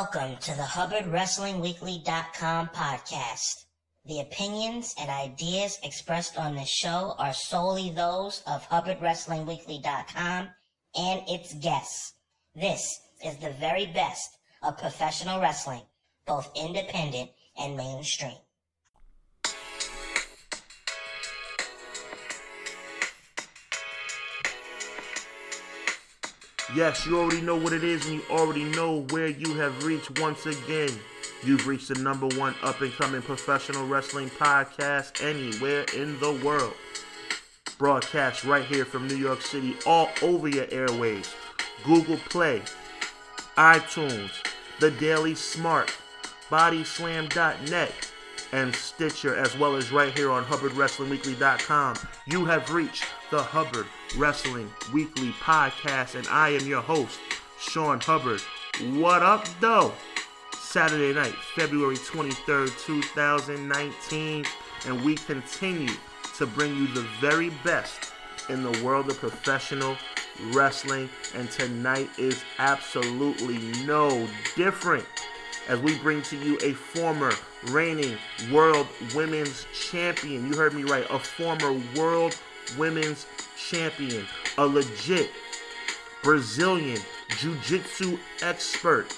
Welcome 0.00 0.36
to 0.42 0.54
the 0.54 0.62
HubbardWrestlingWeekly.com 0.62 2.68
podcast. 2.68 3.64
The 4.06 4.20
opinions 4.20 4.94
and 4.96 5.10
ideas 5.10 5.76
expressed 5.82 6.38
on 6.38 6.54
this 6.54 6.68
show 6.68 7.16
are 7.18 7.34
solely 7.34 7.90
those 7.90 8.44
of 8.46 8.62
HubbardWrestlingWeekly.com 8.68 10.50
and 10.94 11.22
its 11.26 11.52
guests. 11.54 12.12
This 12.54 12.96
is 13.24 13.38
the 13.38 13.50
very 13.58 13.86
best 13.86 14.38
of 14.62 14.78
professional 14.78 15.40
wrestling, 15.40 15.82
both 16.28 16.48
independent 16.54 17.30
and 17.56 17.76
mainstream. 17.76 18.38
Yes, 26.74 27.06
you 27.06 27.18
already 27.18 27.40
know 27.40 27.56
what 27.56 27.72
it 27.72 27.82
is, 27.82 28.04
and 28.06 28.16
you 28.16 28.22
already 28.30 28.64
know 28.64 29.06
where 29.10 29.28
you 29.28 29.54
have 29.54 29.84
reached 29.84 30.20
once 30.20 30.44
again. 30.44 30.90
You've 31.42 31.66
reached 31.66 31.88
the 31.88 31.94
number 31.94 32.26
one 32.38 32.54
up 32.62 32.82
and 32.82 32.92
coming 32.92 33.22
professional 33.22 33.86
wrestling 33.86 34.28
podcast 34.28 35.24
anywhere 35.24 35.86
in 35.96 36.18
the 36.20 36.32
world. 36.44 36.74
Broadcast 37.78 38.44
right 38.44 38.64
here 38.64 38.84
from 38.84 39.08
New 39.08 39.16
York 39.16 39.40
City, 39.40 39.76
all 39.86 40.10
over 40.20 40.46
your 40.46 40.66
airways. 40.70 41.34
Google 41.84 42.18
Play, 42.28 42.60
iTunes, 43.56 44.32
The 44.78 44.90
Daily 44.90 45.34
Smark, 45.34 45.88
Bodyslam.net, 46.50 48.12
and 48.52 48.74
Stitcher, 48.74 49.36
as 49.36 49.56
well 49.56 49.76
as 49.76 49.92
right 49.92 50.16
here 50.16 50.30
on 50.30 50.44
HubbardWrestlingWeekly.com. 50.44 51.96
You 52.26 52.44
have 52.44 52.70
reached 52.72 53.04
the 53.30 53.42
Hubbard 53.42 53.86
Wrestling 54.16 54.70
Weekly 54.92 55.30
podcast, 55.40 56.14
and 56.14 56.26
I 56.28 56.50
am 56.50 56.66
your 56.66 56.82
host, 56.82 57.18
Sean 57.58 58.00
Hubbard. 58.00 58.40
What 58.92 59.22
up, 59.22 59.46
though? 59.60 59.92
Saturday 60.54 61.14
night, 61.14 61.34
February 61.56 61.96
23rd, 61.96 62.78
2019, 62.84 64.44
and 64.86 65.04
we 65.04 65.14
continue 65.16 65.92
to 66.36 66.46
bring 66.46 66.76
you 66.76 66.86
the 66.88 67.06
very 67.20 67.50
best 67.64 68.12
in 68.48 68.62
the 68.62 68.84
world 68.84 69.10
of 69.10 69.18
professional 69.18 69.96
wrestling, 70.52 71.08
and 71.34 71.50
tonight 71.50 72.08
is 72.18 72.42
absolutely 72.58 73.58
no 73.84 74.28
different 74.56 75.04
as 75.68 75.78
we 75.80 75.98
bring 75.98 76.22
to 76.22 76.36
you 76.36 76.58
a 76.62 76.72
former 76.72 77.30
reigning 77.68 78.16
world 78.50 78.86
women's 79.14 79.66
champion. 79.72 80.50
You 80.50 80.56
heard 80.56 80.74
me 80.74 80.82
right, 80.82 81.06
a 81.10 81.18
former 81.18 81.80
world 81.96 82.38
women's 82.76 83.26
champion, 83.56 84.26
a 84.56 84.66
legit 84.66 85.30
Brazilian 86.22 87.00
jiu 87.38 87.54
jitsu 87.62 88.18
expert, 88.42 89.16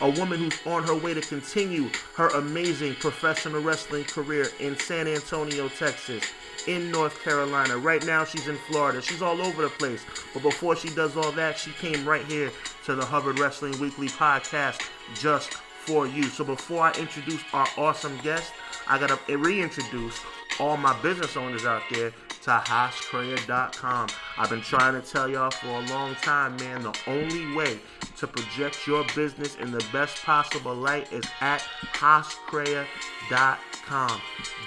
a 0.00 0.10
woman 0.10 0.40
who's 0.40 0.66
on 0.66 0.82
her 0.82 0.96
way 0.96 1.14
to 1.14 1.20
continue 1.20 1.88
her 2.16 2.28
amazing 2.30 2.94
professional 2.96 3.62
wrestling 3.62 4.04
career 4.04 4.48
in 4.60 4.76
San 4.78 5.06
Antonio, 5.06 5.68
Texas, 5.68 6.24
in 6.66 6.90
North 6.90 7.22
Carolina. 7.22 7.76
Right 7.76 8.04
now, 8.04 8.24
she's 8.24 8.48
in 8.48 8.56
Florida. 8.68 9.00
She's 9.02 9.22
all 9.22 9.40
over 9.40 9.62
the 9.62 9.68
place. 9.68 10.04
But 10.32 10.42
before 10.42 10.76
she 10.76 10.90
does 10.90 11.16
all 11.16 11.32
that, 11.32 11.58
she 11.58 11.70
came 11.72 12.04
right 12.06 12.24
here 12.26 12.50
to 12.84 12.94
the 12.94 13.04
Hubbard 13.04 13.38
Wrestling 13.38 13.78
Weekly 13.80 14.08
podcast 14.08 14.88
just 15.14 15.56
for 15.86 16.06
you. 16.06 16.24
So 16.24 16.44
before 16.44 16.82
I 16.82 16.92
introduce 16.92 17.42
our 17.52 17.66
awesome 17.76 18.16
guest, 18.18 18.52
I 18.88 18.98
gotta 18.98 19.18
reintroduce 19.36 20.20
all 20.58 20.76
my 20.76 20.98
business 21.02 21.36
owners 21.36 21.64
out 21.64 21.82
there 21.90 22.12
to 22.42 22.50
HaasCrea.com. 22.50 24.08
I've 24.36 24.50
been 24.50 24.60
trying 24.60 25.00
to 25.00 25.06
tell 25.06 25.28
y'all 25.28 25.50
for 25.50 25.68
a 25.68 25.80
long 25.86 26.14
time, 26.16 26.56
man, 26.56 26.82
the 26.82 26.96
only 27.06 27.54
way 27.54 27.78
to 28.18 28.26
project 28.26 28.86
your 28.86 29.04
business 29.14 29.56
in 29.56 29.70
the 29.70 29.84
best 29.92 30.22
possible 30.24 30.74
light 30.74 31.12
is 31.12 31.24
at 31.40 31.62
HaasCrea.com. 31.94 32.86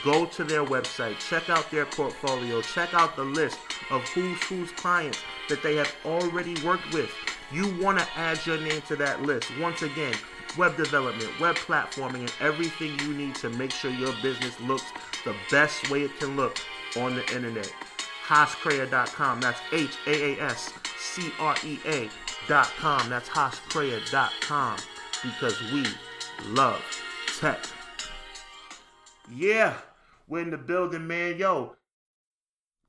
Go 0.04 0.26
to 0.26 0.44
their 0.44 0.64
website, 0.64 1.18
check 1.20 1.50
out 1.50 1.70
their 1.72 1.86
portfolio, 1.86 2.62
check 2.62 2.94
out 2.94 3.16
the 3.16 3.24
list 3.24 3.58
of 3.90 4.02
who's 4.10 4.42
whose 4.44 4.72
clients 4.72 5.22
that 5.50 5.62
they 5.64 5.76
have 5.76 5.94
already 6.06 6.56
worked 6.64 6.94
with. 6.94 7.12
You 7.52 7.76
want 7.82 8.00
to 8.00 8.08
add 8.16 8.46
your 8.46 8.58
name 8.60 8.82
to 8.88 8.96
that 8.98 9.22
list. 9.22 9.52
Once 9.60 9.82
again, 9.82 10.16
web 10.58 10.76
development, 10.78 11.30
web 11.40 11.56
platforming, 11.56 12.22
and 12.22 12.34
everything 12.40 12.98
you 13.00 13.14
need 13.14 13.36
to 13.36 13.50
make 13.50 13.72
sure 13.72 13.92
your 13.92 14.14
business 14.22 14.60
looks 14.62 14.92
the 15.24 15.36
best 15.52 15.90
way 15.90 16.04
it 16.04 16.20
can 16.20 16.36
look 16.36 16.58
on 16.98 17.16
the 17.16 17.36
internet. 17.36 17.72
HaasCrea.com. 18.26 19.42
That's 19.42 19.60
H 19.72 19.98
A 20.08 20.36
A 20.36 20.42
S 20.42 20.74
C 20.98 21.32
R 21.40 21.56
E 21.64 21.80
A.com. 21.86 23.10
That's 23.10 23.30
HaasCrea.com 23.30 24.78
because 25.24 25.62
we 25.72 25.86
love 26.48 26.82
tech. 27.40 27.60
Yeah, 29.32 29.76
we're 30.28 30.42
in 30.42 30.52
the 30.52 30.58
building, 30.58 31.08
man. 31.08 31.38
Yo, 31.38 31.76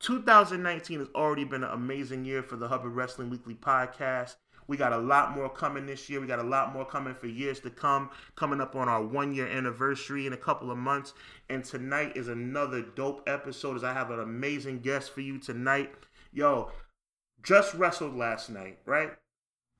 2019 0.00 0.98
has 0.98 1.08
already 1.14 1.44
been 1.44 1.64
an 1.64 1.70
amazing 1.70 2.24
year 2.24 2.42
for 2.42 2.56
the 2.56 2.68
Hubbard 2.68 2.92
Wrestling 2.92 3.30
Weekly 3.30 3.54
podcast. 3.54 4.36
We 4.66 4.76
got 4.76 4.92
a 4.92 4.98
lot 4.98 5.34
more 5.34 5.48
coming 5.48 5.86
this 5.86 6.08
year. 6.08 6.20
We 6.20 6.26
got 6.26 6.38
a 6.38 6.44
lot 6.44 6.72
more 6.72 6.84
coming 6.84 7.14
for 7.14 7.26
years 7.26 7.60
to 7.60 7.70
come. 7.70 8.10
Coming 8.34 8.60
up 8.60 8.74
on 8.74 8.88
our 8.88 9.02
one 9.02 9.34
year 9.34 9.46
anniversary 9.46 10.26
in 10.26 10.32
a 10.32 10.38
couple 10.38 10.70
of 10.70 10.78
months. 10.78 11.14
And 11.48 11.64
tonight 11.64 12.16
is 12.16 12.28
another 12.28 12.82
dope 12.82 13.28
episode 13.28 13.76
as 13.76 13.84
I 13.84 13.92
have 13.92 14.10
an 14.10 14.20
amazing 14.20 14.80
guest 14.80 15.12
for 15.12 15.20
you 15.20 15.38
tonight. 15.38 15.92
Yo, 16.32 16.70
just 17.42 17.74
wrestled 17.74 18.16
last 18.16 18.50
night, 18.50 18.78
right? 18.84 19.12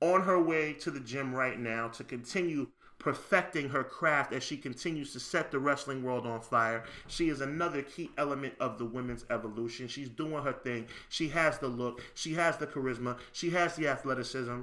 On 0.01 0.21
her 0.21 0.41
way 0.41 0.73
to 0.73 0.91
the 0.91 0.99
gym 0.99 1.33
right 1.33 1.59
now 1.59 1.87
to 1.89 2.03
continue 2.03 2.67
perfecting 2.99 3.69
her 3.69 3.83
craft 3.83 4.33
as 4.33 4.43
she 4.43 4.57
continues 4.57 5.13
to 5.13 5.19
set 5.19 5.51
the 5.51 5.59
wrestling 5.59 6.03
world 6.03 6.25
on 6.25 6.41
fire. 6.41 6.83
She 7.07 7.29
is 7.29 7.41
another 7.41 7.81
key 7.81 8.09
element 8.17 8.55
of 8.59 8.77
the 8.77 8.85
women's 8.85 9.25
evolution. 9.29 9.87
She's 9.87 10.09
doing 10.09 10.43
her 10.43 10.53
thing. 10.53 10.87
She 11.09 11.29
has 11.29 11.59
the 11.59 11.67
look, 11.67 12.01
she 12.15 12.33
has 12.33 12.57
the 12.57 12.67
charisma, 12.67 13.17
she 13.33 13.51
has 13.51 13.75
the 13.75 13.87
athleticism 13.87 14.61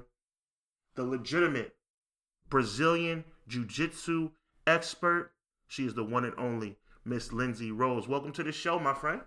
the 0.94 1.05
legitimate 1.05 1.75
Brazilian 2.49 3.25
Jiu 3.49 3.65
Jitsu 3.65 4.31
expert. 4.66 5.32
She 5.66 5.87
is 5.87 5.94
the 5.94 6.05
one 6.05 6.25
and 6.25 6.34
only 6.38 6.78
Miss 7.05 7.32
Lindsay 7.32 7.72
Rose. 7.72 8.06
Welcome 8.06 8.32
to 8.32 8.43
the 8.43 8.53
show, 8.53 8.78
my 8.78 8.94
friend. 8.94 9.21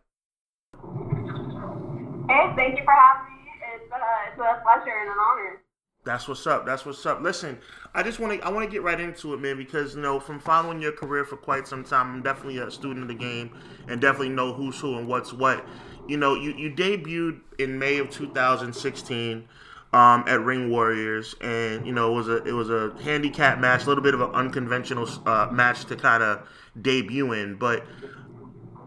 Hey, 0.74 2.54
thank 2.56 2.78
you 2.78 2.84
for 2.84 2.94
having 2.94 3.36
me. 3.36 3.52
It's, 3.76 3.92
uh, 3.92 3.98
it's 4.28 4.40
a 4.40 4.62
pleasure 4.64 4.98
and 4.98 5.10
an 5.10 5.18
honor. 5.20 5.62
That's 6.06 6.28
what's 6.28 6.48
up. 6.48 6.66
That's 6.66 6.86
what's 6.86 7.06
up. 7.06 7.22
Listen, 7.22 7.58
I 7.94 8.02
just 8.02 8.20
want 8.20 8.40
to 8.40 8.48
I 8.48 8.50
want 8.50 8.66
to 8.66 8.72
get 8.72 8.82
right 8.82 9.00
into 9.00 9.34
it, 9.34 9.42
man, 9.42 9.58
because 9.58 9.94
you 9.94 10.02
know, 10.02 10.22
from 10.22 10.40
following 10.40 10.82
your 10.82 10.94
career 10.94 11.26
for 11.26 11.36
quite 11.36 11.68
some 11.68 11.84
time, 11.84 12.14
I'm 12.14 12.24
definitely 12.24 12.60
a 12.60 12.72
student 12.72 13.02
of 13.02 13.08
the 13.10 13.14
game 13.14 13.52
and 13.90 14.00
definitely 14.00 14.30
know 14.30 14.54
who's 14.54 14.80
who 14.80 14.98
and 14.98 15.08
what's 15.08 15.34
what. 15.34 15.66
You 16.08 16.16
know, 16.16 16.36
you, 16.36 16.54
you 16.54 16.72
debuted 16.72 17.42
in 17.60 17.78
May 17.78 17.98
of 17.98 18.10
2016 18.10 19.50
um, 19.94 20.26
at 20.28 20.42
Ring 20.42 20.70
Warriors, 20.70 21.36
and 21.42 21.86
you 21.86 21.94
know 21.94 22.12
it 22.12 22.16
was 22.16 22.28
a 22.28 22.44
it 22.44 22.52
was 22.52 22.70
a 22.70 22.94
handicap 23.02 23.60
match, 23.60 23.84
a 23.84 23.88
little 23.88 24.04
bit 24.04 24.14
of 24.14 24.22
an 24.22 24.32
unconventional 24.32 25.08
uh, 25.26 25.50
match 25.52 25.86
to 25.86 25.96
kind 25.96 26.24
of 26.24 26.48
debut 26.82 27.32
in. 27.34 27.56
But 27.56 27.86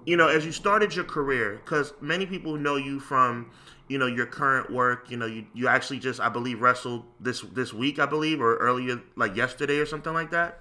you 0.05 0.17
know, 0.17 0.29
as 0.29 0.45
you 0.45 0.53
started 0.53 0.95
your 0.95 1.05
career, 1.05 1.61
because 1.65 1.93
many 2.01 2.27
people 2.27 2.57
know 2.57 2.77
you 2.77 3.01
from 3.01 3.51
you 3.89 3.99
know 3.99 4.07
your 4.07 4.27
current 4.27 4.71
work. 4.71 5.11
You 5.11 5.17
know, 5.17 5.27
you 5.27 5.47
you 5.55 5.69
actually 5.69 5.99
just 5.99 6.21
I 6.21 6.29
believe 6.29 6.61
wrestled 6.61 7.05
this 7.19 7.41
this 7.41 7.73
week, 7.73 7.99
I 7.99 8.07
believe, 8.07 8.41
or 8.41 8.57
earlier 8.59 9.01
like 9.17 9.37
yesterday 9.37 9.79
or 9.79 9.87
something 9.87 10.13
like 10.13 10.31
that. 10.31 10.61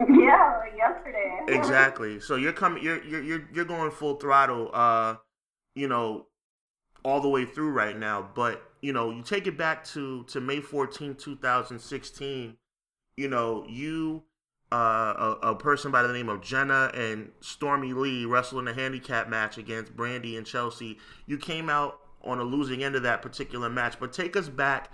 Yeah, 0.00 0.60
like 0.60 0.76
yesterday. 0.76 1.40
exactly. 1.48 2.20
So 2.20 2.36
you're 2.36 2.52
coming. 2.52 2.82
You're 2.82 3.04
you're 3.04 3.22
you're 3.22 3.48
you're 3.52 3.64
going 3.64 3.90
full 3.90 4.14
throttle. 4.14 4.70
Uh, 4.72 5.16
you 5.74 5.88
know, 5.88 6.26
all 7.04 7.20
the 7.20 7.28
way 7.28 7.44
through 7.44 7.70
right 7.70 7.96
now, 7.96 8.28
but 8.34 8.69
you 8.80 8.92
know, 8.92 9.10
you 9.10 9.22
take 9.22 9.46
it 9.46 9.56
back 9.56 9.84
to 9.86 10.24
to 10.24 10.40
May 10.40 10.60
14, 10.60 11.14
2016, 11.14 12.56
you 13.16 13.28
know, 13.28 13.64
you 13.68 14.22
uh, 14.72 15.36
a, 15.42 15.48
a, 15.48 15.54
person 15.56 15.90
by 15.90 16.02
the 16.02 16.12
name 16.12 16.28
of 16.28 16.40
Jenna 16.40 16.92
and 16.94 17.32
Stormy 17.40 17.92
Lee 17.92 18.24
wrestled 18.24 18.62
in 18.62 18.68
a 18.68 18.74
handicap 18.74 19.28
match 19.28 19.58
against 19.58 19.96
Brandi 19.96 20.38
and 20.38 20.46
Chelsea. 20.46 20.96
You 21.26 21.38
came 21.38 21.68
out 21.68 21.98
on 22.22 22.38
a 22.38 22.44
losing 22.44 22.84
end 22.84 22.94
of 22.94 23.02
that 23.02 23.20
particular 23.20 23.68
match, 23.68 23.98
but 23.98 24.12
take 24.12 24.36
us 24.36 24.48
back 24.48 24.92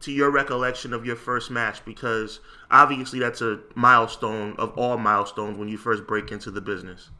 to 0.00 0.10
your 0.10 0.30
recollection 0.30 0.92
of 0.92 1.06
your 1.06 1.14
first 1.14 1.50
match 1.50 1.84
because 1.84 2.40
obviously 2.70 3.20
that's 3.20 3.40
a 3.40 3.60
milestone 3.76 4.56
of 4.58 4.76
all 4.76 4.98
milestones 4.98 5.56
when 5.56 5.68
you 5.68 5.78
first 5.78 6.06
break 6.06 6.32
into 6.32 6.50
the 6.50 6.60
business. 6.60 7.10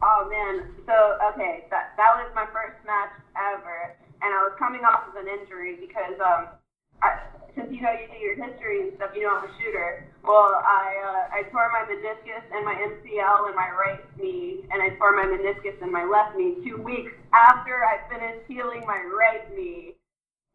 Oh 0.00 0.28
man, 0.30 0.70
so 0.86 1.18
okay, 1.32 1.64
that 1.70 1.92
that 1.96 2.14
was 2.16 2.30
my 2.34 2.46
first 2.46 2.76
match 2.86 3.10
ever 3.36 3.96
and 4.22 4.30
I 4.32 4.40
was 4.44 4.54
coming 4.58 4.82
off 4.82 5.08
of 5.08 5.16
an 5.16 5.28
injury 5.28 5.76
because 5.80 6.16
um, 6.20 6.56
I, 7.02 7.20
since 7.56 7.72
you 7.72 7.80
know 7.80 7.92
you 7.92 8.06
do 8.08 8.18
your 8.20 8.36
history 8.36 8.84
and 8.84 8.92
stuff, 8.96 9.16
you 9.16 9.24
know 9.24 9.36
I'm 9.36 9.48
a 9.48 9.52
shooter. 9.60 10.04
Well, 10.24 10.60
I 10.60 10.84
uh, 11.00 11.36
I 11.36 11.48
tore 11.48 11.72
my 11.72 11.88
meniscus 11.88 12.44
and 12.52 12.64
my 12.64 12.76
MCL 12.76 13.48
in 13.48 13.54
my 13.56 13.70
right 13.72 14.04
knee, 14.20 14.64
and 14.70 14.82
I 14.82 14.96
tore 14.96 15.16
my 15.16 15.24
meniscus 15.24 15.80
in 15.80 15.90
my 15.90 16.04
left 16.04 16.36
knee 16.36 16.60
two 16.64 16.76
weeks 16.80 17.12
after 17.32 17.84
I 17.84 18.04
finished 18.12 18.44
healing 18.48 18.84
my 18.86 19.00
right 19.08 19.48
knee. 19.56 19.96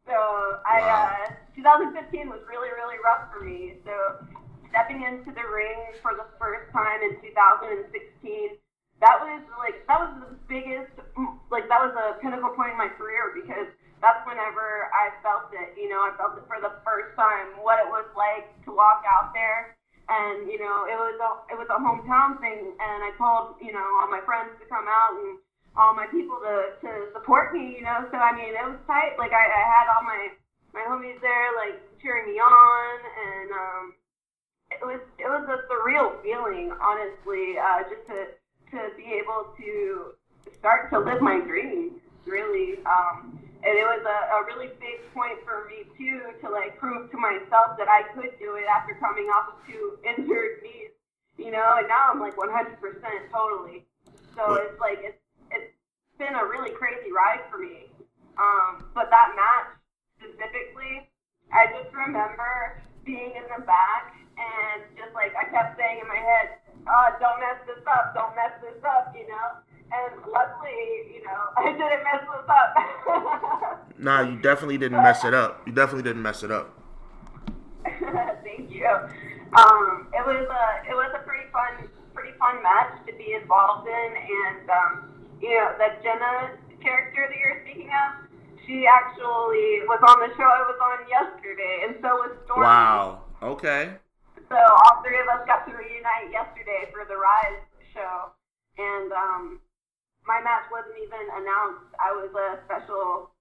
So 0.06 0.58
I, 0.66 1.30
uh, 1.30 1.34
2015 1.54 2.26
was 2.28 2.42
really, 2.50 2.70
really 2.74 2.98
rough 3.04 3.30
for 3.30 3.44
me. 3.44 3.78
So 3.86 4.26
stepping 4.70 5.06
into 5.06 5.30
the 5.30 5.46
ring 5.46 5.94
for 6.02 6.18
the 6.18 6.26
first 6.40 6.72
time 6.72 7.02
in 7.06 7.20
2016, 7.22 8.58
that 9.02 9.18
was 9.18 9.42
like 9.58 9.82
that 9.90 9.98
was 9.98 10.12
the 10.22 10.30
biggest, 10.46 10.94
like 11.50 11.66
that 11.66 11.82
was 11.82 11.90
a 11.98 12.22
pinnacle 12.22 12.54
point 12.54 12.70
in 12.70 12.78
my 12.78 12.86
career 12.94 13.34
because 13.34 13.66
that's 13.98 14.22
whenever 14.26 14.86
I 14.94 15.10
felt 15.26 15.50
it. 15.50 15.74
You 15.74 15.90
know, 15.90 16.06
I 16.06 16.14
felt 16.14 16.38
it 16.38 16.46
for 16.46 16.62
the 16.62 16.78
first 16.86 17.18
time 17.18 17.58
what 17.58 17.82
it 17.82 17.90
was 17.90 18.06
like 18.14 18.46
to 18.66 18.70
walk 18.70 19.02
out 19.02 19.34
there. 19.34 19.74
And 20.06 20.46
you 20.46 20.62
know, 20.62 20.86
it 20.86 20.94
was 20.94 21.18
a 21.18 21.30
it 21.50 21.56
was 21.58 21.66
a 21.66 21.78
hometown 21.82 22.38
thing, 22.38 22.78
and 22.78 22.98
I 23.02 23.10
told 23.18 23.58
you 23.58 23.74
know 23.74 23.86
all 23.98 24.06
my 24.06 24.22
friends 24.22 24.54
to 24.62 24.64
come 24.70 24.86
out 24.86 25.18
and 25.18 25.42
all 25.74 25.96
my 25.96 26.04
people 26.12 26.36
to, 26.36 26.76
to 26.84 26.90
support 27.16 27.54
me, 27.54 27.78
you 27.78 27.82
know. 27.82 28.06
So 28.10 28.18
I 28.18 28.30
mean, 28.34 28.54
it 28.54 28.66
was 28.66 28.78
tight. 28.86 29.18
Like 29.18 29.34
I, 29.34 29.46
I 29.46 29.64
had 29.66 29.86
all 29.90 30.06
my 30.06 30.30
my 30.74 30.82
homies 30.86 31.18
there, 31.22 31.50
like 31.58 31.78
cheering 32.02 32.30
me 32.30 32.38
on, 32.38 32.94
and 33.02 33.48
um, 33.50 33.84
it 34.70 34.82
was 34.86 35.02
it 35.18 35.26
was 35.26 35.46
a 35.50 35.58
surreal 35.66 36.18
feeling, 36.22 36.70
honestly, 36.82 37.58
uh, 37.58 37.82
just 37.86 38.04
to 38.10 38.41
to 38.72 38.90
be 38.96 39.20
able 39.20 39.52
to 39.60 40.16
start 40.58 40.90
to 40.90 40.98
live 40.98 41.20
my 41.20 41.40
dreams, 41.40 41.92
really. 42.24 42.80
Um, 42.88 43.38
and 43.62 43.78
it 43.78 43.86
was 43.86 44.02
a, 44.02 44.18
a 44.34 44.38
really 44.48 44.72
big 44.80 44.98
point 45.14 45.38
for 45.44 45.68
me 45.70 45.86
too 45.94 46.34
to 46.40 46.50
like 46.50 46.78
prove 46.78 47.10
to 47.12 47.18
myself 47.18 47.78
that 47.78 47.86
I 47.86 48.02
could 48.16 48.34
do 48.40 48.56
it 48.56 48.66
after 48.66 48.96
coming 48.98 49.28
off 49.30 49.54
of 49.54 49.56
two 49.68 49.98
injured 50.08 50.64
knees, 50.64 50.96
you 51.38 51.52
know. 51.52 51.76
And 51.78 51.86
now 51.86 52.10
I'm 52.10 52.18
like 52.18 52.34
100% 52.34 52.80
totally. 53.30 53.84
So 54.34 54.56
it's 54.56 54.80
like 54.80 54.98
it's 55.04 55.20
it's 55.52 55.76
been 56.18 56.34
a 56.34 56.44
really 56.44 56.72
crazy 56.72 57.12
ride 57.12 57.44
for 57.52 57.58
me. 57.58 57.92
Um, 58.40 58.88
but 58.94 59.12
that 59.12 59.36
match 59.36 59.76
specifically, 60.16 61.06
I 61.52 61.68
just 61.76 61.94
remember 61.94 62.80
being 63.04 63.36
in 63.36 63.44
the 63.54 63.62
back 63.62 64.16
and 64.38 64.82
just 64.96 65.12
like 65.14 65.32
I 65.36 65.44
kept 65.50 65.76
saying 65.78 66.00
in 66.02 66.08
my 66.08 66.20
head, 66.20 66.58
"Oh, 66.86 67.06
don't 67.20 67.40
mess 67.40 67.58
this 67.66 67.82
up, 67.86 68.14
don't 68.14 68.34
mess 68.36 68.54
this 68.60 68.80
up," 68.84 69.12
you 69.14 69.28
know. 69.28 69.60
And 69.92 70.24
luckily, 70.32 71.12
you 71.12 71.20
know, 71.24 71.40
I 71.56 71.72
didn't 71.72 72.04
mess 72.04 72.22
this 72.24 72.48
up. 72.48 72.72
Nah, 74.02 74.22
you 74.22 74.36
definitely 74.42 74.78
didn't 74.78 75.00
mess 75.00 75.22
it 75.22 75.32
up. 75.32 75.62
You 75.64 75.72
definitely 75.72 76.02
didn't 76.02 76.22
mess 76.22 76.42
it 76.42 76.50
up. 76.50 76.76
Thank 77.84 78.72
you. 78.74 78.88
Um, 79.54 80.08
it 80.10 80.26
was 80.26 80.42
a 80.42 80.90
it 80.90 80.94
was 80.94 81.12
a 81.14 81.22
pretty 81.22 81.46
fun 81.52 81.88
pretty 82.12 82.36
fun 82.38 82.62
match 82.64 82.98
to 83.06 83.12
be 83.14 83.34
involved 83.40 83.86
in, 83.86 84.10
and 84.16 84.70
um, 84.70 85.14
you 85.40 85.54
know 85.54 85.70
that 85.78 86.02
Jenna 86.02 86.58
character 86.82 87.28
that 87.30 87.38
you're 87.38 87.62
speaking 87.62 87.90
of, 87.94 88.26
she 88.66 88.86
actually 88.90 89.86
was 89.86 90.02
on 90.02 90.18
the 90.18 90.34
show 90.34 90.50
I 90.50 90.66
was 90.66 90.78
on 90.82 91.06
yesterday, 91.08 91.86
and 91.86 91.94
so 92.02 92.08
was 92.16 92.36
Stormy. 92.44 92.62
Wow. 92.66 93.22
Okay. 93.42 93.90
So 94.52 94.60
all 94.60 95.00
three 95.00 95.16
of 95.16 95.32
us 95.32 95.48
got 95.48 95.64
to 95.64 95.72
reunite 95.72 96.28
yesterday 96.28 96.84
for 96.92 97.08
the 97.08 97.16
Rise 97.16 97.64
show, 97.96 98.36
and 98.76 99.08
um, 99.08 99.64
my 100.28 100.44
match 100.44 100.68
wasn't 100.68 101.00
even 101.00 101.24
announced. 101.40 101.88
I 101.96 102.12
was 102.12 102.28
a 102.36 102.60
special 102.68 103.32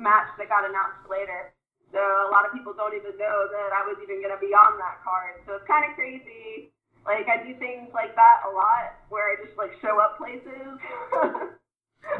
match 0.00 0.32
that 0.40 0.48
got 0.48 0.64
announced 0.64 1.04
later. 1.12 1.52
So 1.92 2.00
a 2.00 2.32
lot 2.32 2.48
of 2.48 2.56
people 2.56 2.72
don't 2.72 2.96
even 2.96 3.20
know 3.20 3.38
that 3.52 3.70
I 3.76 3.84
was 3.84 4.00
even 4.00 4.24
going 4.24 4.32
to 4.32 4.40
be 4.40 4.56
on 4.56 4.80
that 4.80 5.04
card. 5.04 5.44
So 5.44 5.60
it's 5.60 5.68
kind 5.68 5.84
of 5.84 5.92
crazy. 5.92 6.72
Like 7.04 7.28
I 7.28 7.36
do 7.44 7.52
things 7.60 7.92
like 7.92 8.16
that 8.16 8.48
a 8.48 8.50
lot, 8.50 8.96
where 9.12 9.28
I 9.28 9.36
just 9.44 9.60
like 9.60 9.76
show 9.84 10.00
up 10.00 10.16
places. 10.16 10.80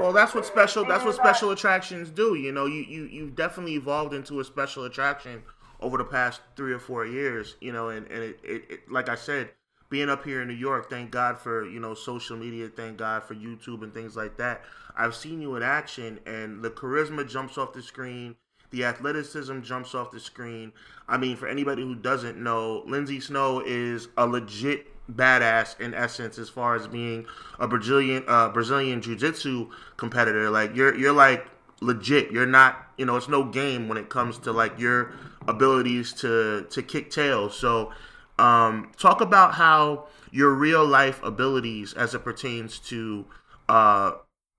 Well, 0.01 0.13
that's 0.13 0.35
what 0.35 0.45
special. 0.45 0.85
That's 0.85 1.05
what 1.05 1.15
uh, 1.15 1.23
special 1.23 1.53
attractions 1.53 2.11
do. 2.11 2.35
You 2.35 2.51
know, 2.51 2.67
you 2.67 2.83
you 2.83 3.05
you've 3.05 3.37
definitely 3.37 3.75
evolved 3.75 4.15
into 4.15 4.41
a 4.41 4.45
special 4.45 4.83
attraction 4.85 5.45
over 5.81 5.99
the 5.99 6.05
past 6.05 6.41
three 6.57 6.73
or 6.73 6.79
four 6.79 7.07
years. 7.07 7.57
You 7.61 7.73
know, 7.73 7.89
and 7.89 8.07
and 8.11 8.23
it, 8.23 8.41
it, 8.43 8.65
it 8.69 8.91
like 8.91 9.09
I 9.09 9.15
said, 9.15 9.51
being 9.91 10.09
up 10.09 10.25
here 10.25 10.43
in 10.43 10.49
New 10.49 10.55
York, 10.55 10.91
thank 10.91 11.11
God 11.11 11.39
for 11.39 11.67
you 11.67 11.81
know 11.81 11.95
social 11.95 12.37
media. 12.37 12.69
Thank 12.69 12.97
God 12.99 13.25
for 13.25 13.35
YouTube 13.35 13.83
and 13.83 13.93
things 13.93 14.17
like 14.17 14.37
that. 14.39 14.63
I've 14.97 15.15
seen 15.15 15.41
you 15.43 15.57
in 15.57 15.63
action, 15.63 16.21
and 16.27 16.63
the 16.63 16.71
charisma 16.71 17.29
jumps 17.29 17.59
off 17.59 17.73
the 17.73 17.83
screen. 17.83 18.37
The 18.71 18.85
athleticism 18.85 19.61
jumps 19.61 19.95
off 19.95 20.11
the 20.11 20.19
screen. 20.19 20.73
I 21.09 21.19
mean, 21.19 21.37
for 21.37 21.47
anybody 21.47 21.83
who 21.83 21.95
doesn't 21.95 22.37
know, 22.37 22.83
Lindsay 22.87 23.21
Snow 23.21 23.63
is 23.65 24.09
a 24.17 24.27
legit 24.27 24.89
badass 25.11 25.79
in 25.79 25.95
essence 25.95 26.37
as 26.37 26.49
far 26.49 26.75
as 26.75 26.89
being 26.89 27.27
a 27.61 27.69
Brazilian 27.69 28.25
uh, 28.27 28.49
Brazilian 28.49 29.01
jiu-jitsu 29.01 29.71
competitor. 29.97 30.51
Like 30.51 30.75
you're 30.75 30.97
you're 30.97 31.13
like 31.13 31.47
legit. 31.81 32.33
You're 32.33 32.47
not, 32.47 32.86
you 32.97 33.05
know, 33.07 33.17
it's 33.17 33.29
no 33.29 33.45
game 33.45 33.89
when 33.89 33.99
it 33.99 34.09
comes 34.09 34.39
to 34.39 34.53
like 34.53 34.79
your 34.79 35.13
abilities 35.49 36.13
to 36.15 36.67
to 36.71 36.83
kick 36.83 37.11
tail. 37.11 37.51
So 37.51 37.93
um 38.39 38.93
talk 38.99 39.21
about 39.21 39.55
how 39.55 40.07
your 40.31 40.51
real 40.53 40.85
life 40.85 41.23
abilities 41.23 41.95
as 41.95 42.15
it 42.15 42.21
pertains 42.25 42.79
to 42.81 43.27
uh 43.69 44.13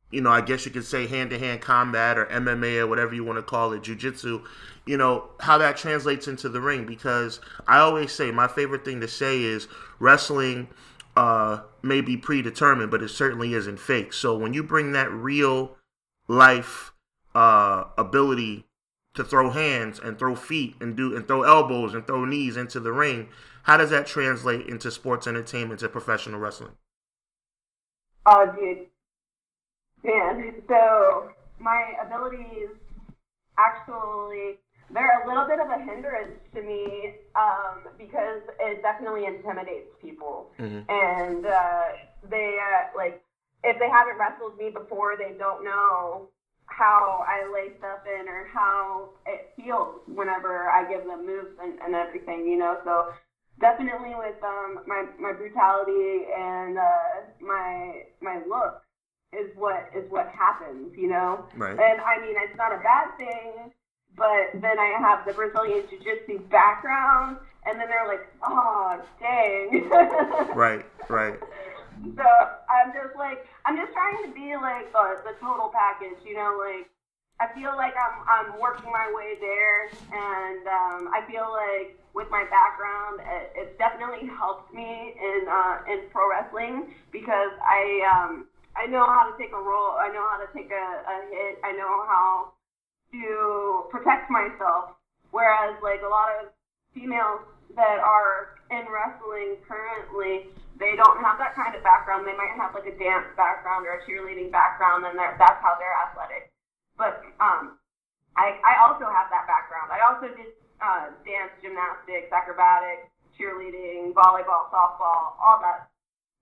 you 0.10 0.22
know, 0.22 0.30
I 0.30 0.42
guess 0.42 0.66
you 0.66 0.72
could 0.72 0.86
say 0.86 1.06
hand 1.06 1.32
to 1.32 1.40
hand 1.40 1.62
combat 1.62 2.18
or 2.18 2.26
MMA 2.28 2.80
or 2.80 2.88
whatever 2.88 3.14
you 3.14 3.26
want 3.26 3.38
to 3.40 3.44
call 3.44 3.74
it, 3.74 3.82
jujitsu, 3.84 4.42
you 4.86 4.96
know, 4.96 5.30
how 5.42 5.58
that 5.58 5.76
translates 5.76 6.30
into 6.30 6.48
the 6.48 6.62
ring. 6.62 6.86
Because 6.86 7.42
I 7.68 7.80
always 7.80 8.14
say 8.14 8.32
my 8.32 8.48
favorite 8.48 8.86
thing 8.86 9.02
to 9.02 9.08
say 9.08 9.42
is 9.42 9.68
wrestling 10.00 10.70
uh, 11.18 11.62
may 11.82 12.00
be 12.00 12.16
predetermined, 12.16 12.92
but 12.92 13.02
it 13.02 13.10
certainly 13.10 13.54
isn't 13.54 13.80
fake. 13.80 14.14
So 14.14 14.38
when 14.38 14.54
you 14.54 14.64
bring 14.64 14.94
that 14.94 15.12
real 15.12 15.76
life 16.28 16.94
uh, 17.38 17.88
ability 18.00 18.66
to 19.14 19.24
throw 19.24 19.52
hands 19.52 20.00
and 20.00 20.18
throw 20.18 20.36
feet 20.36 20.76
and 20.82 20.98
do 20.98 21.16
and 21.16 21.28
throw 21.28 21.44
elbows 21.44 21.94
and 21.94 22.08
throw 22.08 22.26
knees 22.26 22.58
into 22.58 22.80
the 22.80 22.92
ring, 22.92 23.30
how 23.64 23.78
does 23.78 23.92
that 23.92 24.08
translate 24.08 24.66
into 24.66 24.90
sports 24.90 25.28
entertainment 25.28 25.80
to 25.82 25.88
professional 25.88 26.40
wrestling? 26.40 26.72
Oh, 28.26 28.52
dude. 28.60 28.88
Man, 30.04 30.64
so 30.68 31.30
my 31.60 31.94
abilities 32.04 32.70
actually, 33.60 34.58
they're 34.90 35.24
a 35.24 35.28
little 35.28 35.46
bit 35.46 35.60
of 35.60 35.70
a 35.70 35.78
hindrance 35.78 36.40
to 36.56 36.62
me 36.64 37.14
um, 37.36 37.88
because 38.00 38.42
it 38.60 38.82
definitely 38.82 39.26
intimidates 39.26 39.90
people. 40.02 40.50
Mhm. 40.58 40.90
And 40.90 41.46
uh, 41.46 41.84
they, 42.30 42.58
uh, 42.58 42.98
like, 42.98 43.24
if 43.64 43.78
they 43.80 43.90
haven't 43.90 44.18
wrestled 44.18 44.58
me 44.58 44.72
before, 44.72 45.18
they 45.18 45.36
don't 45.38 45.64
know 45.64 46.30
how 46.68 47.26
I 47.28 47.50
lay 47.52 47.74
stuff 47.80 48.00
in 48.06 48.28
or 48.28 48.48
how 48.54 49.10
it 49.26 49.52
feels 49.56 50.02
whenever 50.08 50.70
I 50.70 50.88
give 50.88 51.06
them 51.06 51.26
moves 51.26 51.58
and, 51.62 51.80
and 51.82 51.96
everything, 51.96 52.46
you 52.48 52.58
know? 52.58 52.78
So 52.84 53.14
definitely 53.60 54.14
with 54.16 54.42
um, 54.44 54.80
my, 54.86 55.06
my 55.20 55.34
brutality 55.34 56.26
and 56.38 56.78
uh, 56.78 57.26
my, 57.42 58.04
my 58.22 58.42
look 58.48 58.82
is 59.34 59.50
what 59.56 59.90
is 59.96 60.10
what 60.10 60.28
happens, 60.30 60.94
you 60.98 61.08
know. 61.08 61.46
Right. 61.56 61.78
And 61.78 62.02
I 62.02 62.20
mean, 62.22 62.36
it's 62.38 62.58
not 62.58 62.72
a 62.72 62.78
bad 62.78 63.18
thing, 63.18 63.72
but 64.16 64.62
then 64.62 64.80
I 64.80 64.98
have 65.00 65.26
the 65.26 65.34
Brazilian 65.34 65.84
jiu-jitsu 65.90 66.40
background, 66.50 67.38
and 67.66 67.80
then 67.80 67.88
they're 67.88 68.08
like, 68.08 68.26
"Oh, 68.44 69.02
dang." 69.20 69.90
Right, 70.56 70.86
right. 71.10 71.40
So 72.04 72.28
I'm 72.70 72.94
just 72.94 73.16
like, 73.18 73.46
I'm 73.66 73.78
just 73.78 73.94
trying 73.94 74.22
to 74.26 74.32
be 74.34 74.56
like 74.56 74.92
the, 74.94 75.22
the 75.26 75.34
total 75.42 75.70
package, 75.70 76.22
you 76.26 76.36
know. 76.36 76.58
Like, 76.60 76.90
I 77.40 77.48
feel 77.54 77.76
like 77.78 77.94
I'm 77.98 78.22
I'm 78.28 78.60
working 78.60 78.92
my 78.92 79.10
way 79.14 79.38
there, 79.40 79.94
and 80.14 80.66
um, 80.68 81.10
I 81.14 81.22
feel 81.28 81.50
like 81.52 81.98
with 82.14 82.30
my 82.30 82.46
background, 82.50 83.22
it, 83.22 83.52
it's 83.56 83.78
definitely 83.78 84.28
helped 84.30 84.74
me 84.74 85.14
in 85.18 85.48
uh, 85.50 85.78
in 85.92 86.10
pro 86.12 86.30
wrestling 86.30 86.94
because 87.12 87.54
I 87.62 88.02
um, 88.10 88.46
I 88.76 88.86
know 88.88 89.06
how 89.06 89.30
to 89.30 89.38
take 89.38 89.54
a 89.54 89.60
roll, 89.62 89.98
I 89.98 90.10
know 90.10 90.26
how 90.30 90.38
to 90.38 90.50
take 90.54 90.72
a, 90.72 90.88
a 91.02 91.16
hit, 91.34 91.60
I 91.64 91.72
know 91.74 92.06
how 92.06 92.54
to 93.14 93.86
protect 93.90 94.30
myself. 94.30 94.94
Whereas 95.32 95.76
like 95.84 96.02
a 96.06 96.10
lot 96.10 96.30
of 96.42 96.52
females 96.94 97.42
that 97.76 98.00
are 98.00 98.57
in 98.70 98.84
wrestling 98.92 99.58
currently, 99.68 100.52
they 100.78 100.94
don't 100.96 101.18
have 101.24 101.38
that 101.42 101.58
kind 101.58 101.74
of 101.74 101.82
background. 101.82 102.28
They 102.28 102.38
might 102.38 102.54
have 102.58 102.74
like 102.74 102.86
a 102.86 102.96
dance 102.96 103.28
background 103.36 103.88
or 103.88 103.98
a 103.98 104.02
cheerleading 104.06 104.52
background, 104.52 105.06
and 105.06 105.18
that's 105.18 105.60
how 105.64 105.76
they're 105.80 105.98
athletic. 106.08 106.54
But 106.98 107.26
um, 107.42 107.78
I, 108.38 108.58
I 108.62 108.86
also 108.86 109.10
have 109.10 109.30
that 109.34 109.50
background. 109.50 109.90
I 109.90 110.02
also 110.06 110.30
did 110.34 110.54
uh, 110.82 111.10
dance, 111.26 111.54
gymnastics, 111.62 112.30
acrobatics, 112.30 113.10
cheerleading, 113.34 114.14
volleyball, 114.14 114.70
softball, 114.70 115.38
all 115.42 115.58
that. 115.62 115.90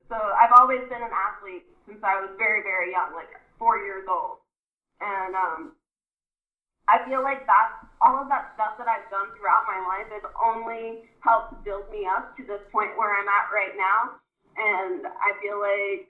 So 0.08 0.16
I've 0.16 0.54
always 0.60 0.84
been 0.92 1.02
an 1.02 1.16
athlete 1.16 1.64
since 1.88 2.00
I 2.04 2.20
was 2.20 2.32
very, 2.38 2.62
very 2.62 2.92
young, 2.92 3.16
like 3.16 3.32
four 3.58 3.80
years 3.80 4.06
old. 4.10 4.44
And 5.00 5.36
um, 5.36 5.62
I 6.88 7.02
feel 7.10 7.24
like 7.24 7.46
that 7.50 7.86
all 8.02 8.22
of 8.22 8.30
that 8.30 8.54
stuff 8.54 8.78
that 8.78 8.86
I've 8.86 9.10
done 9.10 9.34
throughout 9.34 9.66
my 9.66 9.82
life 9.82 10.06
has 10.14 10.26
only 10.38 11.10
helped 11.26 11.58
build 11.66 11.90
me 11.90 12.06
up 12.06 12.38
to 12.38 12.46
this 12.46 12.62
point 12.70 12.94
where 13.00 13.16
I'm 13.18 13.26
at 13.26 13.50
right 13.50 13.74
now. 13.74 14.22
And 14.56 15.08
I 15.10 15.34
feel 15.42 15.58
like 15.58 16.08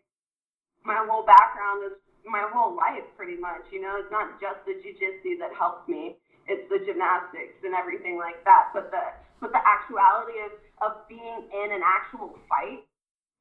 my 0.84 1.00
whole 1.08 1.24
background 1.26 1.88
is 1.88 1.96
my 2.28 2.44
whole 2.52 2.76
life 2.76 3.06
pretty 3.16 3.40
much. 3.40 3.64
You 3.72 3.82
know, 3.82 3.96
it's 3.98 4.12
not 4.12 4.42
just 4.42 4.60
the 4.68 4.76
jujitsu 4.84 5.40
that 5.40 5.56
helps 5.56 5.88
me. 5.88 6.18
it's 6.48 6.68
the 6.70 6.78
gymnastics 6.86 7.58
and 7.64 7.74
everything 7.74 8.18
like 8.18 8.44
that. 8.46 8.70
But 8.74 8.92
the 8.92 9.02
but 9.42 9.52
the 9.52 9.62
actuality 9.62 10.38
of 10.46 10.54
of 10.82 11.08
being 11.08 11.48
in 11.50 11.72
an 11.72 11.82
actual 11.82 12.38
fight, 12.50 12.86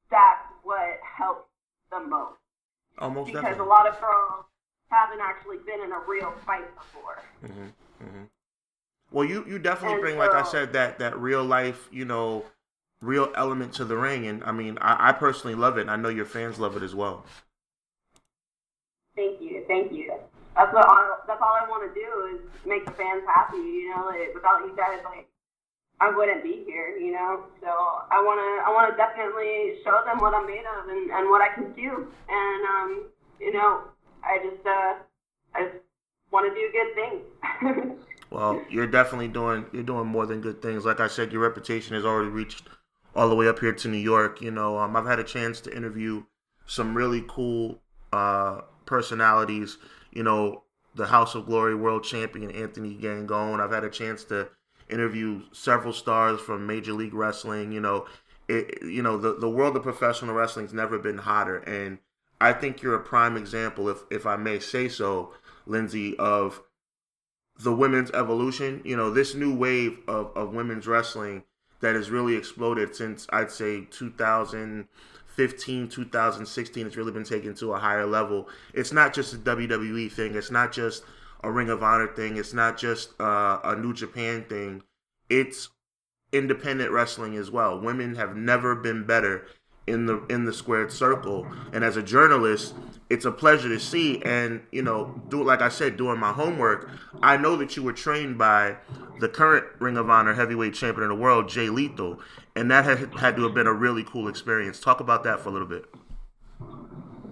that's 0.09 0.47
what 0.63 0.97
helps 1.03 1.49
the 1.91 1.99
most. 1.99 2.39
Almost 2.97 3.27
because 3.27 3.43
definitely. 3.43 3.65
a 3.65 3.69
lot 3.69 3.87
of 3.87 3.99
girls 3.99 4.45
haven't 4.89 5.21
actually 5.21 5.57
been 5.65 5.81
in 5.81 5.91
a 5.91 5.99
real 6.07 6.33
fight 6.45 6.67
before. 6.75 7.21
Mm-hmm, 7.43 8.05
mm-hmm. 8.05 8.23
Well, 9.11 9.25
you 9.25 9.45
you 9.47 9.59
definitely 9.59 9.93
And 9.93 10.01
bring, 10.01 10.17
like 10.17 10.33
I 10.33 10.43
said, 10.43 10.73
that 10.73 10.99
that 10.99 11.17
real 11.17 11.43
life, 11.43 11.87
you 11.91 12.05
know, 12.05 12.45
real 13.01 13.31
element 13.35 13.73
to 13.73 13.85
the 13.85 13.95
ring, 13.95 14.27
and 14.27 14.43
I 14.43 14.51
mean, 14.51 14.77
I, 14.81 15.09
I 15.09 15.11
personally 15.13 15.55
love 15.55 15.77
it. 15.77 15.81
and 15.81 15.91
I 15.91 15.95
know 15.95 16.09
your 16.09 16.25
fans 16.25 16.59
love 16.59 16.75
it 16.75 16.83
as 16.83 16.95
well. 16.95 17.25
Thank 19.15 19.41
you, 19.41 19.63
thank 19.67 19.91
you. 19.91 20.13
That's 20.55 20.73
what 20.73 20.85
all, 20.85 21.19
that's 21.27 21.41
all 21.41 21.55
I 21.55 21.67
want 21.69 21.83
to 21.87 21.99
do 21.99 22.35
is 22.35 22.41
make 22.65 22.85
the 22.85 22.91
fans 22.91 23.23
happy. 23.27 23.57
You 23.57 23.95
know, 23.95 24.05
like, 24.07 24.33
without 24.33 24.61
you 24.65 24.75
guys, 24.75 24.99
like 25.05 25.27
I 26.01 26.11
wouldn't 26.15 26.43
be 26.43 26.63
here. 26.65 26.97
You 26.97 27.13
know, 27.13 27.43
so 27.61 27.69
I 27.69 28.19
wanna 28.19 28.63
I 28.65 28.71
wanna 28.73 28.95
definitely 28.97 29.79
show 29.83 30.01
them 30.05 30.19
what 30.19 30.33
I'm 30.33 30.47
made 30.47 30.65
of 30.79 30.89
and, 30.89 31.11
and 31.11 31.29
what 31.29 31.41
I 31.41 31.53
can 31.53 31.71
do. 31.73 32.07
And 32.27 32.65
um, 32.65 33.05
you 33.39 33.53
know, 33.53 33.83
I 34.25 34.39
just 34.39 34.65
uh, 34.65 34.95
I 35.53 35.69
want 36.31 36.53
to 36.53 36.55
do 36.55 36.71
good 36.71 36.95
things. 36.95 37.99
Well, 38.31 38.61
you're 38.69 38.87
definitely 38.87 39.29
doing 39.29 39.65
you're 39.71 39.83
doing 39.83 40.07
more 40.07 40.25
than 40.25 40.41
good 40.41 40.61
things. 40.61 40.83
Like 40.83 40.99
I 40.99 41.07
said, 41.07 41.31
your 41.31 41.41
reputation 41.41 41.95
has 41.95 42.03
already 42.03 42.29
reached 42.29 42.63
all 43.15 43.29
the 43.29 43.35
way 43.35 43.47
up 43.47 43.59
here 43.59 43.71
to 43.71 43.87
New 43.87 43.97
York. 43.97 44.41
You 44.41 44.51
know, 44.51 44.77
um, 44.77 44.95
I've 44.97 45.05
had 45.05 45.19
a 45.19 45.23
chance 45.23 45.61
to 45.61 45.75
interview 45.75 46.23
some 46.65 46.97
really 46.97 47.23
cool 47.29 47.79
uh, 48.11 48.61
personalities. 48.85 49.77
You 50.11 50.23
know, 50.23 50.63
the 50.95 51.05
House 51.05 51.35
of 51.35 51.45
Glory 51.45 51.75
World 51.75 52.03
Champion 52.03 52.51
Anthony 52.51 52.97
Gangone. 52.97 53.61
I've 53.61 53.71
had 53.71 53.85
a 53.85 53.89
chance 53.89 54.25
to 54.25 54.49
interview 54.89 55.43
several 55.53 55.93
stars 55.93 56.41
from 56.41 56.67
Major 56.67 56.91
League 56.91 57.13
Wrestling. 57.13 57.71
You 57.71 57.79
know, 57.79 58.05
it, 58.49 58.81
you 58.83 59.01
know 59.01 59.17
the 59.17 59.35
the 59.35 59.49
world 59.49 59.77
of 59.77 59.83
professional 59.83 60.35
wrestling's 60.35 60.73
never 60.73 60.99
been 60.99 61.19
hotter, 61.19 61.59
and 61.59 61.99
I 62.39 62.53
think 62.53 62.81
you're 62.81 62.95
a 62.95 63.03
prime 63.03 63.37
example, 63.37 63.89
if 63.89 63.99
if 64.11 64.25
I 64.25 64.35
may 64.35 64.59
say 64.59 64.87
so, 64.89 65.33
Lindsay, 65.65 66.17
of 66.17 66.61
the 67.59 67.73
women's 67.73 68.11
evolution. 68.11 68.81
You 68.83 68.97
know, 68.97 69.09
this 69.11 69.35
new 69.35 69.55
wave 69.55 69.99
of, 70.07 70.31
of 70.35 70.53
women's 70.53 70.87
wrestling 70.87 71.43
that 71.81 71.95
has 71.95 72.09
really 72.09 72.35
exploded 72.35 72.95
since 72.95 73.27
I'd 73.31 73.51
say 73.51 73.85
2015, 73.91 75.89
2016. 75.89 76.87
It's 76.87 76.97
really 76.97 77.11
been 77.11 77.23
taken 77.23 77.53
to 77.55 77.73
a 77.73 77.79
higher 77.79 78.05
level. 78.05 78.49
It's 78.73 78.91
not 78.91 79.13
just 79.13 79.33
a 79.33 79.37
WWE 79.37 80.11
thing. 80.11 80.35
It's 80.35 80.51
not 80.51 80.71
just 80.71 81.03
a 81.43 81.51
Ring 81.51 81.69
of 81.69 81.83
Honor 81.83 82.07
thing. 82.07 82.37
It's 82.37 82.53
not 82.53 82.77
just 82.77 83.19
uh, 83.19 83.59
a 83.63 83.75
New 83.75 83.93
Japan 83.93 84.45
thing. 84.49 84.83
It's 85.29 85.69
independent 86.31 86.91
wrestling 86.91 87.35
as 87.37 87.51
well. 87.51 87.79
Women 87.79 88.15
have 88.15 88.35
never 88.35 88.75
been 88.75 89.05
better 89.05 89.47
in 89.87 90.05
the 90.05 90.25
in 90.27 90.45
the 90.45 90.53
squared 90.53 90.91
circle. 90.91 91.47
And 91.73 91.83
as 91.83 91.97
a 91.97 92.03
journalist, 92.03 92.73
it's 93.09 93.25
a 93.25 93.31
pleasure 93.31 93.69
to 93.69 93.79
see. 93.79 94.21
And 94.23 94.61
you 94.71 94.81
know, 94.81 95.21
do 95.29 95.43
like 95.43 95.61
I 95.61 95.69
said, 95.69 95.97
doing 95.97 96.19
my 96.19 96.31
homework, 96.31 96.89
I 97.21 97.37
know 97.37 97.55
that 97.57 97.75
you 97.75 97.83
were 97.83 97.93
trained 97.93 98.37
by 98.37 98.77
the 99.19 99.29
current 99.29 99.65
Ring 99.79 99.97
of 99.97 100.09
Honor 100.09 100.33
heavyweight 100.33 100.73
champion 100.73 101.03
of 101.03 101.09
the 101.09 101.21
world, 101.21 101.49
Jay 101.49 101.69
Lethal, 101.69 102.19
and 102.55 102.69
that 102.71 102.85
had 102.85 103.13
had 103.15 103.35
to 103.35 103.43
have 103.43 103.53
been 103.53 103.67
a 103.67 103.73
really 103.73 104.03
cool 104.03 104.27
experience. 104.27 104.79
Talk 104.79 104.99
about 104.99 105.23
that 105.23 105.39
for 105.39 105.49
a 105.49 105.51
little 105.51 105.67
bit. 105.67 105.85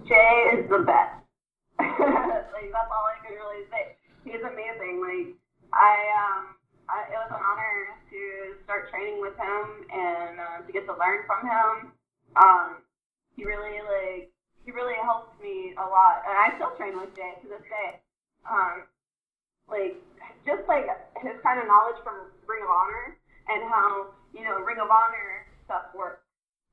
Jay 0.08 0.52
is 0.54 0.70
the 0.70 0.80
best. 0.80 1.20
like 1.80 1.98
that's 1.98 2.92
all 2.92 3.06
I 3.08 3.26
could 3.26 3.36
really 3.36 3.66
say. 3.72 3.96
He's 4.24 4.42
amazing. 4.42 5.02
Like 5.02 5.36
I 5.74 5.96
um 6.14 6.56
I, 6.90 7.10
it 7.10 7.18
was 7.18 7.32
an 7.32 7.42
honor 7.42 7.98
to 8.12 8.20
start 8.64 8.90
training 8.92 9.22
with 9.22 9.34
him 9.38 9.88
and 9.90 10.40
uh, 10.40 10.62
to 10.66 10.72
get 10.72 10.86
to 10.86 10.94
learn 10.94 11.24
from 11.26 11.48
him. 11.48 11.92
Um, 12.36 12.82
he 13.36 13.46
really 13.46 13.82
like 13.82 14.30
he 14.66 14.72
really 14.72 14.98
helped 15.04 15.40
me 15.42 15.75
a 15.75 15.86
lot, 15.86 16.24
and 16.24 16.36
I 16.38 16.56
still 16.56 16.74
train 16.78 16.96
with 16.98 17.13
Jay 17.16 17.36
to 17.42 17.48
this 17.48 17.63
day. 17.68 18.00
Um, 18.48 18.88
like 19.68 20.00
just 20.46 20.63
like 20.68 20.88
his 21.20 21.36
kind 21.44 21.60
of 21.60 21.68
knowledge 21.68 22.00
from 22.04 22.32
Ring 22.48 22.63
of 22.63 22.72
Honor 22.72 23.18
and 23.50 23.62
how 23.70 24.13
you 24.34 24.44
know 24.44 24.60
Ring 24.63 24.80
of 24.80 24.90
Honor 24.90 25.48
stuff 25.66 25.92
works. 25.96 26.24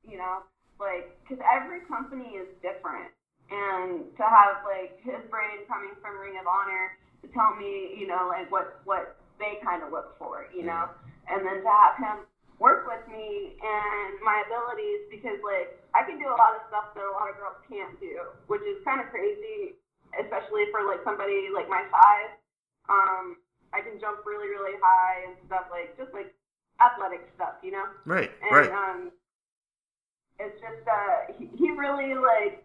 You 0.07 0.17
know, 0.17 0.43
like 0.79 1.13
because 1.23 1.43
every 1.45 1.85
company 1.85 2.39
is 2.39 2.49
different, 2.61 3.11
and 3.51 4.09
to 4.17 4.23
have 4.25 4.65
like 4.65 4.97
his 5.03 5.21
brain 5.29 5.67
coming 5.67 5.93
from 6.01 6.17
Ring 6.17 6.39
of 6.39 6.47
Honor 6.47 6.97
to 7.21 7.27
tell 7.33 7.53
me, 7.55 7.93
you 7.97 8.07
know, 8.07 8.27
like 8.29 8.49
what 8.51 8.81
what 8.85 9.17
they 9.39 9.57
kind 9.63 9.83
of 9.83 9.91
look 9.91 10.17
for, 10.17 10.47
you 10.55 10.63
know, 10.63 10.89
and 11.29 11.45
then 11.45 11.61
to 11.61 11.69
have 11.69 11.97
him 11.97 12.17
work 12.61 12.85
with 12.85 13.01
me 13.09 13.57
and 13.57 14.21
my 14.21 14.45
abilities 14.45 15.09
because 15.09 15.41
like 15.41 15.73
I 15.97 16.05
can 16.05 16.21
do 16.21 16.29
a 16.29 16.37
lot 16.37 16.53
of 16.53 16.61
stuff 16.69 16.93
that 16.93 17.01
a 17.01 17.09
lot 17.09 17.25
of 17.25 17.41
girls 17.41 17.57
can't 17.65 17.97
do, 17.97 18.29
which 18.45 18.61
is 18.69 18.77
kind 18.85 19.01
of 19.01 19.09
crazy, 19.09 19.73
especially 20.13 20.69
for 20.69 20.85
like 20.85 21.01
somebody 21.01 21.49
like 21.49 21.65
my 21.65 21.81
size. 21.89 22.37
Um, 22.85 23.41
I 23.73 23.81
can 23.81 23.97
jump 23.97 24.21
really 24.29 24.45
really 24.45 24.77
high 24.77 25.25
and 25.25 25.33
stuff 25.49 25.73
like 25.73 25.97
just 25.97 26.13
like 26.13 26.29
athletic 26.77 27.25
stuff, 27.33 27.57
you 27.65 27.73
know. 27.73 27.89
Right, 28.05 28.29
And 28.45 28.53
right. 28.53 28.69
um, 28.69 28.99
it's 30.37 30.61
just 30.61 30.85
uh, 30.85 31.33
he, 31.33 31.49
he 31.57 31.73
really 31.73 32.13
like 32.13 32.61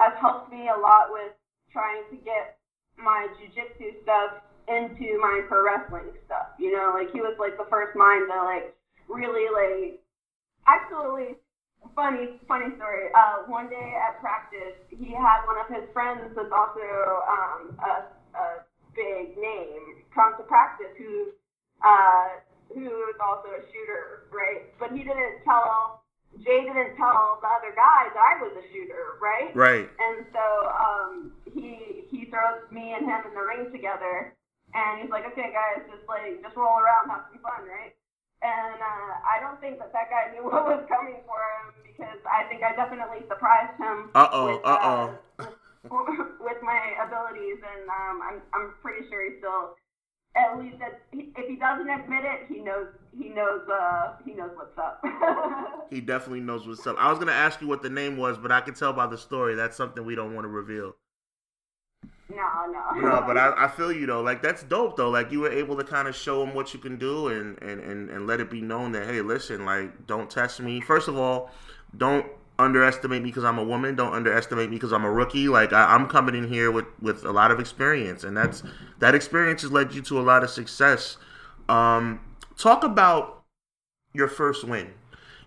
has 0.00 0.16
helped 0.16 0.48
me 0.48 0.72
a 0.72 0.78
lot 0.80 1.12
with 1.12 1.36
trying 1.68 2.08
to 2.08 2.16
get 2.24 2.56
my 2.96 3.28
jujitsu 3.36 4.00
stuff 4.00 4.40
into 4.64 5.20
my 5.20 5.44
pro 5.44 5.60
wrestling 5.60 6.08
stuff. 6.24 6.56
You 6.56 6.72
know, 6.72 6.96
like 6.96 7.12
he 7.12 7.20
was 7.20 7.36
like 7.36 7.60
the 7.60 7.68
first 7.68 7.92
mind 7.96 8.32
to 8.32 8.40
like 8.48 8.72
really 9.10 9.50
like 9.50 10.00
actually 10.66 11.36
funny 11.94 12.38
funny 12.46 12.70
story. 12.76 13.10
Uh, 13.14 13.44
one 13.46 13.68
day 13.68 13.94
at 13.98 14.20
practice, 14.20 14.78
he 14.88 15.12
had 15.12 15.44
one 15.46 15.58
of 15.58 15.68
his 15.68 15.84
friends 15.92 16.22
that's 16.34 16.52
also 16.52 16.86
um, 17.26 17.76
a, 17.82 17.94
a 18.38 18.46
big 18.94 19.36
name 19.36 20.06
come 20.14 20.36
to 20.36 20.44
practice 20.44 20.92
who 20.98 21.32
uh, 21.82 22.40
who 22.74 22.86
is 23.10 23.18
also 23.18 23.48
a 23.50 23.62
shooter, 23.72 24.30
right? 24.30 24.70
But 24.78 24.92
he 24.92 25.02
didn't 25.02 25.42
tell 25.44 26.02
Jay 26.38 26.62
didn't 26.62 26.94
tell 26.94 27.42
the 27.42 27.50
other 27.50 27.74
guys 27.74 28.14
I 28.14 28.38
was 28.38 28.54
a 28.54 28.64
shooter, 28.70 29.18
right? 29.18 29.50
Right. 29.54 29.88
And 29.98 30.24
so 30.30 30.44
um, 30.70 31.32
he 31.50 32.06
he 32.10 32.30
throws 32.30 32.62
me 32.70 32.94
and 32.94 33.04
him 33.04 33.26
in 33.26 33.34
the 33.34 33.42
ring 33.42 33.72
together, 33.72 34.34
and 34.74 35.02
he's 35.02 35.10
like, 35.10 35.26
"Okay, 35.34 35.50
guys, 35.50 35.82
just 35.90 36.06
like 36.06 36.38
just 36.42 36.54
roll 36.54 36.78
around, 36.78 37.10
have 37.10 37.26
some 37.32 37.42
fun, 37.42 37.66
right?" 37.66 37.94
And 38.40 38.80
uh, 38.80 39.12
I 39.20 39.36
don't 39.40 39.60
think 39.60 39.78
that 39.78 39.92
that 39.92 40.08
guy 40.08 40.32
knew 40.32 40.44
what 40.48 40.64
was 40.64 40.84
coming 40.88 41.20
for 41.28 41.36
him 41.36 41.76
because 41.84 42.20
I 42.24 42.48
think 42.48 42.62
I 42.62 42.72
definitely 42.74 43.26
surprised 43.28 43.76
him. 43.76 44.10
Uh-oh, 44.14 44.56
with, 44.56 44.64
uh-oh. 44.64 45.18
with, 45.38 45.48
with 46.40 46.60
my 46.62 46.80
abilities, 47.04 47.60
and 47.60 47.84
um, 47.88 48.16
I'm 48.24 48.38
I'm 48.54 48.74
pretty 48.82 49.08
sure 49.08 49.24
he 49.24 49.38
still. 49.38 49.76
At 50.36 50.60
least 50.60 50.76
if 51.12 51.48
he 51.48 51.56
doesn't 51.56 51.90
admit 51.90 52.22
it, 52.22 52.46
he 52.48 52.60
knows 52.62 52.86
he 53.18 53.30
knows 53.30 53.62
uh 53.68 54.14
he 54.24 54.32
knows 54.32 54.50
what's 54.54 54.78
up. 54.78 55.02
He 55.90 56.00
definitely 56.00 56.38
knows 56.38 56.68
what's 56.68 56.86
up. 56.86 56.94
I 57.00 57.10
was 57.10 57.18
gonna 57.18 57.32
ask 57.32 57.60
you 57.60 57.66
what 57.66 57.82
the 57.82 57.90
name 57.90 58.16
was, 58.16 58.38
but 58.38 58.52
I 58.52 58.60
can 58.60 58.74
tell 58.74 58.92
by 58.92 59.08
the 59.08 59.18
story 59.18 59.56
that's 59.56 59.76
something 59.76 60.04
we 60.04 60.14
don't 60.14 60.36
want 60.36 60.44
to 60.44 60.48
reveal. 60.48 60.94
No, 62.30 62.66
no. 62.72 63.00
No, 63.00 63.24
but 63.26 63.36
I, 63.36 63.52
I 63.64 63.68
feel 63.68 63.92
you 63.92 64.06
though. 64.06 64.22
Like 64.22 64.42
that's 64.42 64.62
dope 64.62 64.96
though. 64.96 65.10
Like 65.10 65.32
you 65.32 65.40
were 65.40 65.50
able 65.50 65.76
to 65.76 65.84
kind 65.84 66.08
of 66.08 66.14
show 66.14 66.44
them 66.44 66.54
what 66.54 66.72
you 66.72 66.80
can 66.80 66.96
do 66.96 67.28
and, 67.28 67.60
and 67.62 67.80
and 67.80 68.10
and 68.10 68.26
let 68.26 68.40
it 68.40 68.50
be 68.50 68.60
known 68.60 68.92
that 68.92 69.06
hey, 69.06 69.20
listen, 69.20 69.64
like 69.64 70.06
don't 70.06 70.30
test 70.30 70.60
me. 70.60 70.80
First 70.80 71.08
of 71.08 71.18
all, 71.18 71.50
don't 71.96 72.26
underestimate 72.58 73.22
me 73.22 73.30
because 73.30 73.44
I'm 73.44 73.58
a 73.58 73.64
woman. 73.64 73.96
Don't 73.96 74.12
underestimate 74.12 74.70
me 74.70 74.76
because 74.76 74.92
I'm 74.92 75.04
a 75.04 75.10
rookie. 75.10 75.48
Like 75.48 75.72
I, 75.72 75.94
I'm 75.94 76.06
coming 76.06 76.34
in 76.34 76.48
here 76.48 76.70
with 76.70 76.86
with 77.00 77.24
a 77.24 77.32
lot 77.32 77.50
of 77.50 77.58
experience, 77.58 78.24
and 78.24 78.36
that's 78.36 78.62
that 78.98 79.14
experience 79.14 79.62
has 79.62 79.72
led 79.72 79.92
you 79.94 80.02
to 80.02 80.20
a 80.20 80.22
lot 80.22 80.44
of 80.44 80.50
success. 80.50 81.16
Um, 81.68 82.20
talk 82.56 82.84
about 82.84 83.42
your 84.12 84.28
first 84.28 84.64
win. 84.64 84.92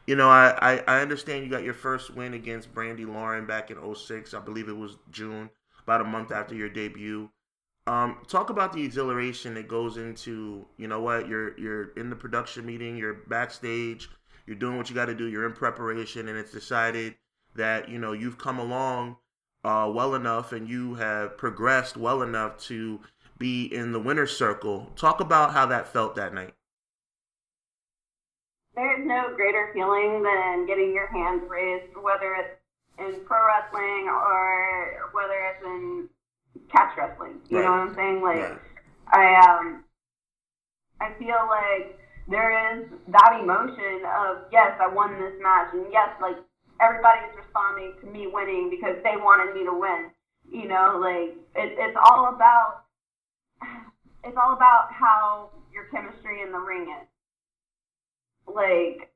You 0.06 0.16
know, 0.18 0.30
I, 0.30 0.58
I, 0.62 0.84
I 0.86 1.02
understand 1.02 1.46
you 1.46 1.50
got 1.50 1.64
your 1.64 1.74
first 1.74 2.14
win 2.14 2.34
against 2.34 2.74
Brandi 2.74 3.08
Lauren 3.08 3.46
back 3.46 3.72
in 3.72 3.96
06. 3.96 4.34
I 4.34 4.40
believe 4.40 4.68
it 4.68 4.76
was 4.76 4.98
June, 5.12 5.50
about 5.84 6.02
a 6.02 6.06
month 6.06 6.32
after 6.32 6.56
your 6.56 6.70
debut. 6.70 7.30
Um, 7.86 8.20
talk 8.28 8.50
about 8.50 8.72
the 8.72 8.84
exhilaration 8.84 9.54
that 9.56 9.68
goes 9.68 9.98
into, 9.98 10.66
you 10.78 10.88
know 10.88 11.02
what, 11.02 11.28
you're 11.28 11.58
you're 11.60 11.90
in 11.98 12.10
the 12.10 12.16
production 12.16 12.66
meeting, 12.66 12.96
you're 12.96 13.14
backstage, 13.28 14.10
you're 14.48 14.56
doing 14.56 14.78
what 14.78 14.90
you 14.90 14.96
got 14.96 15.06
to 15.06 15.16
do, 15.16 15.28
you're 15.28 15.46
in 15.46 15.54
preparation, 15.54 16.30
and 16.30 16.38
it's 16.38 16.52
decided 16.52 17.16
that 17.56 17.90
you 17.90 18.00
know 18.00 18.14
you've 18.14 18.38
come 18.38 18.60
along 18.60 19.18
uh, 19.64 19.92
well 19.94 20.16
enough 20.16 20.52
and 20.52 20.68
you 20.68 20.96
have 20.96 21.38
progressed 21.38 21.98
well 21.98 22.22
enough 22.22 22.58
to 22.58 23.00
be 23.38 23.66
in 23.66 23.92
the 23.92 24.00
winner's 24.00 24.36
circle. 24.36 24.92
Talk 24.96 25.20
about 25.20 25.52
how 25.54 25.66
that 25.66 25.88
felt 25.88 26.16
that 26.16 26.34
night. 26.34 26.54
There's 28.76 29.06
no 29.06 29.34
greater 29.36 29.70
feeling 29.74 30.24
than 30.24 30.66
getting 30.66 30.94
your 30.94 31.08
hands 31.08 31.44
raised, 31.48 31.94
whether 32.02 32.34
it's 32.36 32.63
in 33.00 33.26
pro 33.26 33.38
wrestling 33.48 34.08
or 34.10 35.10
whether 35.14 35.34
it's 35.52 35.66
in 35.66 36.10
catch 36.72 36.98
wrestling. 36.98 37.40
You 37.50 37.62
know 37.62 37.72
what 37.72 37.90
I'm 37.90 37.96
saying? 37.96 38.22
Like, 38.22 38.38
Right. 38.40 38.60
I 39.12 39.36
um, 39.48 39.84
I 41.02 41.14
feel 41.20 41.36
like 41.50 41.98
there 42.30 42.78
is 42.78 42.88
that 43.10 43.40
emotion 43.42 44.06
of 44.06 44.46
yes, 44.52 44.78
I 44.80 44.88
won 44.94 45.20
this 45.20 45.34
match, 45.42 45.74
and 45.74 45.86
yes, 45.92 46.10
like 46.22 46.38
everybody's 46.82 47.36
responding 47.36 47.94
to 48.02 48.08
me 48.08 48.28
winning 48.28 48.70
because 48.70 48.96
they 49.04 49.18
wanted 49.18 49.54
me 49.54 49.66
to 49.66 49.74
win. 49.74 50.10
You 50.52 50.68
know, 50.68 51.00
like 51.02 51.36
it, 51.56 51.76
it's 51.78 51.98
all 52.10 52.34
about 52.34 52.86
it's 54.24 54.38
all 54.42 54.54
about 54.54 54.88
how 54.92 55.50
your 55.74 55.86
chemistry 55.92 56.42
in 56.42 56.52
the 56.52 56.60
ring 56.60 56.88
is. 57.02 57.08
Like 58.48 59.12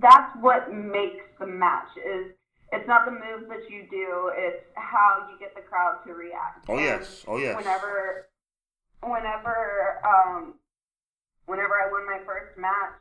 that's 0.00 0.34
what 0.40 0.72
makes 0.72 1.24
the 1.38 1.46
match 1.46 1.88
is 1.96 2.32
it's 2.74 2.88
not 2.88 3.04
the 3.06 3.12
moves 3.12 3.48
that 3.48 3.70
you 3.70 3.86
do, 3.88 4.32
it's 4.34 4.64
how 4.74 5.28
you 5.30 5.38
get 5.38 5.54
the 5.54 5.62
crowd 5.62 6.02
to 6.06 6.12
react. 6.12 6.66
Oh 6.68 6.78
yes, 6.78 7.24
oh 7.28 7.38
yes. 7.38 7.54
Whenever 7.56 8.26
whenever 9.00 10.00
um 10.04 10.54
whenever 11.46 11.74
I 11.74 11.90
won 11.90 12.04
my 12.06 12.18
first 12.26 12.58
match 12.58 12.98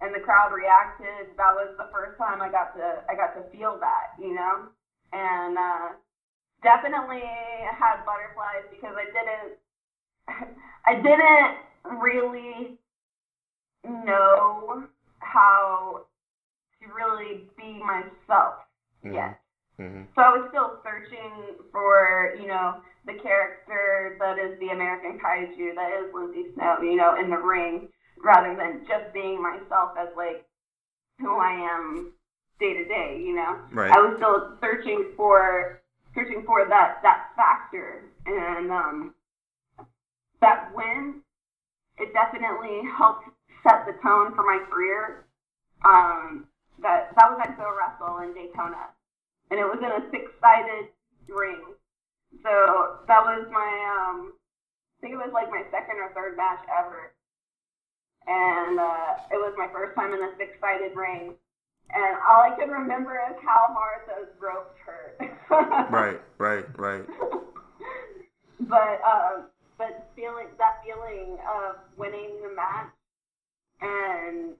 and 0.00 0.14
the 0.14 0.18
crowd 0.18 0.52
reacted, 0.52 1.36
that 1.36 1.54
was 1.54 1.74
the 1.78 1.88
first 1.92 2.18
time 2.18 2.42
I 2.42 2.50
got 2.50 2.74
to 2.76 3.02
I 3.08 3.14
got 3.14 3.34
to 3.38 3.48
feel 3.56 3.78
that, 3.78 4.18
you 4.18 4.34
know? 4.34 4.66
And 5.12 5.56
uh 5.56 5.88
definitely 6.62 7.22
had 7.78 8.02
butterflies 8.04 8.66
because 8.70 8.94
I 8.98 9.06
didn't 9.14 10.56
I 10.84 10.94
didn't 10.94 12.00
really 12.00 12.76
know 13.84 14.84
how 15.20 16.06
to 16.80 16.86
really 16.88 17.46
be 17.56 17.80
myself 17.80 18.65
Mhm. 19.06 19.14
yet. 19.14 19.40
hmm 19.78 20.02
So 20.14 20.22
I 20.22 20.30
was 20.38 20.48
still 20.48 20.80
searching 20.82 21.56
for, 21.72 22.34
you 22.40 22.46
know, 22.46 22.80
the 23.04 23.14
character 23.14 24.16
that 24.18 24.38
is 24.38 24.58
the 24.58 24.70
American 24.70 25.18
kaiju, 25.18 25.74
that 25.74 25.92
is 25.92 26.12
Lindsay 26.14 26.52
Snow, 26.54 26.80
you 26.80 26.96
know, 26.96 27.14
in 27.16 27.30
the 27.30 27.38
ring, 27.38 27.88
rather 28.22 28.56
than 28.56 28.86
just 28.86 29.12
being 29.12 29.40
myself 29.42 29.96
as 29.98 30.08
like 30.16 30.44
who 31.20 31.38
I 31.38 31.52
am 31.52 32.12
day 32.58 32.74
to 32.74 32.84
day, 32.84 33.22
you 33.24 33.34
know. 33.34 33.58
Right. 33.70 33.92
I 33.92 34.00
was 34.00 34.16
still 34.16 34.56
searching 34.60 35.12
for 35.16 35.80
searching 36.14 36.42
for 36.44 36.66
that 36.68 37.02
that 37.02 37.30
factor, 37.36 38.04
and 38.24 38.72
um, 38.72 39.14
that 40.40 40.74
win, 40.74 41.20
it 41.98 42.12
definitely 42.12 42.82
helped 42.96 43.26
set 43.62 43.86
the 43.86 43.92
tone 44.02 44.34
for 44.34 44.42
my 44.42 44.64
career. 44.70 45.24
Um, 45.84 46.46
that 46.82 47.14
that 47.16 47.30
was 47.30 47.40
at 47.42 47.56
Go 47.56 47.70
Russell 47.72 48.18
in 48.20 48.34
Daytona, 48.34 48.90
and 49.50 49.60
it 49.60 49.64
was 49.64 49.78
in 49.78 49.90
a 49.90 50.02
six-sided 50.10 50.88
ring. 51.28 51.74
So 52.42 52.98
that 53.08 53.22
was 53.24 53.46
my 53.50 53.70
um, 53.88 54.32
I 54.32 54.96
think 55.00 55.14
it 55.14 55.20
was 55.22 55.32
like 55.32 55.50
my 55.50 55.62
second 55.70 55.96
or 55.98 56.12
third 56.14 56.36
match 56.36 56.60
ever, 56.68 57.12
and 58.26 58.78
uh, 58.78 59.16
it 59.30 59.40
was 59.40 59.54
my 59.56 59.68
first 59.72 59.94
time 59.96 60.12
in 60.12 60.22
a 60.22 60.32
six-sided 60.36 60.96
ring. 60.96 61.34
And 61.88 62.16
all 62.28 62.42
I 62.42 62.50
can 62.58 62.68
remember 62.68 63.14
is 63.30 63.36
how 63.44 63.70
hard 63.70 64.02
those 64.08 64.32
ropes 64.40 64.74
hurt. 64.84 65.20
Right, 65.90 66.20
right, 66.38 66.64
right. 66.76 67.04
but 68.60 69.00
um, 69.06 69.44
but 69.78 70.10
feeling 70.16 70.48
that 70.58 70.82
feeling 70.84 71.38
of 71.46 71.76
winning 71.96 72.42
the 72.42 72.54
match 72.54 72.90
and 73.80 74.54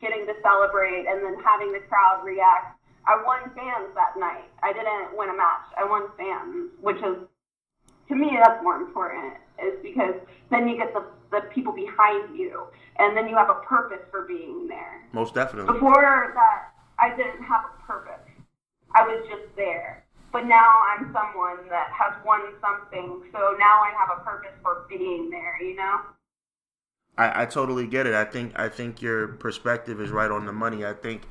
getting 0.00 0.26
to 0.26 0.34
celebrate 0.42 1.06
and 1.08 1.22
then 1.22 1.36
having 1.44 1.72
the 1.72 1.80
crowd 1.88 2.24
react. 2.24 2.78
I 3.06 3.20
won 3.24 3.50
fans 3.54 3.88
that 3.94 4.18
night. 4.18 4.48
I 4.62 4.72
didn't 4.72 5.16
win 5.16 5.30
a 5.30 5.36
match. 5.36 5.66
I 5.76 5.84
won 5.84 6.08
fans, 6.16 6.70
which 6.80 6.98
is 6.98 7.16
to 8.08 8.14
me 8.14 8.36
that's 8.42 8.62
more 8.62 8.76
important. 8.76 9.34
Is 9.62 9.78
because 9.82 10.14
then 10.50 10.68
you 10.68 10.76
get 10.76 10.92
the 10.92 11.04
the 11.30 11.42
people 11.52 11.72
behind 11.72 12.36
you, 12.36 12.64
and 12.98 13.16
then 13.16 13.28
you 13.28 13.36
have 13.36 13.50
a 13.50 13.60
purpose 13.66 14.04
for 14.10 14.22
being 14.22 14.66
there. 14.68 15.02
Most 15.12 15.34
definitely. 15.34 15.72
Before 15.72 16.32
that, 16.34 16.72
I 16.98 17.16
didn't 17.16 17.42
have 17.42 17.64
a 17.64 17.86
purpose. 17.86 18.26
I 18.94 19.02
was 19.06 19.24
just 19.28 19.54
there. 19.56 20.04
But 20.32 20.46
now 20.46 20.70
I'm 20.94 21.12
someone 21.12 21.68
that 21.68 21.90
has 21.90 22.14
won 22.24 22.40
something, 22.60 23.22
so 23.32 23.56
now 23.58 23.82
I 23.82 23.92
have 23.98 24.18
a 24.18 24.22
purpose 24.22 24.54
for 24.62 24.86
being 24.88 25.28
there, 25.28 25.60
you 25.60 25.74
know? 25.74 26.00
I, 27.16 27.42
I 27.42 27.46
totally 27.46 27.86
get 27.86 28.06
it. 28.06 28.14
I 28.14 28.24
think 28.24 28.58
I 28.58 28.68
think 28.68 29.02
your 29.02 29.28
perspective 29.28 30.00
is 30.00 30.10
right 30.10 30.30
on 30.30 30.46
the 30.46 30.52
money. 30.52 30.84
I 30.84 30.92
think 30.92 31.22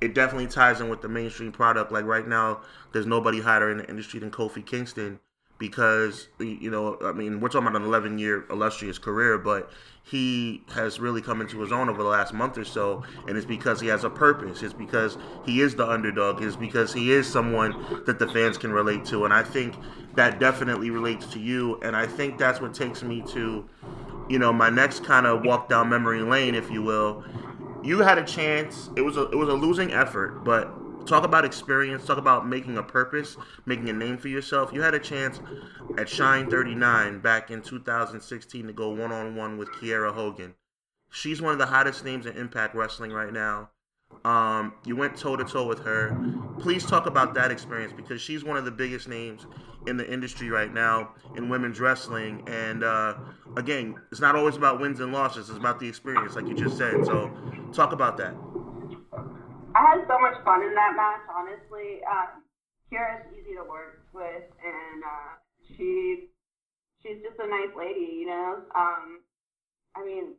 it 0.00 0.14
definitely 0.14 0.48
ties 0.48 0.80
in 0.80 0.88
with 0.88 1.02
the 1.02 1.08
mainstream 1.08 1.52
product. 1.52 1.92
Like 1.92 2.04
right 2.04 2.26
now, 2.26 2.62
there's 2.92 3.06
nobody 3.06 3.40
hotter 3.40 3.70
in 3.70 3.78
the 3.78 3.88
industry 3.88 4.20
than 4.20 4.30
Kofi 4.30 4.64
Kingston 4.64 5.20
because 5.58 6.26
you 6.40 6.70
know, 6.70 6.98
I 7.02 7.12
mean, 7.12 7.38
we're 7.38 7.48
talking 7.48 7.68
about 7.68 7.80
an 7.80 7.86
11 7.86 8.18
year 8.18 8.44
illustrious 8.50 8.98
career, 8.98 9.38
but 9.38 9.70
he 10.02 10.64
has 10.74 10.98
really 10.98 11.22
come 11.22 11.40
into 11.40 11.60
his 11.60 11.70
own 11.70 11.88
over 11.88 12.02
the 12.02 12.08
last 12.08 12.34
month 12.34 12.58
or 12.58 12.64
so, 12.64 13.04
and 13.28 13.36
it's 13.36 13.46
because 13.46 13.80
he 13.80 13.86
has 13.86 14.02
a 14.02 14.10
purpose. 14.10 14.62
It's 14.62 14.74
because 14.74 15.16
he 15.46 15.60
is 15.60 15.76
the 15.76 15.88
underdog. 15.88 16.42
It's 16.42 16.56
because 16.56 16.92
he 16.92 17.12
is 17.12 17.30
someone 17.30 18.02
that 18.06 18.18
the 18.18 18.26
fans 18.26 18.58
can 18.58 18.72
relate 18.72 19.04
to, 19.06 19.24
and 19.24 19.32
I 19.32 19.44
think 19.44 19.76
that 20.16 20.40
definitely 20.40 20.90
relates 20.90 21.26
to 21.26 21.38
you. 21.38 21.80
And 21.82 21.94
I 21.94 22.06
think 22.06 22.38
that's 22.38 22.60
what 22.60 22.74
takes 22.74 23.04
me 23.04 23.22
to, 23.28 23.68
you 24.28 24.38
know, 24.38 24.52
my 24.52 24.70
next 24.70 25.04
kind 25.04 25.26
of 25.26 25.44
walk 25.44 25.68
down 25.68 25.88
memory 25.88 26.22
lane, 26.22 26.54
if 26.54 26.70
you 26.70 26.82
will. 26.82 27.24
You 27.82 27.98
had 27.98 28.18
a 28.18 28.24
chance. 28.24 28.90
It 28.96 29.02
was 29.02 29.16
a 29.16 29.28
it 29.30 29.36
was 29.36 29.48
a 29.48 29.54
losing 29.54 29.92
effort, 29.92 30.44
but 30.44 31.06
talk 31.06 31.24
about 31.24 31.44
experience. 31.44 32.06
Talk 32.06 32.18
about 32.18 32.46
making 32.46 32.78
a 32.78 32.82
purpose, 32.82 33.36
making 33.66 33.88
a 33.88 33.92
name 33.92 34.18
for 34.18 34.28
yourself. 34.28 34.72
You 34.72 34.82
had 34.82 34.94
a 34.94 35.00
chance 35.00 35.40
at 35.98 36.08
Shine 36.08 36.48
39 36.48 37.20
back 37.20 37.50
in 37.50 37.60
2016 37.60 38.66
to 38.66 38.72
go 38.72 38.90
one 38.90 39.12
on 39.12 39.34
one 39.34 39.58
with 39.58 39.68
Kiera 39.70 40.14
Hogan. 40.14 40.54
She's 41.10 41.42
one 41.42 41.52
of 41.52 41.58
the 41.58 41.66
hottest 41.66 42.04
names 42.04 42.24
in 42.24 42.36
Impact 42.36 42.74
Wrestling 42.74 43.12
right 43.12 43.32
now. 43.32 43.70
Um, 44.24 44.74
you 44.84 44.94
went 44.94 45.16
toe 45.16 45.36
to 45.36 45.44
toe 45.44 45.66
with 45.66 45.80
her. 45.80 46.16
Please 46.60 46.86
talk 46.86 47.06
about 47.06 47.34
that 47.34 47.50
experience 47.50 47.92
because 47.92 48.20
she's 48.20 48.44
one 48.44 48.56
of 48.56 48.64
the 48.64 48.70
biggest 48.70 49.08
names 49.08 49.46
in 49.86 49.96
the 49.96 50.10
industry 50.10 50.48
right 50.48 50.72
now 50.72 51.14
in 51.36 51.48
women's 51.48 51.80
wrestling. 51.80 52.42
And 52.46 52.84
uh, 52.84 53.14
again, 53.56 53.96
it's 54.10 54.20
not 54.20 54.36
always 54.36 54.56
about 54.56 54.80
wins 54.80 55.00
and 55.00 55.12
losses; 55.12 55.48
it's 55.48 55.58
about 55.58 55.80
the 55.80 55.88
experience, 55.88 56.36
like 56.36 56.46
you 56.46 56.54
just 56.54 56.76
said. 56.78 57.04
So, 57.04 57.32
talk 57.72 57.92
about 57.92 58.16
that. 58.18 58.34
I 59.74 59.80
had 59.80 60.04
so 60.06 60.18
much 60.20 60.36
fun 60.44 60.62
in 60.62 60.74
that 60.74 60.94
match, 60.96 61.22
honestly. 61.34 62.00
Uh, 62.08 62.26
Kiera's 62.92 63.26
easy 63.32 63.54
to 63.56 63.64
work 63.68 64.04
with, 64.12 64.44
and 64.62 65.02
uh, 65.02 65.32
she 65.76 66.28
she's 67.02 67.22
just 67.22 67.38
a 67.40 67.48
nice 67.48 67.74
lady, 67.76 68.20
you 68.20 68.26
know. 68.26 68.62
Um, 68.76 69.20
I 69.96 70.04
mean, 70.04 70.34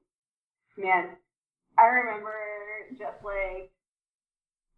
man, 0.77 1.17
I 1.77 1.85
remember 1.85 2.33
just 2.97 3.23
like 3.23 3.71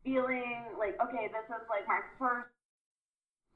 feeling 0.04 0.64
like, 0.80 0.96
okay, 1.02 1.28
this 1.28 1.46
is 1.50 1.66
like 1.70 1.88
my 1.88 2.00
first 2.20 2.50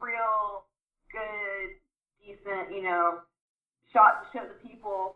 real 0.02 0.66
good, 1.12 1.78
decent, 2.22 2.76
you 2.76 2.84
know, 2.84 3.20
shot 3.94 4.24
to 4.24 4.26
show 4.38 4.46
the 4.46 4.58
people 4.68 5.16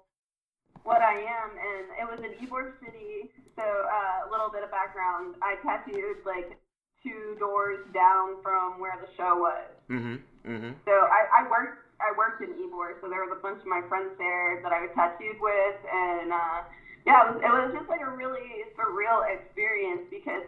what 0.84 1.02
I 1.02 1.16
am, 1.16 1.50
and 1.56 1.86
it 1.96 2.06
was 2.08 2.20
in 2.20 2.36
Ybor 2.44 2.76
City. 2.84 3.32
So 3.56 3.64
uh, 3.64 4.28
a 4.28 4.30
little 4.32 4.50
bit 4.50 4.64
of 4.64 4.72
background: 4.72 5.36
I 5.42 5.56
tattooed 5.64 6.26
like 6.26 6.58
two 7.04 7.36
doors 7.40 7.80
down 7.94 8.42
from 8.42 8.80
where 8.80 8.96
the 9.00 9.08
show 9.16 9.36
was. 9.40 9.70
Mm-hmm. 9.92 10.18
Mm-hmm. 10.48 10.74
So 10.84 10.92
I, 10.92 11.44
I 11.44 11.50
worked 11.50 11.84
I 12.04 12.12
worked 12.18 12.44
in 12.44 12.52
Ybor, 12.60 13.00
so 13.00 13.08
there 13.08 13.24
was 13.24 13.32
a 13.32 13.40
bunch 13.40 13.64
of 13.64 13.68
my 13.68 13.80
friends 13.88 14.12
there 14.18 14.60
that 14.64 14.72
I 14.72 14.84
was 14.84 14.92
tattooed 14.92 15.40
with, 15.40 15.80
and 15.88 16.36
uh, 16.36 16.68
yeah, 17.06 17.24
it 17.24 17.28
was, 17.34 17.38
it 17.44 17.52
was 17.52 17.70
just 17.76 17.89
like 17.89 18.02
a 18.02 18.12
really 18.12 18.66
surreal 18.78 19.24
experience 19.28 20.04
because 20.10 20.44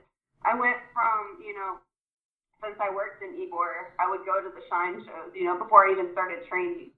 I 0.46 0.56
went 0.58 0.78
from 0.94 1.42
you 1.44 1.54
know 1.56 1.78
since 2.64 2.78
I 2.80 2.90
worked 2.94 3.24
in 3.24 3.36
Ybor, 3.36 3.92
I 4.00 4.10
would 4.10 4.26
go 4.26 4.40
to 4.40 4.50
the 4.50 4.64
Shine 4.72 5.04
shows, 5.04 5.32
you 5.36 5.46
know, 5.46 5.58
before 5.60 5.88
I 5.88 5.92
even 5.92 6.12
started 6.14 6.46
training, 6.48 6.92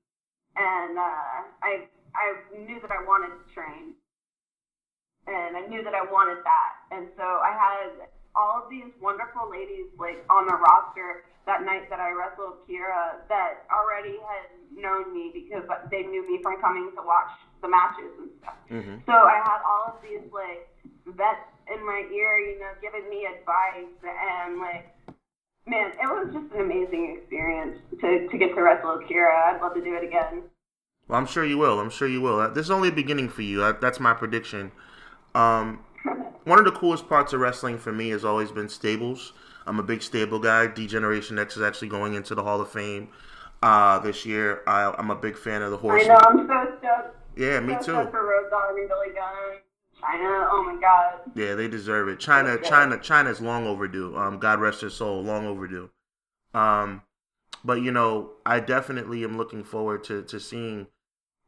and 0.55 0.97
uh, 0.97 1.37
I 1.63 1.87
I 2.15 2.25
knew 2.57 2.79
that 2.81 2.91
I 2.91 3.01
wanted 3.05 3.33
to 3.33 3.45
train, 3.53 3.93
and 5.27 5.57
I 5.57 5.65
knew 5.67 5.83
that 5.83 5.93
I 5.93 6.03
wanted 6.05 6.39
that, 6.45 6.71
and 6.91 7.07
so 7.17 7.23
I 7.23 7.51
had 7.53 8.09
all 8.35 8.63
of 8.63 8.69
these 8.69 8.89
wonderful 9.01 9.49
ladies 9.49 9.89
like 9.97 10.21
on 10.29 10.45
the 10.45 10.55
roster 10.55 11.25
that 11.47 11.63
night 11.65 11.89
that 11.89 11.99
I 11.99 12.11
wrestled 12.11 12.61
Kiera 12.69 13.23
that 13.29 13.65
already 13.73 14.19
had 14.21 14.45
known 14.75 15.13
me 15.13 15.31
because 15.33 15.65
they 15.89 16.03
knew 16.03 16.21
me 16.29 16.39
from 16.43 16.61
coming 16.61 16.91
to 16.95 17.01
watch 17.01 17.31
the 17.61 17.69
matches 17.69 18.11
and 18.19 18.29
stuff. 18.39 18.55
Mm-hmm. 18.71 18.97
So 19.05 19.13
I 19.13 19.41
had 19.43 19.59
all 19.67 19.95
of 19.95 20.01
these 20.01 20.25
like 20.31 20.69
vets 21.05 21.47
in 21.73 21.85
my 21.85 22.07
ear, 22.13 22.39
you 22.39 22.59
know, 22.59 22.71
giving 22.81 23.09
me 23.09 23.27
advice 23.27 23.93
and 24.03 24.59
like 24.59 24.93
man, 25.67 25.91
it 25.91 26.07
was 26.07 26.33
just 26.33 26.53
an 26.53 26.61
amazing 26.61 27.17
experience 27.17 27.77
to, 27.99 28.27
to 28.29 28.37
get 28.37 28.55
to 28.55 28.61
wrestle 28.61 28.99
Kiera. 29.09 29.53
I'd 29.53 29.61
love 29.61 29.73
to 29.75 29.83
do 29.83 29.95
it 29.95 30.03
again. 30.03 30.43
Well, 31.07 31.19
I'm 31.19 31.25
sure 31.25 31.45
you 31.45 31.57
will. 31.57 31.79
I'm 31.79 31.89
sure 31.89 32.07
you 32.07 32.21
will. 32.21 32.39
Uh, 32.39 32.47
This 32.49 32.65
is 32.65 32.71
only 32.71 32.89
a 32.89 32.91
beginning 32.91 33.29
for 33.29 33.41
you. 33.41 33.63
Uh, 33.63 33.73
That's 33.79 33.99
my 33.99 34.13
prediction. 34.13 34.71
Um, 35.35 35.83
one 36.45 36.59
of 36.59 36.65
the 36.65 36.71
coolest 36.71 37.07
parts 37.07 37.33
of 37.33 37.39
wrestling 37.39 37.77
for 37.77 37.91
me 37.91 38.09
has 38.09 38.25
always 38.25 38.51
been 38.51 38.69
stables. 38.69 39.33
I'm 39.65 39.79
a 39.79 39.83
big 39.83 40.01
stable 40.01 40.39
guy. 40.39 40.67
D-Generation 40.67 41.37
X 41.37 41.57
is 41.57 41.63
actually 41.63 41.89
going 41.89 42.13
into 42.13 42.33
the 42.33 42.43
Hall 42.43 42.61
of 42.61 42.71
Fame 42.71 43.09
uh, 43.61 43.99
this 43.99 44.25
year. 44.25 44.61
I, 44.65 44.93
I'm 44.97 45.11
a 45.11 45.15
big 45.15 45.37
fan 45.37 45.61
of 45.61 45.71
the 45.71 45.77
horse. 45.77 46.03
I 46.03 46.07
know, 46.07 46.19
I'm 46.23 46.47
so. 46.47 46.66
Yeah, 47.37 47.59
me 47.59 47.75
too. 47.83 47.93
for 47.93 48.73
Billy 48.75 49.13
Gunn. 49.13 49.59
Chyna, 50.01 50.47
oh 50.51 50.63
my 50.63 50.79
god. 50.79 51.31
Yeah, 51.35 51.55
they 51.55 51.67
deserve 51.67 52.07
it. 52.07 52.19
Chyna, 52.19 52.57
Chyna, 52.63 52.99
Chyna's 52.99 53.41
long 53.41 53.65
overdue. 53.65 54.15
Um, 54.15 54.37
God 54.39 54.59
rest 54.59 54.81
her 54.81 54.89
soul, 54.89 55.23
long 55.23 55.45
overdue. 55.45 55.89
Um, 56.53 57.01
but 57.63 57.81
you 57.81 57.91
know, 57.91 58.31
I 58.45 58.59
definitely 58.59 59.23
am 59.23 59.37
looking 59.37 59.63
forward 59.63 60.03
to 60.05 60.23
to 60.23 60.39
seeing, 60.39 60.87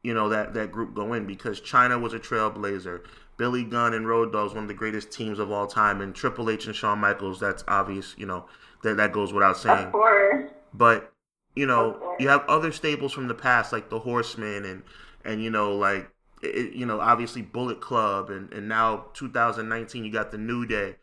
you 0.02 0.14
know, 0.14 0.28
that 0.28 0.54
that 0.54 0.72
group 0.72 0.94
go 0.94 1.12
in 1.12 1.26
because 1.26 1.60
Chyna 1.60 2.00
was 2.00 2.12
a 2.12 2.18
trailblazer. 2.18 3.02
Billy 3.36 3.64
Gunn 3.64 3.94
and 3.94 4.06
Road 4.06 4.32
Dogg's 4.32 4.52
one 4.52 4.64
of 4.64 4.68
the 4.68 4.74
greatest 4.74 5.10
teams 5.12 5.38
of 5.38 5.50
all 5.50 5.66
time, 5.66 6.00
and 6.00 6.14
Triple 6.14 6.50
H 6.50 6.66
and 6.66 6.74
Shawn 6.74 6.98
Michaels. 6.98 7.40
That's 7.40 7.64
obvious. 7.68 8.14
You 8.18 8.26
know, 8.26 8.46
that 8.82 8.96
that 8.96 9.12
goes 9.12 9.32
without 9.32 9.56
saying. 9.56 9.86
Of 9.86 9.92
course. 9.92 10.50
But 10.74 11.12
you 11.54 11.66
know, 11.66 12.16
you 12.18 12.28
have 12.28 12.44
other 12.48 12.72
staples 12.72 13.12
from 13.12 13.28
the 13.28 13.34
past 13.34 13.72
like 13.72 13.90
the 13.90 14.00
Horsemen 14.00 14.64
and 14.64 14.82
and 15.24 15.42
you 15.42 15.50
know 15.50 15.74
like 15.76 16.10
it, 16.42 16.72
you 16.72 16.86
know 16.86 17.00
obviously 17.00 17.42
Bullet 17.42 17.80
Club 17.80 18.30
and 18.30 18.52
and 18.52 18.68
now 18.68 19.06
2019 19.14 20.04
you 20.04 20.12
got 20.12 20.30
the 20.30 20.38
New 20.38 20.66
Day. 20.66 20.96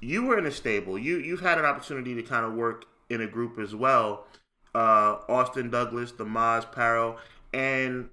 You 0.00 0.24
were 0.24 0.38
in 0.38 0.46
a 0.46 0.50
stable. 0.50 0.98
You 0.98 1.18
you've 1.18 1.40
had 1.40 1.58
an 1.58 1.64
opportunity 1.64 2.14
to 2.14 2.22
kind 2.22 2.46
of 2.46 2.54
work 2.54 2.86
in 3.08 3.20
a 3.20 3.26
group 3.26 3.58
as 3.58 3.74
well. 3.74 4.26
Uh, 4.74 5.18
Austin 5.28 5.68
Douglas, 5.68 6.12
the 6.12 6.24
Maz 6.24 6.64
Paro, 6.72 7.18
and 7.52 8.08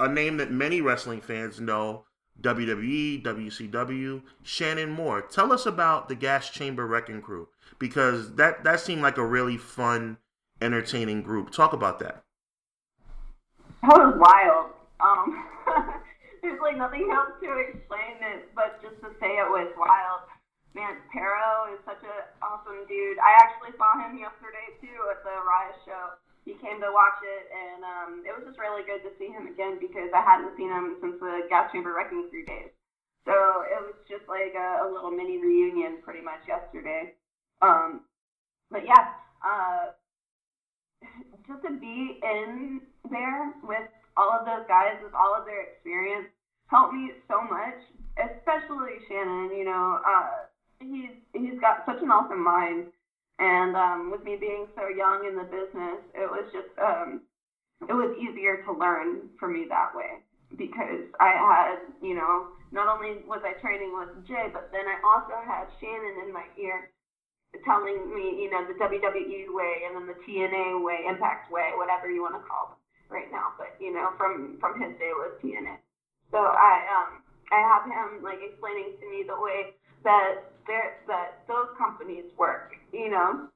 a 0.00 0.08
name 0.08 0.38
that 0.38 0.50
many 0.50 0.80
wrestling 0.80 1.20
fans 1.20 1.60
know, 1.60 2.04
WWE, 2.40 3.22
WCW, 3.22 4.22
Shannon 4.42 4.90
Moore. 4.90 5.22
Tell 5.22 5.52
us 5.52 5.66
about 5.66 6.08
the 6.08 6.14
Gas 6.14 6.50
Chamber 6.50 6.86
Wrecking 6.86 7.20
Crew 7.20 7.48
because 7.78 8.36
that 8.36 8.64
that 8.64 8.80
seemed 8.80 9.02
like 9.02 9.18
a 9.18 9.26
really 9.26 9.56
fun, 9.56 10.18
entertaining 10.60 11.22
group. 11.22 11.50
Talk 11.50 11.72
about 11.72 11.98
that. 11.98 12.24
That 13.82 13.94
was 13.94 14.14
wild. 14.18 14.74
Um, 14.98 15.38
there's 16.42 16.58
like 16.58 16.76
nothing 16.76 17.06
else 17.14 17.38
to 17.38 17.50
explain 17.62 18.18
it, 18.18 18.50
but 18.54 18.82
just 18.82 18.98
to 19.06 19.14
say 19.22 19.38
it 19.38 19.46
was 19.46 19.70
wild. 19.78 20.26
Man, 20.74 20.98
Paro 21.10 21.70
is 21.72 21.80
such 21.86 22.02
an 22.02 22.20
awesome 22.42 22.84
dude. 22.90 23.18
I 23.22 23.38
actually 23.38 23.74
saw 23.78 23.98
him 24.02 24.18
yesterday 24.18 24.74
too 24.82 24.98
at 25.10 25.22
the 25.22 25.34
Riot 25.46 25.78
show. 25.86 26.18
He 26.44 26.58
came 26.58 26.80
to 26.80 26.90
watch 26.90 27.20
it, 27.22 27.44
and 27.52 27.80
um, 27.84 28.10
it 28.26 28.32
was 28.32 28.42
just 28.46 28.58
really 28.58 28.82
good 28.82 29.04
to 29.04 29.12
see 29.20 29.28
him 29.30 29.46
again 29.46 29.78
because 29.78 30.10
I 30.10 30.22
hadn't 30.24 30.56
seen 30.56 30.72
him 30.72 30.96
since 31.00 31.20
the 31.20 31.46
Gas 31.46 31.70
Chamber 31.70 31.94
Wrecking 31.94 32.26
Crew 32.30 32.44
days. 32.46 32.72
So 33.28 33.34
it 33.68 33.80
was 33.84 33.94
just 34.08 34.24
like 34.26 34.56
a, 34.56 34.84
a 34.84 34.86
little 34.88 35.12
mini 35.12 35.36
reunion 35.36 36.00
pretty 36.00 36.24
much 36.24 36.40
yesterday. 36.48 37.14
Um, 37.60 38.08
but 38.70 38.86
yeah, 38.88 39.12
uh, 39.44 39.92
just 41.48 41.62
to 41.62 41.70
be 41.80 42.20
in 42.22 42.80
there 43.10 43.52
with 43.62 43.88
all 44.16 44.30
of 44.30 44.44
those 44.44 44.66
guys 44.68 45.00
with 45.02 45.14
all 45.14 45.34
of 45.34 45.46
their 45.46 45.62
experience 45.62 46.28
helped 46.66 46.92
me 46.92 47.10
so 47.26 47.40
much, 47.42 47.80
especially 48.20 49.00
Shannon. 49.08 49.50
You 49.56 49.64
know, 49.64 49.98
uh, 50.06 50.44
he's 50.80 51.16
he's 51.32 51.58
got 51.60 51.84
such 51.86 52.02
an 52.02 52.10
awesome 52.10 52.44
mind, 52.44 52.86
and 53.38 53.74
um, 53.76 54.10
with 54.10 54.22
me 54.22 54.36
being 54.36 54.66
so 54.76 54.88
young 54.88 55.24
in 55.26 55.34
the 55.34 55.44
business, 55.44 56.04
it 56.14 56.28
was 56.28 56.44
just 56.52 56.68
um, 56.78 57.22
it 57.88 57.94
was 57.94 58.14
easier 58.20 58.62
to 58.64 58.72
learn 58.72 59.30
for 59.38 59.48
me 59.48 59.64
that 59.68 59.94
way 59.94 60.20
because 60.56 61.08
I 61.20 61.32
had 61.32 61.76
you 62.02 62.14
know 62.14 62.48
not 62.70 62.88
only 62.88 63.24
was 63.26 63.40
I 63.44 63.58
training 63.60 63.96
with 63.96 64.26
Jay, 64.26 64.48
but 64.52 64.68
then 64.72 64.84
I 64.84 65.00
also 65.00 65.40
had 65.46 65.72
Shannon 65.80 66.26
in 66.26 66.32
my 66.34 66.44
ear 66.60 66.90
telling 67.64 68.12
me, 68.12 68.42
you 68.44 68.50
know, 68.50 68.64
the 68.68 68.76
WWE 68.76 69.48
way 69.50 69.88
and 69.88 69.96
then 69.96 70.06
the 70.06 70.18
TNA 70.24 70.84
way, 70.84 71.08
Impact 71.08 71.50
way, 71.50 71.72
whatever 71.76 72.10
you 72.10 72.22
want 72.22 72.36
to 72.36 72.44
call 72.44 72.76
them 72.76 72.78
right 73.08 73.30
now. 73.32 73.56
But 73.56 73.76
you 73.80 73.92
know, 73.92 74.12
from 74.16 74.56
from 74.60 74.80
his 74.80 74.92
day 74.98 75.12
was 75.16 75.32
TNA. 75.42 75.80
So 76.30 76.38
I 76.38 76.84
um 76.92 77.24
I 77.50 77.60
have 77.64 77.84
him 77.88 78.22
like 78.22 78.38
explaining 78.44 78.96
to 79.00 79.04
me 79.10 79.24
the 79.24 79.38
way 79.40 79.72
that 80.04 80.52
there 80.66 81.00
that 81.08 81.40
those 81.48 81.72
companies 81.76 82.24
work, 82.36 82.76
you 82.92 83.10
know. 83.10 83.48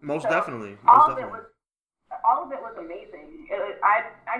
Most 0.00 0.24
so 0.24 0.30
definitely. 0.30 0.76
Most 0.84 0.88
all 0.88 1.08
definitely. 1.08 1.22
of 1.22 1.28
it 1.28 1.32
was 1.32 1.44
all 2.24 2.42
of 2.44 2.52
it 2.52 2.60
was 2.60 2.74
amazing. 2.78 3.46
It, 3.50 3.78
I 3.84 4.08
I 4.26 4.36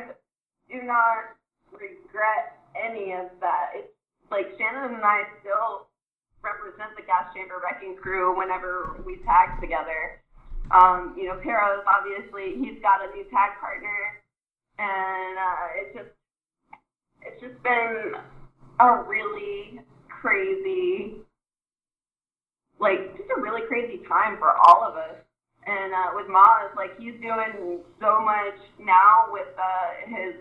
do 0.73 0.83
not 0.83 1.37
regret 1.73 2.57
any 2.73 3.13
of 3.13 3.29
that. 3.41 3.73
It's 3.77 3.93
like 4.31 4.47
Shannon 4.59 4.95
and 4.95 5.05
I 5.05 5.23
still 5.41 5.87
represent 6.47 6.95
the 6.95 7.03
gas 7.03 7.35
chamber 7.35 7.59
wrecking 7.59 7.99
crew 7.99 8.39
whenever 8.39 9.03
we 9.03 9.19
tag 9.27 9.59
together. 9.61 10.23
Um, 10.71 11.15
you 11.19 11.27
know, 11.27 11.35
Paro's 11.43 11.83
obviously 11.91 12.55
he's 12.63 12.79
got 12.83 13.03
a 13.03 13.11
new 13.11 13.27
tag 13.35 13.59
partner, 13.59 14.23
and 14.79 15.35
uh, 15.35 15.67
it's 15.83 15.93
just 15.99 16.13
it's 17.23 17.41
just 17.43 17.59
been 17.63 18.15
a 18.79 19.03
really 19.03 19.83
crazy 20.09 21.27
like 22.79 23.17
just 23.17 23.31
a 23.37 23.41
really 23.41 23.63
crazy 23.69 24.03
time 24.09 24.39
for 24.39 24.53
all 24.53 24.85
of 24.85 24.97
us. 24.97 25.17
And 25.67 25.93
uh, 25.93 26.11
with 26.15 26.27
Maz, 26.27 26.75
like 26.77 26.99
he's 26.99 27.15
doing 27.21 27.81
so 28.01 28.21
much 28.23 28.59
now 28.79 29.27
with 29.31 29.49
uh, 29.59 30.07
his 30.07 30.35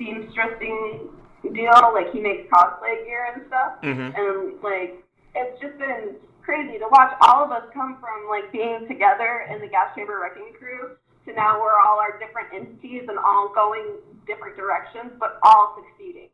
seamstressing 0.00 1.10
deal. 1.50 1.72
Like 1.92 2.12
he 2.12 2.20
makes 2.20 2.48
cosplay 2.50 3.04
gear 3.04 3.28
and 3.34 3.46
stuff, 3.48 3.80
Mhm. 3.82 4.16
and 4.16 4.62
like 4.62 5.02
it's 5.34 5.60
just 5.60 5.76
been 5.78 6.16
crazy 6.42 6.78
to 6.78 6.86
watch 6.90 7.16
all 7.22 7.42
of 7.44 7.50
us 7.50 7.64
come 7.72 7.98
from 8.00 8.28
like 8.28 8.52
being 8.52 8.86
together 8.86 9.46
in 9.50 9.60
the 9.60 9.66
gas 9.66 9.94
chamber 9.94 10.20
wrecking 10.20 10.52
crew 10.58 10.96
to 11.26 11.32
now 11.32 11.58
we're 11.60 11.80
all 11.80 11.98
our 11.98 12.18
different 12.18 12.52
entities 12.52 13.08
and 13.08 13.18
all 13.18 13.48
going 13.54 13.96
different 14.26 14.54
directions, 14.56 15.10
but 15.18 15.38
all 15.42 15.74
succeeding 15.80 16.28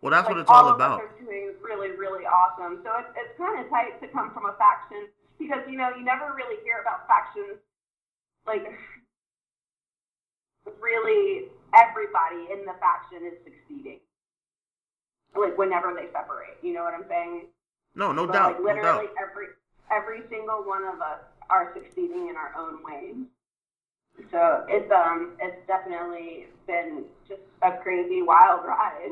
Well, 0.00 0.10
that's 0.10 0.24
like, 0.26 0.36
what 0.36 0.40
it's 0.40 0.50
all 0.50 0.68
of 0.68 0.76
about. 0.76 1.00
us 1.02 1.06
are 1.10 1.22
doing 1.24 1.52
really, 1.62 1.90
really 1.92 2.24
awesome. 2.24 2.80
So 2.82 2.90
it's, 2.98 3.08
it's 3.16 3.36
kind 3.38 3.60
of 3.62 3.68
tight 3.70 4.00
to 4.00 4.08
come 4.08 4.32
from 4.32 4.46
a 4.46 4.54
faction 4.54 5.08
because, 5.38 5.60
you 5.68 5.76
know, 5.76 5.90
you 5.94 6.02
never 6.02 6.32
really 6.34 6.56
hear 6.64 6.78
about 6.80 7.06
factions. 7.06 7.58
Like, 8.46 8.64
really, 10.80 11.48
everybody 11.78 12.50
in 12.52 12.66
the 12.66 12.74
faction 12.80 13.26
is 13.26 13.38
succeeding. 13.44 14.00
Like, 15.38 15.56
whenever 15.56 15.94
they 15.94 16.10
separate. 16.12 16.58
You 16.62 16.74
know 16.74 16.82
what 16.82 16.94
I'm 16.94 17.04
saying? 17.08 17.46
No, 17.94 18.12
no 18.12 18.26
But, 18.26 18.32
doubt. 18.32 18.52
Like, 18.52 18.58
no 18.60 18.64
literally, 18.66 19.06
doubt. 19.06 19.14
every, 19.22 19.46
every 19.90 20.22
single 20.28 20.64
one 20.64 20.84
of 20.84 21.00
us 21.00 21.20
are 21.50 21.72
succeeding 21.74 22.28
in 22.28 22.36
our 22.36 22.52
own 22.58 22.82
ways. 22.82 23.16
So 24.30 24.64
it's 24.68 24.90
um 24.90 25.36
it's 25.40 25.64
definitely 25.66 26.46
been 26.66 27.04
just 27.28 27.40
a 27.62 27.76
crazy 27.82 28.20
wild 28.22 28.64
ride. 28.66 29.10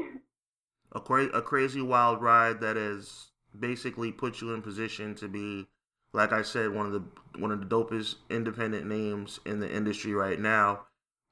a, 0.92 1.00
cra- 1.00 1.26
a 1.32 1.42
crazy 1.42 1.80
wild 1.80 2.20
ride 2.20 2.60
that 2.60 2.76
has 2.76 3.26
basically 3.58 4.12
put 4.12 4.40
you 4.40 4.52
in 4.52 4.62
position 4.62 5.14
to 5.14 5.28
be 5.28 5.66
like 6.12 6.32
I 6.32 6.42
said 6.42 6.72
one 6.72 6.86
of 6.86 6.92
the 6.92 7.02
one 7.38 7.52
of 7.52 7.60
the 7.60 7.66
dopest 7.66 8.16
independent 8.30 8.86
names 8.86 9.40
in 9.46 9.60
the 9.60 9.72
industry 9.72 10.12
right 10.12 10.40
now 10.40 10.86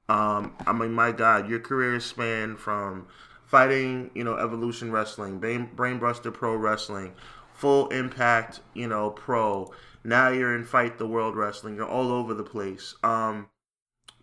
um 0.09 0.53
I 0.65 0.73
mean 0.73 0.93
my 0.93 1.11
god 1.11 1.49
your 1.49 1.59
career 1.59 1.99
spanned 1.99 2.59
from 2.59 3.07
fighting 3.45 4.11
you 4.13 4.23
know 4.23 4.35
evolution 4.35 4.91
wrestling 4.91 5.39
brain 5.39 5.69
brainbuster 5.75 6.33
pro 6.33 6.55
wrestling 6.55 7.13
full 7.53 7.87
impact 7.89 8.59
you 8.73 8.87
know 8.87 9.09
pro. 9.09 9.71
Now 10.03 10.29
you're 10.29 10.55
in 10.55 10.65
fight 10.65 10.99
the 10.99 11.07
world 11.07 11.35
wrestling. 11.35 11.75
You're 11.75 11.87
all 11.87 12.11
over 12.11 12.33
the 12.33 12.43
place. 12.43 12.95
Um 13.03 13.47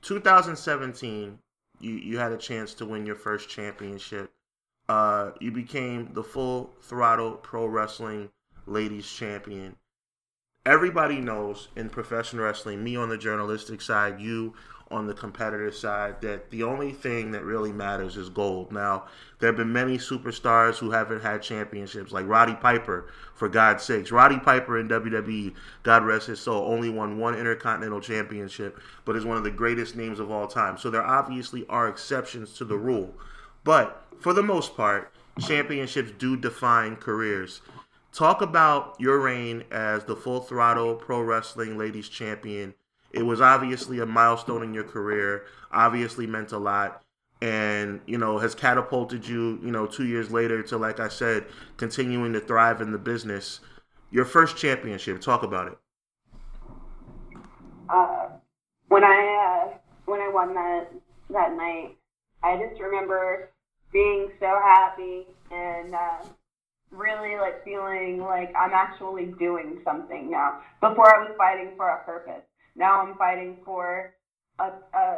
2017 0.03 1.39
you 1.81 1.95
you 1.95 2.19
had 2.19 2.33
a 2.33 2.37
chance 2.37 2.75
to 2.75 2.87
win 2.87 3.07
your 3.07 3.17
first 3.17 3.49
championship. 3.49 4.31
Uh, 4.89 5.31
you 5.41 5.51
became 5.51 6.13
the 6.13 6.23
full 6.23 6.71
throttle 6.83 7.33
pro 7.33 7.67
wrestling 7.67 8.31
ladies 8.67 9.11
champion. 9.11 9.77
Everybody 10.65 11.21
knows 11.21 11.69
in 11.75 11.89
professional 11.89 12.45
wrestling, 12.45 12.85
me 12.85 12.97
on 12.97 13.09
the 13.09 13.19
journalistic 13.19 13.81
side, 13.81 14.21
you 14.21 14.55
on 14.93 15.07
the 15.07 15.15
competitor 15.15 15.73
side, 15.73 16.21
that 16.21 16.51
the 16.51 16.63
only 16.63 16.93
thing 16.93 17.33
that 17.33 17.45
really 17.45 17.73
matters 17.73 18.17
is 18.17 18.29
gold. 18.29 18.71
Now, 18.71 19.07
there 19.39 19.49
have 19.49 19.57
been 19.57 19.73
many 19.73 19.99
superstars 19.99 20.77
who 20.77 20.91
haven't 20.93 21.23
had 21.23 21.43
championships, 21.43 22.13
like 22.13 22.29
Roddy 22.29 22.55
Piper, 22.55 23.11
for 23.35 23.49
God's 23.49 23.83
sakes. 23.83 24.13
Roddy 24.13 24.39
Piper 24.39 24.79
in 24.79 24.89
WWE, 24.89 25.55
God 25.83 26.05
rest 26.05 26.29
his 26.29 26.41
soul, 26.41 26.71
only 26.71 26.91
won 26.91 27.19
one 27.19 27.35
Intercontinental 27.35 28.01
Championship, 28.01 28.81
but 29.05 29.17
is 29.17 29.25
one 29.25 29.37
of 29.37 29.45
the 29.45 29.51
greatest 29.51 29.97
names 29.97 30.21
of 30.21 30.31
all 30.31 30.47
time. 30.47 30.79
So 30.79 30.91
there 30.91 31.05
obviously 31.05 31.67
are 31.69 31.89
exceptions 31.89 32.53
to 32.55 32.65
the 32.65 32.79
rule. 32.79 33.15
But 33.65 34.05
for 34.21 34.33
the 34.33 34.43
most 34.43 34.77
part, 34.77 35.13
championships 35.41 36.13
do 36.19 36.37
define 36.37 36.97
careers. 36.97 37.63
Talk 38.13 38.43
about 38.43 38.97
your 38.99 39.19
reign 39.21 39.65
as 39.71 40.05
the 40.05 40.15
full 40.15 40.41
throttle 40.41 40.95
pro 40.95 41.23
wrestling 41.23 41.79
ladies 41.79 42.11
champion. 42.11 42.75
It 43.13 43.23
was 43.25 43.41
obviously 43.41 44.01
a 44.01 44.07
milestone 44.07 44.63
in 44.63 44.75
your 44.75 44.85
career, 44.85 45.45
obviously 45.73 46.27
meant 46.27 46.53
a 46.53 46.59
lot, 46.59 47.03
and 47.43 48.01
you 48.07 48.19
know, 48.19 48.39
has 48.39 48.55
catapulted 48.55 49.27
you, 49.29 49.61
you 49.63 49.71
know, 49.71 49.87
two 49.87 50.07
years 50.07 50.31
later 50.31 50.63
to 50.65 50.79
like 50.79 51.01
I 51.01 51.09
said, 51.09 51.47
continuing 51.77 52.33
to 52.35 52.41
thrive 52.41 52.81
in 52.81 52.93
the 52.93 52.99
business. 52.99 53.61
Your 54.11 54.25
first 54.25 54.57
championship, 54.57 55.21
talk 55.21 55.43
about 55.43 55.69
it. 55.69 55.79
uh, 57.89 58.29
when 58.89 59.05
I 59.05 59.69
uh, 59.71 59.79
when 60.07 60.21
I 60.21 60.29
won 60.29 60.55
that 60.55 60.89
that 61.31 61.57
night, 61.57 61.97
I 62.43 62.57
just 62.59 62.81
remember 62.81 63.51
being 63.93 64.31
so 64.41 64.59
happy 64.63 65.27
and 65.51 65.95
uh, 65.95 66.25
really 66.91 67.37
like 67.37 67.65
feeling 67.65 68.21
like 68.21 68.53
I'm 68.57 68.73
actually 68.73 69.27
doing 69.39 69.81
something 69.85 70.31
now. 70.31 70.61
Before 70.81 71.15
I 71.15 71.25
was 71.25 71.35
fighting 71.37 71.73
for 71.77 71.89
a 71.89 72.05
purpose. 72.05 72.43
Now 72.75 73.03
I'm 73.03 73.17
fighting 73.17 73.59
for 73.65 74.15
a, 74.59 74.65
a 74.95 75.17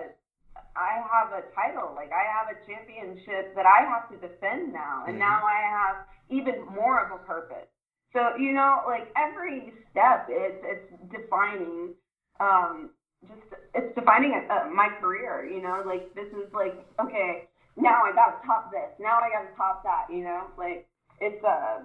I 0.77 1.03
have 1.07 1.31
a 1.33 1.43
title, 1.55 1.93
like 1.95 2.11
I 2.11 2.27
have 2.27 2.51
a 2.51 2.59
championship 2.67 3.55
that 3.55 3.67
I 3.67 3.87
have 3.87 4.11
to 4.11 4.17
defend 4.17 4.73
now, 4.73 5.05
and 5.07 5.19
mm-hmm. 5.19 5.27
now 5.27 5.43
I 5.47 5.63
have 5.63 5.97
even 6.31 6.67
more 6.75 7.05
of 7.05 7.13
a 7.13 7.23
purpose. 7.25 7.69
So 8.13 8.37
you 8.39 8.53
know, 8.53 8.83
like 8.87 9.09
every 9.17 9.73
step, 9.91 10.27
it's 10.29 10.63
it's 10.63 11.13
defining, 11.13 11.95
um, 12.41 12.91
just 13.27 13.43
it's 13.75 13.95
defining 13.95 14.35
a, 14.35 14.71
my 14.71 14.89
career. 15.01 15.47
You 15.47 15.63
know, 15.63 15.83
like 15.87 16.15
this 16.15 16.27
is 16.29 16.53
like 16.53 16.75
okay, 17.01 17.49
now 17.77 18.03
I 18.05 18.15
got 18.15 18.41
to 18.41 18.47
top 18.47 18.71
this, 18.71 18.91
now 18.99 19.19
I 19.19 19.31
got 19.31 19.51
to 19.51 19.57
top 19.57 19.83
that. 19.85 20.07
You 20.11 20.25
know, 20.25 20.47
like 20.59 20.87
it's 21.21 21.43
uh, 21.45 21.83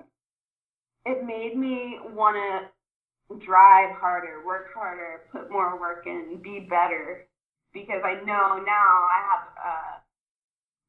it 1.05 1.25
made 1.25 1.57
me 1.57 1.99
want 2.13 2.37
to 2.37 2.69
drive 3.37 3.95
harder, 3.95 4.43
work 4.45 4.73
harder, 4.73 5.21
put 5.31 5.51
more 5.51 5.79
work 5.79 6.07
in, 6.07 6.39
be 6.41 6.65
better 6.69 7.27
because 7.73 8.01
I 8.03 8.15
know 8.25 8.57
now 8.65 8.89
I 9.05 9.19
have 9.29 9.43
uh, 9.53 9.93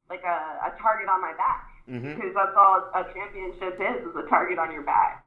like 0.08 0.24
a, 0.24 0.72
a 0.72 0.80
target 0.80 1.08
on 1.08 1.20
my 1.20 1.34
back 1.36 1.68
mm-hmm. 1.88 2.14
because 2.14 2.32
that's 2.34 2.56
all 2.56 2.88
a 2.94 3.04
championship 3.12 3.78
is 3.80 4.08
is 4.08 4.16
a 4.16 4.28
target 4.28 4.58
on 4.58 4.72
your 4.72 4.82
back. 4.82 5.24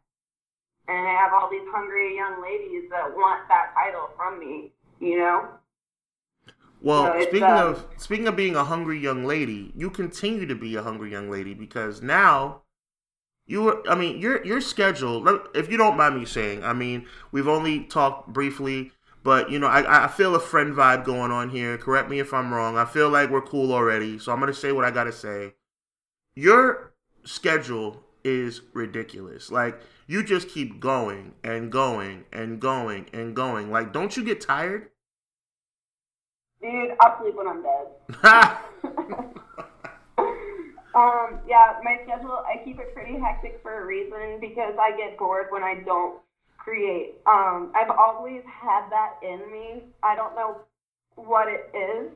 And 0.88 1.08
I 1.08 1.14
have 1.14 1.32
all 1.32 1.50
these 1.50 1.68
hungry 1.72 2.16
young 2.16 2.42
ladies 2.42 2.90
that 2.90 3.16
want 3.16 3.48
that 3.48 3.74
title 3.74 4.10
from 4.18 4.40
me, 4.40 4.74
you 5.00 5.18
know. 5.18 5.48
Well, 6.82 7.14
so 7.14 7.22
speaking 7.22 7.44
um, 7.44 7.68
of 7.68 7.86
speaking 7.98 8.28
of 8.28 8.36
being 8.36 8.56
a 8.58 8.64
hungry 8.66 9.00
young 9.00 9.24
lady, 9.24 9.72
you 9.76 9.90
continue 9.90 10.46
to 10.46 10.56
be 10.56 10.76
a 10.76 10.82
hungry 10.82 11.12
young 11.12 11.30
lady 11.30 11.54
because 11.54 12.02
now 12.02 12.64
you 13.46 13.64
were. 13.64 13.84
I 13.90 13.96
mean, 13.96 14.20
your 14.20 14.44
your 14.46 14.62
schedule. 14.62 15.28
If 15.54 15.70
you 15.70 15.78
don't 15.78 15.98
mind 15.98 16.18
me 16.18 16.26
saying, 16.26 16.64
I 16.64 16.74
mean, 16.74 17.08
we've 17.32 17.48
only 17.48 17.86
talked 17.86 18.30
briefly 18.32 18.92
but 19.24 19.50
you 19.50 19.58
know, 19.58 19.68
I, 19.68 20.06
I 20.06 20.08
feel 20.10 20.36
a 20.36 20.40
friend 20.40 20.76
vibe 20.76 21.06
going 21.06 21.32
on 21.32 21.50
here. 21.50 21.78
Correct 21.78 22.10
me 22.10 22.20
if 22.20 22.34
I'm 22.34 22.54
wrong. 22.54 22.78
I 22.78 22.86
feel 22.86 23.10
like 23.10 23.30
we're 23.30 23.42
cool 23.42 23.72
already, 23.72 24.20
so 24.20 24.34
I'm 24.34 24.40
gonna 24.40 24.54
say 24.54 24.72
what 24.72 24.84
I 24.84 24.92
gotta 24.92 25.14
say. 25.14 25.54
Your 26.36 26.94
schedule 27.24 28.04
is 28.24 28.62
ridiculous. 28.74 29.50
Like 29.50 29.80
you 30.08 30.24
just 30.24 30.50
keep 30.50 30.82
going 30.82 31.36
and 31.44 31.72
going 31.72 32.26
and 32.34 32.60
going 32.60 33.08
and 33.14 33.34
going. 33.34 33.72
Like, 33.72 33.94
don't 33.94 34.16
you 34.16 34.26
get 34.26 34.42
tired? 34.42 34.90
Dude, 36.62 36.92
I'll 37.00 37.22
sleep 37.22 37.36
when 37.36 37.48
I'm 37.48 37.64
dead. 37.64 38.58
um, 40.96 41.40
yeah, 41.48 41.80
my 41.84 41.98
schedule 42.04 42.44
I 42.46 42.64
keep 42.64 42.80
it 42.80 42.94
pretty 42.94 43.20
hectic 43.20 43.60
for 43.62 43.82
a 43.82 43.86
reason 43.86 44.40
because 44.40 44.76
I 44.80 44.96
get 44.98 45.18
bored 45.18 45.48
when 45.50 45.64
I 45.64 45.82
don't 45.86 46.20
create. 46.58 47.16
Um, 47.26 47.72
I've 47.76 47.90
always 47.90 48.42
had 48.46 48.90
that 48.90 49.16
in 49.22 49.40
me. 49.52 49.84
I 50.04 50.16
don't 50.16 50.36
know 50.36 50.62
what 51.16 51.48
it 51.48 51.70
is, 51.76 52.12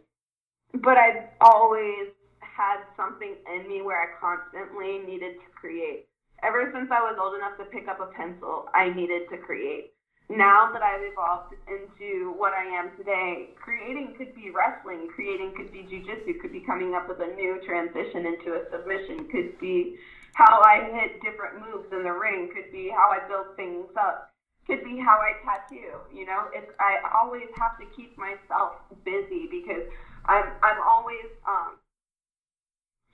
but 0.81 0.97
I've 0.97 1.25
always 1.41 2.09
had 2.39 2.77
something 2.95 3.35
in 3.53 3.67
me 3.67 3.81
where 3.81 4.01
I 4.01 4.07
constantly 4.19 4.99
needed 4.99 5.35
to 5.35 5.47
create. 5.59 6.07
Ever 6.43 6.71
since 6.73 6.89
I 6.91 7.01
was 7.01 7.17
old 7.19 7.35
enough 7.35 7.57
to 7.57 7.65
pick 7.65 7.87
up 7.87 7.99
a 7.99 8.07
pencil, 8.15 8.69
I 8.73 8.89
needed 8.89 9.23
to 9.31 9.37
create. 9.37 9.93
Now 10.29 10.71
that 10.73 10.81
I've 10.83 11.01
evolved 11.03 11.55
into 11.67 12.33
what 12.35 12.53
I 12.53 12.65
am 12.65 12.91
today, 12.97 13.49
creating 13.55 14.15
could 14.17 14.35
be 14.35 14.51
wrestling, 14.51 15.07
creating 15.13 15.53
could 15.55 15.71
be 15.71 15.87
jujitsu, 15.87 16.41
could 16.41 16.51
be 16.51 16.59
coming 16.59 16.95
up 16.95 17.07
with 17.07 17.19
a 17.21 17.33
new 17.35 17.61
transition 17.65 18.25
into 18.25 18.59
a 18.59 18.69
submission, 18.69 19.29
could 19.31 19.57
be 19.57 19.95
how 20.33 20.61
I 20.61 20.83
hit 20.91 21.21
different 21.21 21.61
moves 21.61 21.87
in 21.93 22.03
the 22.03 22.11
ring, 22.11 22.51
could 22.53 22.71
be 22.71 22.91
how 22.93 23.09
I 23.09 23.25
build 23.27 23.55
things 23.55 23.87
up 23.97 24.33
could 24.67 24.83
be 24.83 24.99
how 24.99 25.17
I 25.17 25.31
tattoo. 25.43 25.95
You 26.13 26.25
know, 26.25 26.51
it's 26.53 26.69
I 26.79 26.99
always 27.15 27.47
have 27.55 27.79
to 27.79 27.85
keep 27.95 28.17
myself 28.17 28.75
busy 29.05 29.47
because 29.49 29.87
I'm 30.25 30.51
I'm 30.61 30.77
always 30.85 31.25
um. 31.47 31.79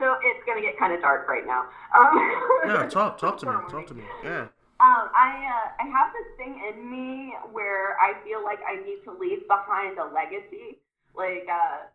So 0.01 0.15
it's 0.23 0.43
gonna 0.45 0.61
get 0.61 0.77
kind 0.77 0.91
of 0.91 1.01
dark 1.01 1.29
right 1.29 1.45
now. 1.45 1.69
Um, 1.95 2.17
yeah, 2.67 2.89
talk 2.89 3.19
talk 3.19 3.37
to 3.39 3.45
me. 3.45 3.51
Talk 3.69 3.87
to 3.87 3.93
me. 3.93 4.03
Yeah. 4.23 4.47
Um, 4.83 5.07
I 5.15 5.31
uh, 5.47 5.67
I 5.79 5.85
have 5.87 6.11
this 6.11 6.27
thing 6.35 6.59
in 6.59 6.83
me 6.91 7.31
where 7.55 7.95
I 8.03 8.19
feel 8.27 8.43
like 8.43 8.59
I 8.67 8.75
need 8.83 8.99
to 9.07 9.15
leave 9.15 9.47
behind 9.47 9.95
a 9.95 10.11
legacy. 10.11 10.75
Like 11.15 11.47
uh, 11.47 11.87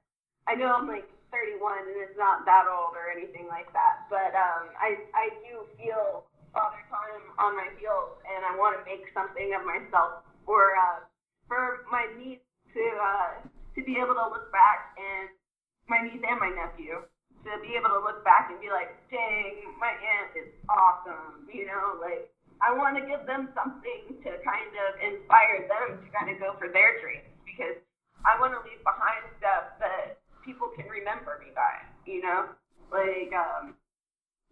I 0.49 0.57
know 0.57 0.73
I'm 0.73 0.89
like 0.89 1.05
31 1.29 1.85
and 1.85 2.01
it's 2.01 2.17
not 2.17 2.49
that 2.49 2.65
old 2.65 2.97
or 2.97 3.13
anything 3.13 3.45
like 3.53 3.69
that, 3.77 4.09
but 4.09 4.33
um, 4.33 4.73
I 4.81 5.05
I 5.13 5.29
do 5.45 5.69
feel 5.77 6.25
father 6.57 6.81
time 6.89 7.29
on 7.37 7.61
my 7.61 7.69
heels, 7.77 8.17
and 8.25 8.41
I 8.49 8.57
want 8.57 8.81
to 8.81 8.83
make 8.89 9.05
something 9.13 9.53
of 9.53 9.69
myself 9.69 10.25
for 10.49 10.73
uh, 10.81 11.05
for 11.45 11.85
my 11.93 12.09
niece 12.17 12.41
to 12.73 12.85
uh, 13.05 13.45
to 13.77 13.85
be 13.85 14.01
able 14.01 14.17
to 14.17 14.33
look 14.33 14.49
back 14.49 14.97
and 14.97 15.29
my 15.93 16.01
niece 16.09 16.25
and 16.25 16.41
my 16.41 16.49
nephew 16.57 17.05
to 17.45 17.51
be 17.61 17.77
able 17.77 17.93
to 17.93 18.01
look 18.01 18.25
back 18.25 18.49
and 18.49 18.57
be 18.65 18.73
like, 18.73 18.97
dang, 19.13 19.77
my 19.77 19.93
aunt 19.93 20.33
is 20.41 20.49
awesome, 20.73 21.45
you 21.53 21.69
know, 21.69 22.01
like. 22.01 22.33
I 22.61 22.75
want 22.75 22.99
to 22.99 23.05
give 23.07 23.27
them 23.27 23.49
something 23.55 24.19
to 24.23 24.31
kind 24.43 24.73
of 24.89 24.99
inspire 24.99 25.67
them 25.71 26.03
to 26.03 26.07
kind 26.11 26.29
of 26.31 26.41
go 26.43 26.59
for 26.59 26.69
their 26.69 26.99
dreams 27.01 27.31
because 27.47 27.79
I 28.27 28.39
want 28.41 28.53
to 28.55 28.61
leave 28.67 28.83
behind 28.83 29.23
stuff 29.39 29.79
that 29.79 30.19
people 30.45 30.69
can 30.75 30.87
remember 30.91 31.39
me 31.39 31.55
by, 31.55 31.87
you 32.07 32.23
know? 32.23 32.51
Like, 32.91 33.31
um, 33.37 33.75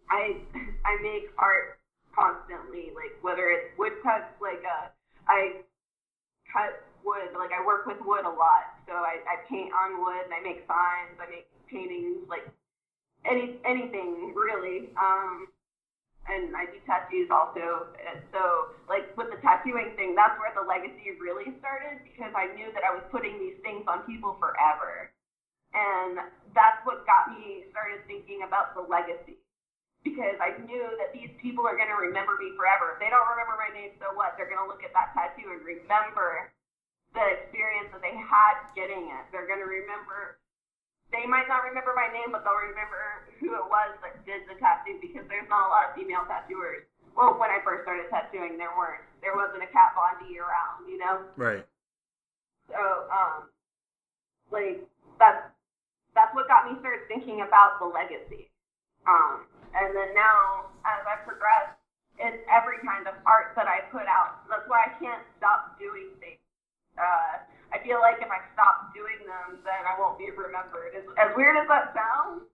I 0.09 0.37
I 0.85 0.93
make 1.03 1.29
art 1.37 1.79
constantly, 2.15 2.91
like 2.95 3.13
whether 3.21 3.49
it's 3.51 3.75
woodcuts, 3.77 4.31
like 4.41 4.63
uh, 4.63 4.87
I 5.27 5.61
cut 6.51 6.81
wood, 7.03 7.35
like 7.35 7.51
I 7.51 7.65
work 7.65 7.85
with 7.85 7.97
wood 8.05 8.25
a 8.25 8.31
lot, 8.31 8.77
so 8.87 8.93
I, 8.93 9.19
I 9.27 9.35
paint 9.49 9.71
on 9.73 9.99
wood 9.99 10.23
and 10.25 10.33
I 10.33 10.41
make 10.41 10.63
signs, 10.67 11.19
I 11.19 11.29
make 11.29 11.47
paintings, 11.69 12.23
like 12.29 12.47
any 13.25 13.59
anything 13.65 14.33
really. 14.35 14.89
Um, 14.95 15.47
and 16.27 16.51
I 16.55 16.67
do 16.67 16.77
tattoos 16.83 17.31
also. 17.31 17.87
So, 18.35 18.75
like 18.91 19.07
with 19.15 19.31
the 19.31 19.39
tattooing 19.39 19.95
thing, 19.95 20.15
that's 20.15 20.35
where 20.39 20.51
the 20.51 20.63
legacy 20.67 21.15
really 21.19 21.55
started 21.59 22.03
because 22.03 22.35
I 22.35 22.51
knew 22.55 22.67
that 22.75 22.83
I 22.83 22.91
was 22.91 23.03
putting 23.11 23.39
these 23.39 23.55
things 23.63 23.87
on 23.87 24.03
people 24.03 24.35
forever. 24.39 25.07
And 25.71 26.19
that's 26.55 26.79
what 26.83 27.07
got 27.07 27.31
me 27.31 27.67
started 27.71 28.03
thinking 28.07 28.43
about 28.43 28.75
the 28.75 28.83
legacy 28.83 29.39
because 30.03 30.39
I 30.39 30.55
knew 30.63 30.87
that 31.03 31.11
these 31.11 31.31
people 31.43 31.67
are 31.67 31.75
going 31.75 31.91
to 31.91 31.99
remember 31.99 32.39
me 32.39 32.55
forever. 32.55 32.95
If 32.95 33.03
they 33.03 33.11
don't 33.11 33.27
remember 33.27 33.59
my 33.59 33.71
name, 33.75 33.91
so 33.99 34.15
what? 34.15 34.39
They're 34.39 34.47
going 34.47 34.63
to 34.63 34.69
look 34.69 34.83
at 34.83 34.95
that 34.95 35.11
tattoo 35.11 35.51
and 35.51 35.59
remember 35.63 36.51
the 37.11 37.23
experience 37.39 37.91
that 37.91 38.03
they 38.03 38.15
had 38.15 38.55
getting 38.75 39.11
it. 39.11 39.23
They're 39.31 39.47
going 39.47 39.63
to 39.63 39.67
remember. 39.67 40.39
They 41.11 41.23
might 41.23 41.47
not 41.47 41.63
remember 41.63 41.95
my 41.95 42.11
name, 42.11 42.35
but 42.35 42.43
they'll 42.43 42.59
remember 42.59 43.27
who 43.39 43.55
it 43.55 43.67
was 43.71 43.95
that 44.03 44.19
did 44.27 44.43
the 44.51 44.59
tattoo 44.59 44.99
because 44.99 45.23
there's 45.31 45.47
not 45.47 45.67
a 45.67 45.71
lot 45.71 45.83
of 45.89 45.95
female 45.95 46.27
tattooers. 46.27 46.83
Well, 47.15 47.39
when 47.39 47.49
I 47.49 47.63
first 47.63 47.87
started 47.87 48.11
tattooing, 48.11 48.59
there 48.59 48.75
weren't. 48.75 49.01
There 49.23 49.33
wasn't 49.33 49.63
a 49.63 49.69
Kat 49.71 49.95
Von 49.95 50.19
D 50.21 50.37
around, 50.37 50.85
you 50.85 50.99
know. 50.99 51.25
Right. 51.39 51.65
So, 52.69 53.07
um, 53.09 53.49
like 54.51 54.83
that's 55.17 55.47
that's 56.13 56.33
what 56.35 56.51
got 56.51 56.69
me 56.69 56.77
started 56.83 57.07
thinking 57.07 57.41
about 57.41 57.79
the 57.79 57.87
legacy. 57.87 58.51
Um, 59.07 59.47
and 59.73 59.95
then 59.95 60.11
now, 60.13 60.69
as 60.83 61.01
I 61.07 61.23
progress, 61.23 61.77
it's 62.19 62.41
every 62.49 62.81
kind 62.83 63.07
of 63.07 63.15
art 63.25 63.53
that 63.55 63.69
I 63.69 63.85
put 63.93 64.09
out. 64.09 64.43
That's 64.49 64.65
why 64.67 64.89
I 64.89 64.91
can't 64.99 65.23
stop 65.37 65.77
doing 65.79 66.11
things. 66.19 66.41
Uh, 66.97 67.45
I 67.71 67.83
feel 67.83 67.99
like 67.99 68.23
if 68.23 68.31
I 68.31 68.39
stop 68.55 68.95
doing 68.95 69.19
them, 69.27 69.59
then 69.63 69.81
I 69.83 69.99
won't 69.99 70.17
be 70.17 70.31
remembered. 70.31 70.95
As, 70.95 71.03
as 71.19 71.35
weird 71.35 71.59
as 71.59 71.67
that 71.67 71.91
sounds, 71.91 72.47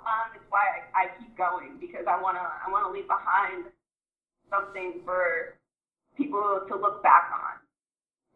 um, 0.00 0.26
it's 0.34 0.46
why 0.48 0.62
I, 0.78 0.80
I 0.94 1.04
keep 1.18 1.36
going 1.36 1.76
because 1.80 2.06
I 2.06 2.16
wanna 2.20 2.40
I 2.42 2.70
wanna 2.70 2.88
leave 2.88 3.10
behind 3.10 3.68
something 4.48 5.02
for 5.04 5.58
people 6.16 6.62
to 6.68 6.74
look 6.76 7.02
back 7.02 7.30
on, 7.34 7.58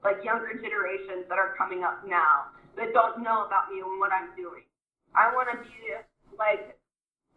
like 0.02 0.24
younger 0.24 0.54
generations 0.54 1.24
that 1.28 1.38
are 1.38 1.54
coming 1.56 1.84
up 1.84 2.06
now 2.06 2.50
that 2.76 2.92
don't 2.92 3.22
know 3.22 3.46
about 3.46 3.70
me 3.70 3.80
and 3.80 4.00
what 4.00 4.12
I'm 4.12 4.34
doing. 4.36 4.62
I 5.14 5.32
want 5.34 5.48
to 5.52 5.58
be 5.62 5.94
like 6.38 6.76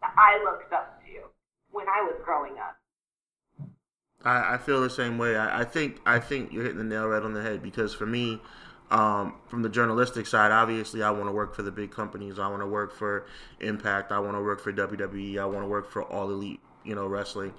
that 0.00 0.14
I 0.16 0.42
looked 0.44 0.72
up 0.72 1.00
to 1.06 1.30
when 1.70 1.86
I 1.88 2.02
was 2.02 2.16
growing 2.24 2.54
up. 2.58 2.76
I, 4.24 4.54
I 4.54 4.58
feel 4.58 4.82
the 4.82 4.90
same 4.90 5.18
way. 5.18 5.36
I, 5.36 5.60
I 5.60 5.64
think 5.64 6.00
I 6.04 6.18
think 6.18 6.52
you're 6.52 6.64
hitting 6.64 6.78
the 6.78 6.84
nail 6.84 7.06
right 7.06 7.22
on 7.22 7.34
the 7.34 7.42
head 7.42 7.62
because 7.62 7.94
for 7.94 8.06
me, 8.06 8.40
um, 8.90 9.34
from 9.48 9.62
the 9.62 9.68
journalistic 9.68 10.26
side, 10.26 10.50
obviously 10.50 11.02
I 11.02 11.10
want 11.10 11.26
to 11.26 11.32
work 11.32 11.54
for 11.54 11.62
the 11.62 11.70
big 11.70 11.90
companies. 11.90 12.38
I 12.38 12.48
want 12.48 12.62
to 12.62 12.66
work 12.66 12.92
for 12.92 13.26
Impact. 13.60 14.12
I 14.12 14.18
want 14.18 14.36
to 14.36 14.42
work 14.42 14.60
for 14.60 14.72
WWE. 14.72 15.38
I 15.38 15.44
want 15.44 15.62
to 15.62 15.68
work 15.68 15.90
for 15.90 16.02
All 16.04 16.30
Elite, 16.30 16.60
you 16.84 16.94
know, 16.94 17.06
wrestling. 17.06 17.52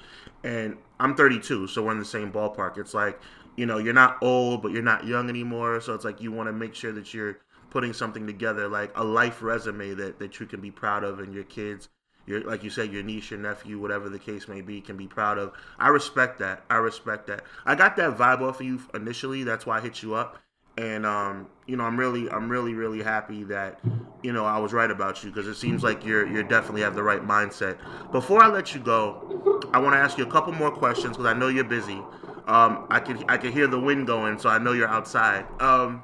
And 0.44 0.78
I'm 1.00 1.15
32, 1.15 1.68
so 1.68 1.84
we're 1.84 1.92
in 1.92 2.00
the 2.00 2.06
same 2.06 2.32
ballpark. 2.32 2.78
It's 2.78 2.94
like, 2.94 3.20
you 3.56 3.65
know, 3.65 3.78
you're 3.78 3.94
not 3.94 4.18
old, 4.22 4.62
but 4.62 4.72
you're 4.72 4.82
not 4.82 5.06
young 5.06 5.30
anymore. 5.30 5.82
So 5.82 5.94
it's 5.94 6.06
like 6.06 6.22
you 6.22 6.32
want 6.32 6.48
to 6.48 6.54
make 6.54 6.74
sure 6.74 6.92
that 6.94 7.13
you're 7.13 7.38
putting 7.70 7.94
something 7.94 8.26
together, 8.26 8.68
like 8.68 8.92
a 8.98 9.04
life 9.04 9.42
resume 9.42 9.94
that, 9.96 10.18
that 10.20 10.39
you 10.39 10.46
can 10.48 10.62
be 10.62 10.72
proud 10.72 11.04
of, 11.04 11.20
and 11.20 11.34
your 11.34 11.44
kids 11.44 11.89
your 12.30 12.42
like 12.42 12.63
you 12.63 12.70
said, 12.70 12.94
your 12.94 13.04
niece, 13.04 13.32
your 13.32 13.39
nephew, 13.39 13.80
whatever 13.80 14.08
the 14.08 14.20
case 14.20 14.48
may 14.48 14.62
be, 14.62 14.80
can 14.80 14.96
be 14.96 15.08
proud 15.08 15.38
of. 15.38 15.52
I 15.80 15.89
respect 15.89 16.39
that. 16.39 16.63
I 16.70 16.76
respect 16.76 17.28
that. 17.28 17.44
I 17.65 17.76
got 17.76 17.98
that 17.98 18.18
vibe 18.18 18.42
off 18.42 18.60
of 18.60 18.65
you 18.65 18.80
initially. 18.94 19.44
That's 19.44 19.65
why 19.65 19.78
I 19.78 19.82
hit 19.82 20.04
you 20.04 20.13
up. 20.13 20.38
And 20.80 21.06
um, 21.06 21.48
you 21.68 21.76
know, 21.76 21.84
I'm 21.84 22.00
really, 22.00 22.30
I'm 22.30 22.50
really, 22.50 22.74
really 22.74 23.04
happy 23.04 23.44
that 23.46 23.82
you 24.24 24.32
know 24.32 24.46
I 24.46 24.58
was 24.60 24.72
right 24.72 24.89
about 24.89 25.22
you 25.24 25.30
because 25.30 25.46
it 25.46 25.56
seems 25.56 25.84
like 25.84 26.06
you're 26.06 26.26
you're 26.26 26.44
definitely 26.44 26.82
have 26.82 26.96
the 26.96 27.04
right 27.04 27.22
mindset. 27.22 27.78
Before 28.13 28.42
I 28.42 28.48
let 28.48 28.74
you 28.74 28.80
go, 28.80 29.62
I 29.74 29.80
want 29.80 29.94
to 29.94 29.98
ask 29.98 30.18
you 30.18 30.26
a 30.26 30.32
couple 30.32 30.54
more 30.54 30.72
questions 30.72 31.18
because 31.18 31.26
I 31.26 31.34
know 31.38 31.50
you're 31.50 31.65
busy. 31.65 32.02
Um, 32.48 32.88
I 32.89 33.02
can 33.02 33.22
I 33.28 33.36
can 33.36 33.52
hear 33.52 33.68
the 33.68 33.80
wind 33.80 34.08
going, 34.08 34.39
so 34.39 34.48
I 34.48 34.58
know 34.58 34.72
you're 34.72 34.88
outside. 34.88 35.46
Um, 35.60 36.02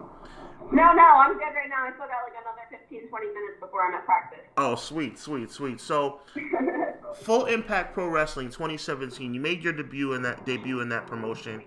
no, 0.73 0.91
no, 0.91 1.03
I'm 1.03 1.33
good 1.33 1.43
right 1.43 1.69
now. 1.69 1.85
I 1.85 1.91
still 1.93 2.07
got 2.07 2.23
like 2.25 2.33
another 2.41 2.67
15, 2.69 3.07
20 3.07 3.27
minutes 3.27 3.59
before 3.61 3.88
I'm 3.88 3.95
at 3.95 4.03
practice. 4.03 4.39
Oh, 4.57 4.75
sweet, 4.75 5.17
sweet, 5.17 5.51
sweet. 5.51 5.79
So, 5.79 6.19
Full 7.21 7.45
Impact 7.45 7.93
Pro 7.93 8.09
Wrestling 8.09 8.47
2017. 8.47 9.33
You 9.33 9.39
made 9.39 9.63
your 9.63 9.73
debut 9.73 10.13
in 10.13 10.21
that 10.23 10.45
debut 10.45 10.81
in 10.81 10.89
that 10.89 11.07
promotion 11.07 11.63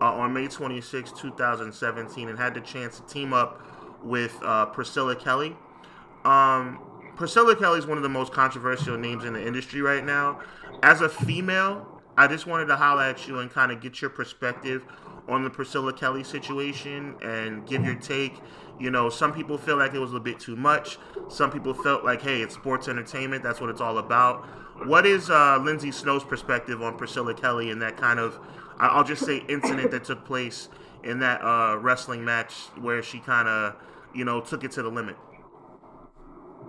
uh, 0.00 0.04
on 0.04 0.32
May 0.32 0.48
26, 0.48 1.12
2017, 1.12 2.28
and 2.28 2.38
had 2.38 2.54
the 2.54 2.60
chance 2.60 2.98
to 2.98 3.06
team 3.06 3.32
up 3.32 3.62
with 4.02 4.38
uh, 4.42 4.66
Priscilla 4.66 5.16
Kelly. 5.16 5.56
Um, 6.24 6.78
Priscilla 7.16 7.54
Kelly 7.54 7.78
is 7.78 7.86
one 7.86 7.96
of 7.96 8.02
the 8.02 8.08
most 8.08 8.32
controversial 8.32 8.96
names 8.96 9.24
in 9.24 9.32
the 9.32 9.46
industry 9.46 9.82
right 9.82 10.04
now. 10.04 10.40
As 10.82 11.00
a 11.02 11.08
female, 11.08 12.00
I 12.16 12.26
just 12.26 12.46
wanted 12.46 12.66
to 12.66 12.76
holler 12.76 13.02
at 13.02 13.28
you 13.28 13.38
and 13.38 13.50
kind 13.50 13.72
of 13.72 13.80
get 13.80 14.00
your 14.00 14.10
perspective 14.10 14.84
on 15.28 15.44
the 15.44 15.50
Priscilla 15.50 15.92
Kelly 15.92 16.24
situation 16.24 17.14
and 17.22 17.66
give 17.66 17.84
your 17.84 17.94
take. 17.94 18.34
You 18.78 18.90
know, 18.90 19.10
some 19.10 19.32
people 19.32 19.58
feel 19.58 19.76
like 19.76 19.94
it 19.94 19.98
was 19.98 20.14
a 20.14 20.20
bit 20.20 20.40
too 20.40 20.56
much. 20.56 20.98
Some 21.28 21.50
people 21.50 21.74
felt 21.74 22.04
like, 22.04 22.22
hey, 22.22 22.40
it's 22.40 22.54
sports 22.54 22.88
entertainment. 22.88 23.42
That's 23.42 23.60
what 23.60 23.70
it's 23.70 23.80
all 23.80 23.98
about. 23.98 24.46
What 24.86 25.04
is 25.04 25.28
uh, 25.28 25.58
Lindsay 25.62 25.92
Snow's 25.92 26.24
perspective 26.24 26.82
on 26.82 26.96
Priscilla 26.96 27.34
Kelly 27.34 27.70
and 27.70 27.82
that 27.82 27.98
kind 27.98 28.18
of, 28.18 28.38
I'll 28.80 29.04
just 29.04 29.24
say, 29.24 29.44
incident 29.48 29.90
that 29.90 30.04
took 30.04 30.24
place 30.24 30.68
in 31.04 31.20
that 31.20 31.42
uh, 31.42 31.76
wrestling 31.76 32.24
match 32.24 32.54
where 32.80 33.02
she 33.02 33.20
kind 33.20 33.48
of, 33.48 33.76
you 34.14 34.24
know, 34.24 34.40
took 34.40 34.64
it 34.64 34.72
to 34.72 34.82
the 34.82 34.88
limit? 34.88 35.16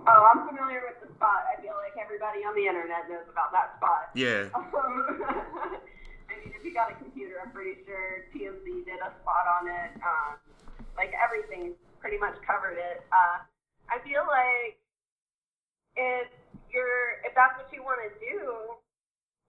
Oh, 0.06 0.30
I'm 0.34 0.46
familiar 0.48 0.82
with 0.82 0.98
the 1.00 1.14
spot. 1.14 1.46
I 1.46 1.60
feel 1.62 1.74
like 1.78 1.94
everybody 1.96 2.44
on 2.44 2.54
the 2.54 2.66
internet 2.66 3.08
knows 3.08 3.24
about 3.30 3.52
that 3.52 3.76
spot. 3.78 4.10
Yeah. 4.14 4.50
I 4.54 6.32
mean, 6.42 6.52
if 6.58 6.64
you 6.64 6.74
got 6.74 6.90
a 6.90 6.96
computer, 6.96 7.38
I'm 7.38 7.52
pretty 7.52 7.80
sure 7.86 8.26
TMZ 8.34 8.66
did 8.84 8.98
a 8.98 9.14
spot 9.22 9.46
on 9.46 9.70
it. 9.70 9.90
Um, 10.02 10.42
like 10.96 11.12
everything 11.16 11.74
pretty 12.00 12.18
much 12.18 12.34
covered 12.44 12.76
it. 12.76 13.06
Uh, 13.14 13.46
I 13.88 14.02
feel 14.02 14.26
like 14.26 14.76
if 15.94 16.28
you're, 16.68 17.22
if 17.24 17.32
that's 17.36 17.54
what 17.56 17.70
you 17.72 17.82
want 17.84 18.00
to 18.02 18.10
do, 18.18 18.81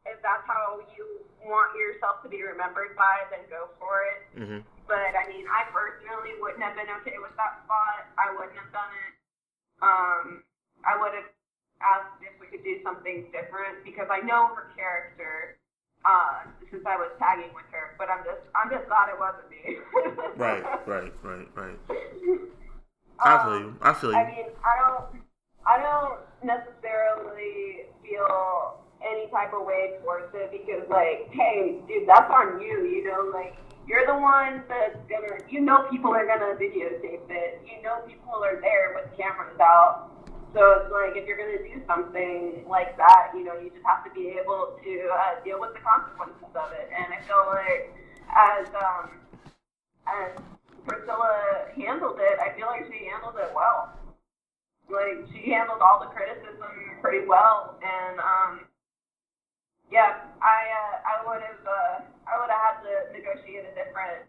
if 0.06 0.20
that's 0.22 0.44
how 0.48 0.84
you 0.96 1.24
want 1.44 1.76
yourself 1.76 2.24
to 2.24 2.30
be 2.30 2.44
remembered 2.44 2.96
by, 2.96 3.28
then 3.32 3.44
go 3.52 3.72
for 3.80 4.04
it. 4.04 4.20
Mm-hmm. 4.36 4.60
But 4.88 5.16
I 5.16 5.24
mean, 5.32 5.48
I 5.48 5.68
personally 5.72 6.36
wouldn't 6.40 6.64
have 6.64 6.76
been 6.76 6.92
okay 7.04 7.20
with 7.20 7.36
that 7.40 7.64
spot. 7.64 8.08
I 8.20 8.32
wouldn't 8.36 8.56
have 8.60 8.72
done 8.76 8.92
it. 8.92 9.14
Um, 9.84 10.26
I 10.84 11.00
would 11.00 11.16
have 11.16 11.30
asked 11.80 12.20
if 12.24 12.36
we 12.40 12.48
could 12.48 12.64
do 12.64 12.80
something 12.84 13.32
different 13.32 13.84
because 13.84 14.08
I 14.12 14.20
know 14.24 14.52
her 14.56 14.72
character 14.76 15.60
uh, 16.04 16.48
since 16.72 16.84
I 16.84 16.96
was 17.00 17.12
tagging 17.20 17.52
with 17.56 17.68
her. 17.72 17.96
But 17.96 18.12
I'm 18.12 18.24
just 18.28 18.44
I'm 18.56 18.68
just 18.68 18.88
glad 18.92 19.08
it 19.08 19.20
wasn't 19.20 19.48
me. 19.52 19.80
right, 20.36 20.64
right, 20.88 21.12
right, 21.24 21.48
right. 21.56 21.80
I 23.24 23.44
feel 23.44 23.60
you. 23.60 23.76
I 23.82 23.94
feel 23.94 24.12
you. 24.12 24.20
I 24.20 24.28
mean, 24.28 24.48
I 24.64 24.74
don't 24.84 25.24
I 25.64 25.76
don't 25.80 26.20
necessarily 26.44 27.88
feel 28.04 28.83
any 29.04 29.28
type 29.28 29.54
of 29.54 29.66
way 29.66 30.00
towards 30.02 30.34
it 30.34 30.52
because 30.52 30.88
like, 30.90 31.30
hey, 31.32 31.80
dude, 31.88 32.08
that's 32.08 32.30
on 32.32 32.60
you. 32.60 32.88
You 32.88 33.04
know, 33.06 33.32
like 33.34 33.56
you're 33.88 34.08
the 34.08 34.16
one 34.16 34.64
that's 34.68 34.98
gonna. 35.12 35.44
You 35.50 35.62
know, 35.62 35.86
people 35.92 36.12
are 36.12 36.26
gonna 36.26 36.56
videotape 36.56 37.30
it. 37.30 37.62
You 37.68 37.84
know, 37.84 38.02
people 38.08 38.40
are 38.44 38.60
there 38.62 38.96
with 38.96 39.12
cameras 39.18 39.60
out 39.60 40.14
so 40.54 40.62
it's 40.78 40.92
like 40.94 41.18
if 41.18 41.26
you're 41.26 41.38
to 41.42 41.66
do 41.66 41.82
something 41.90 42.62
like 42.70 42.96
that, 42.98 43.34
you 43.34 43.44
know, 43.44 43.58
you 43.58 43.74
just 43.74 43.82
have 43.90 44.06
to 44.06 44.14
be 44.14 44.38
able 44.38 44.78
to 44.86 44.94
uh, 45.10 45.42
deal 45.42 45.58
with 45.58 45.74
the 45.74 45.82
consequences 45.82 46.54
of 46.54 46.70
it. 46.78 46.94
And 46.94 47.10
I 47.10 47.18
feel 47.26 47.42
like 47.50 47.90
as 48.30 48.70
um, 48.78 49.18
as 50.06 50.30
Priscilla 50.86 51.74
handled 51.74 52.22
it, 52.22 52.38
I 52.38 52.54
feel 52.54 52.70
like 52.70 52.86
she 52.86 53.10
handled 53.10 53.34
it 53.42 53.50
well. 53.58 53.98
Like 54.94 55.26
she 55.34 55.50
handled 55.50 55.82
all 55.82 56.06
the 56.06 56.14
criticism 56.14 57.02
pretty 57.02 57.26
well, 57.26 57.82
and 57.82 58.22
um, 58.22 58.70
yeah, 59.94 60.26
I 60.42 60.60
uh, 60.74 60.94
I 61.06 61.16
would 61.30 61.42
have 61.46 61.62
uh, 61.62 62.02
I 62.26 62.42
would 62.42 62.50
have 62.50 62.62
had 62.66 62.76
to 62.82 63.14
negotiate 63.14 63.62
a 63.70 63.74
different 63.78 64.26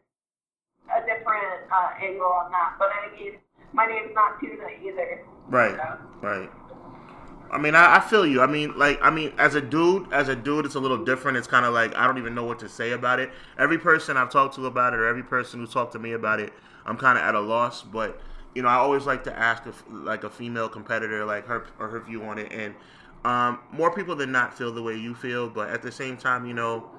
a 0.92 1.00
different 1.08 1.64
uh, 1.72 1.90
angle 1.98 2.28
on 2.28 2.52
that. 2.52 2.76
But 2.78 2.90
I 2.92 3.16
mean, 3.16 3.32
my 3.72 3.86
name's 3.86 4.14
not 4.14 4.38
Tuna 4.40 4.68
either. 4.84 5.24
Right. 5.48 5.76
Right. 6.20 6.50
I 7.50 7.58
mean, 7.58 7.74
I, 7.74 7.96
I, 7.96 8.00
feel 8.00 8.26
you. 8.26 8.42
I 8.42 8.46
mean, 8.46 8.76
like, 8.76 8.98
I 9.00 9.10
mean, 9.10 9.32
as 9.38 9.54
a 9.54 9.60
dude, 9.60 10.12
as 10.12 10.28
a 10.28 10.34
dude, 10.34 10.66
it's 10.66 10.74
a 10.74 10.80
little 10.80 11.04
different. 11.04 11.36
It's 11.38 11.46
kind 11.46 11.64
of 11.64 11.72
like 11.72 11.94
I 11.94 12.06
don't 12.06 12.18
even 12.18 12.34
know 12.34 12.44
what 12.44 12.58
to 12.60 12.68
say 12.68 12.92
about 12.92 13.20
it. 13.20 13.30
Every 13.58 13.78
person 13.78 14.16
I've 14.16 14.30
talked 14.30 14.56
to 14.56 14.66
about 14.66 14.92
it, 14.92 14.98
or 14.98 15.06
every 15.06 15.22
person 15.22 15.60
who 15.60 15.66
talked 15.66 15.92
to 15.92 15.98
me 15.98 16.12
about 16.12 16.40
it, 16.40 16.52
I'm 16.84 16.96
kind 16.96 17.16
of 17.16 17.24
at 17.24 17.34
a 17.34 17.40
loss. 17.40 17.82
But 17.82 18.20
you 18.54 18.62
know, 18.62 18.68
I 18.68 18.74
always 18.74 19.06
like 19.06 19.24
to 19.24 19.38
ask 19.38 19.66
if, 19.66 19.82
like 19.88 20.24
a 20.24 20.30
female 20.30 20.68
competitor, 20.68 21.24
like 21.24 21.46
her 21.46 21.66
or 21.78 21.88
her 21.88 22.00
view 22.00 22.24
on 22.24 22.38
it, 22.38 22.52
and 22.52 22.74
um, 23.24 23.60
more 23.72 23.90
people 23.94 24.14
than 24.16 24.32
not 24.32 24.56
feel 24.56 24.72
the 24.72 24.82
way 24.82 24.96
you 24.96 25.14
feel. 25.14 25.48
But 25.48 25.70
at 25.70 25.82
the 25.82 25.92
same 25.92 26.16
time, 26.16 26.46
you 26.46 26.54
know, 26.54 26.90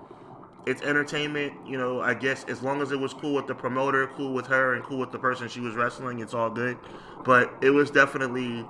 it's 0.65 0.81
entertainment. 0.81 1.53
You 1.65 1.77
know, 1.77 2.01
I 2.01 2.13
guess 2.13 2.43
as 2.45 2.61
long 2.61 2.81
as 2.81 2.91
it 2.91 2.99
was 2.99 3.13
cool 3.13 3.33
with 3.33 3.47
the 3.47 3.55
promoter, 3.55 4.07
cool 4.07 4.33
with 4.33 4.47
her, 4.47 4.73
and 4.73 4.83
cool 4.83 4.97
with 4.97 5.11
the 5.11 5.19
person 5.19 5.47
she 5.47 5.59
was 5.59 5.75
wrestling, 5.75 6.19
it's 6.19 6.33
all 6.33 6.49
good. 6.49 6.77
But 7.23 7.53
it 7.61 7.69
was 7.69 7.91
definitely 7.91 8.65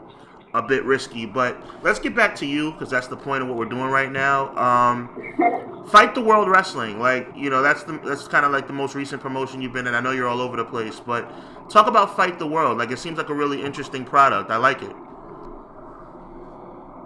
a 0.53 0.61
bit 0.61 0.83
risky. 0.85 1.25
But 1.25 1.61
let's 1.83 1.99
get 1.99 2.15
back 2.15 2.35
to 2.37 2.45
you 2.45 2.71
because 2.71 2.89
that's 2.89 3.07
the 3.07 3.17
point 3.17 3.43
of 3.43 3.49
what 3.49 3.57
we're 3.57 3.65
doing 3.65 3.89
right 3.89 4.11
now. 4.11 4.55
Um, 4.57 5.85
Fight 5.89 6.15
the 6.15 6.21
World 6.21 6.49
Wrestling, 6.49 6.99
like 6.99 7.27
you 7.35 7.49
know, 7.49 7.61
that's 7.61 7.83
the 7.83 7.99
that's 8.03 8.27
kind 8.27 8.45
of 8.45 8.51
like 8.51 8.65
the 8.65 8.73
most 8.73 8.95
recent 8.95 9.21
promotion 9.21 9.61
you've 9.61 9.73
been 9.73 9.85
in. 9.85 9.93
I 9.93 9.99
know 9.99 10.11
you're 10.11 10.27
all 10.27 10.41
over 10.41 10.57
the 10.57 10.65
place, 10.65 10.99
but 10.99 11.31
talk 11.69 11.87
about 11.87 12.15
Fight 12.15 12.39
the 12.39 12.47
World. 12.47 12.79
Like 12.79 12.89
it 12.91 12.97
seems 12.97 13.17
like 13.17 13.29
a 13.29 13.33
really 13.33 13.61
interesting 13.61 14.03
product. 14.03 14.49
I 14.49 14.57
like 14.57 14.81
it. 14.81 14.91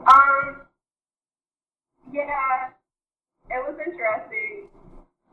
Um. 0.07 0.62
Yeah, 2.12 2.69
it 3.49 3.62
was 3.65 3.75
interesting. 3.81 4.69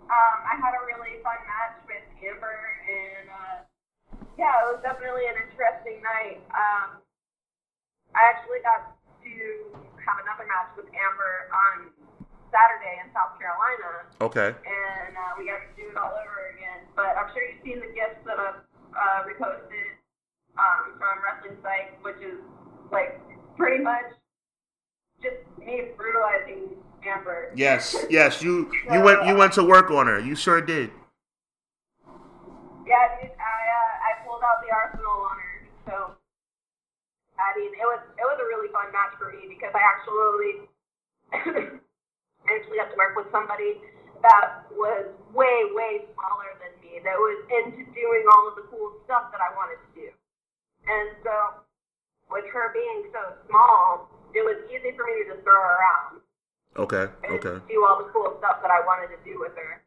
Um, 0.06 0.38
I 0.46 0.54
had 0.56 0.72
a 0.72 0.82
really 0.88 1.20
fun 1.20 1.40
match 1.44 1.76
with 1.84 2.04
Amber, 2.22 2.60
and 2.86 3.26
uh, 3.28 3.56
yeah, 4.38 4.64
it 4.64 4.66
was 4.72 4.80
definitely 4.80 5.28
an 5.28 5.36
interesting 5.44 6.00
night. 6.00 6.40
Um, 6.54 7.02
I 8.14 8.22
actually 8.32 8.64
got 8.64 8.96
to 8.96 9.34
have 10.00 10.22
another 10.22 10.46
match 10.48 10.72
with 10.78 10.88
Amber 10.94 11.34
on 11.52 11.76
Saturday 12.54 13.02
in 13.02 13.10
South 13.12 13.36
Carolina. 13.36 14.08
Okay. 14.22 14.54
And 14.54 15.12
uh, 15.18 15.36
we 15.36 15.50
got 15.50 15.60
to 15.60 15.72
do 15.74 15.90
it 15.90 15.96
all 15.98 16.14
over 16.14 16.54
again. 16.54 16.86
But 16.94 17.18
I'm 17.18 17.28
sure 17.34 17.42
you've 17.42 17.60
seen 17.66 17.82
the 17.82 17.92
gifts 17.92 18.22
that 18.24 18.38
I've 18.38 18.62
uh, 18.94 19.20
reposted 19.26 19.98
um, 20.56 20.96
from 20.96 21.14
Wrestling 21.20 21.58
Psych, 21.60 21.98
which 22.00 22.22
is 22.22 22.40
like 22.88 23.18
pretty 23.58 23.82
much 23.82 24.14
just 25.20 25.42
me 25.58 25.92
brutalizing 25.96 26.76
Amber. 27.06 27.52
Yes, 27.54 27.96
yes, 28.10 28.42
you 28.42 28.70
you 28.92 29.00
went 29.00 29.26
you 29.26 29.34
went 29.34 29.52
to 29.54 29.64
work 29.64 29.90
on 29.90 30.06
her. 30.06 30.18
You 30.18 30.34
sure 30.36 30.60
did. 30.60 30.90
Yeah, 32.86 33.06
dude, 33.18 33.34
I 33.34 33.56
uh, 33.70 33.94
I 34.06 34.10
pulled 34.26 34.42
out 34.42 34.62
the 34.62 34.70
arsenal 34.74 35.26
on 35.26 35.36
her. 35.38 35.54
So 35.86 35.94
I 37.38 37.48
mean, 37.58 37.72
it 37.74 37.86
was 37.86 38.00
it 38.18 38.26
was 38.26 38.38
a 38.40 38.46
really 38.46 38.68
fun 38.72 38.90
match 38.92 39.14
for 39.18 39.32
me 39.32 39.46
because 39.48 39.72
I 39.74 39.82
actually 39.82 40.52
actually 42.46 42.76
got 42.78 42.90
to 42.90 42.98
work 42.98 43.16
with 43.16 43.30
somebody 43.30 43.80
that 44.22 44.66
was 44.72 45.06
way 45.34 45.68
way 45.74 46.06
smaller 46.14 46.50
than 46.62 46.72
me 46.80 46.98
that 47.04 47.16
was 47.16 47.38
into 47.50 47.84
doing 47.92 48.24
all 48.32 48.48
of 48.48 48.54
the 48.56 48.64
cool 48.72 48.96
stuff 49.04 49.30
that 49.30 49.40
I 49.40 49.52
wanted 49.54 49.78
to 49.82 49.90
do. 49.94 50.08
And 50.86 51.18
so 51.22 51.66
with 52.30 52.46
her 52.52 52.72
being 52.72 53.10
so 53.12 53.34
small, 53.48 54.08
it 54.34 54.42
was 54.42 54.58
easy 54.70 54.94
for 54.96 55.04
me 55.06 55.22
to 55.22 55.34
just 55.34 55.42
throw 55.44 55.54
her 55.54 55.74
around. 55.78 56.25
Okay. 56.76 57.08
Okay. 57.24 57.56
Do 57.68 57.76
all 57.88 57.96
the 58.04 58.08
cool 58.12 58.36
stuff 58.38 58.60
that 58.60 58.70
I 58.70 58.84
wanted 58.84 59.08
to 59.16 59.20
do 59.24 59.40
with 59.40 59.56
her, 59.56 59.80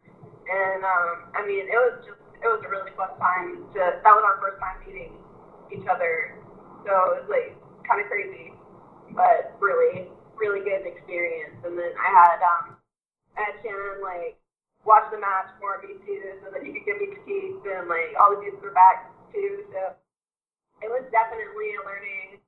and 0.49 0.81
um, 0.81 1.29
I 1.37 1.45
mean, 1.45 1.69
it 1.69 1.77
was 1.77 2.01
just 2.01 2.17
it 2.41 2.49
was 2.49 2.65
a 2.65 2.69
really 2.69 2.89
fun 2.97 3.13
time. 3.21 3.61
To 3.77 3.79
that 4.01 4.13
was 4.13 4.25
our 4.25 4.41
first 4.41 4.57
time 4.57 4.81
meeting 4.81 5.13
each 5.69 5.85
other, 5.85 6.33
so 6.81 6.91
it 7.13 7.21
was 7.21 7.29
like 7.29 7.53
kind 7.85 8.01
of 8.01 8.09
crazy, 8.09 8.57
but 9.13 9.53
really 9.61 10.09
really 10.39 10.65
good 10.65 10.87
experience. 10.87 11.61
And 11.61 11.77
then 11.77 11.93
I 11.93 12.09
had 12.09 12.37
um, 12.41 12.65
I 13.37 13.53
had 13.53 13.55
Shannon 13.61 14.01
like 14.01 14.39
watch 14.81 15.05
the 15.13 15.21
match 15.21 15.53
for 15.61 15.77
me 15.85 15.93
too, 16.09 16.41
so 16.41 16.49
that 16.49 16.65
he 16.65 16.73
could 16.73 16.89
give 16.89 16.97
me 16.97 17.13
critiques, 17.13 17.61
and 17.69 17.85
like 17.85 18.17
all 18.17 18.33
the 18.33 18.41
dudes 18.41 18.57
were 18.65 18.73
back 18.73 19.13
too. 19.29 19.61
So 19.69 19.93
it 20.81 20.89
was 20.89 21.05
definitely 21.13 21.77
a 21.77 21.85
learning, 21.85 22.41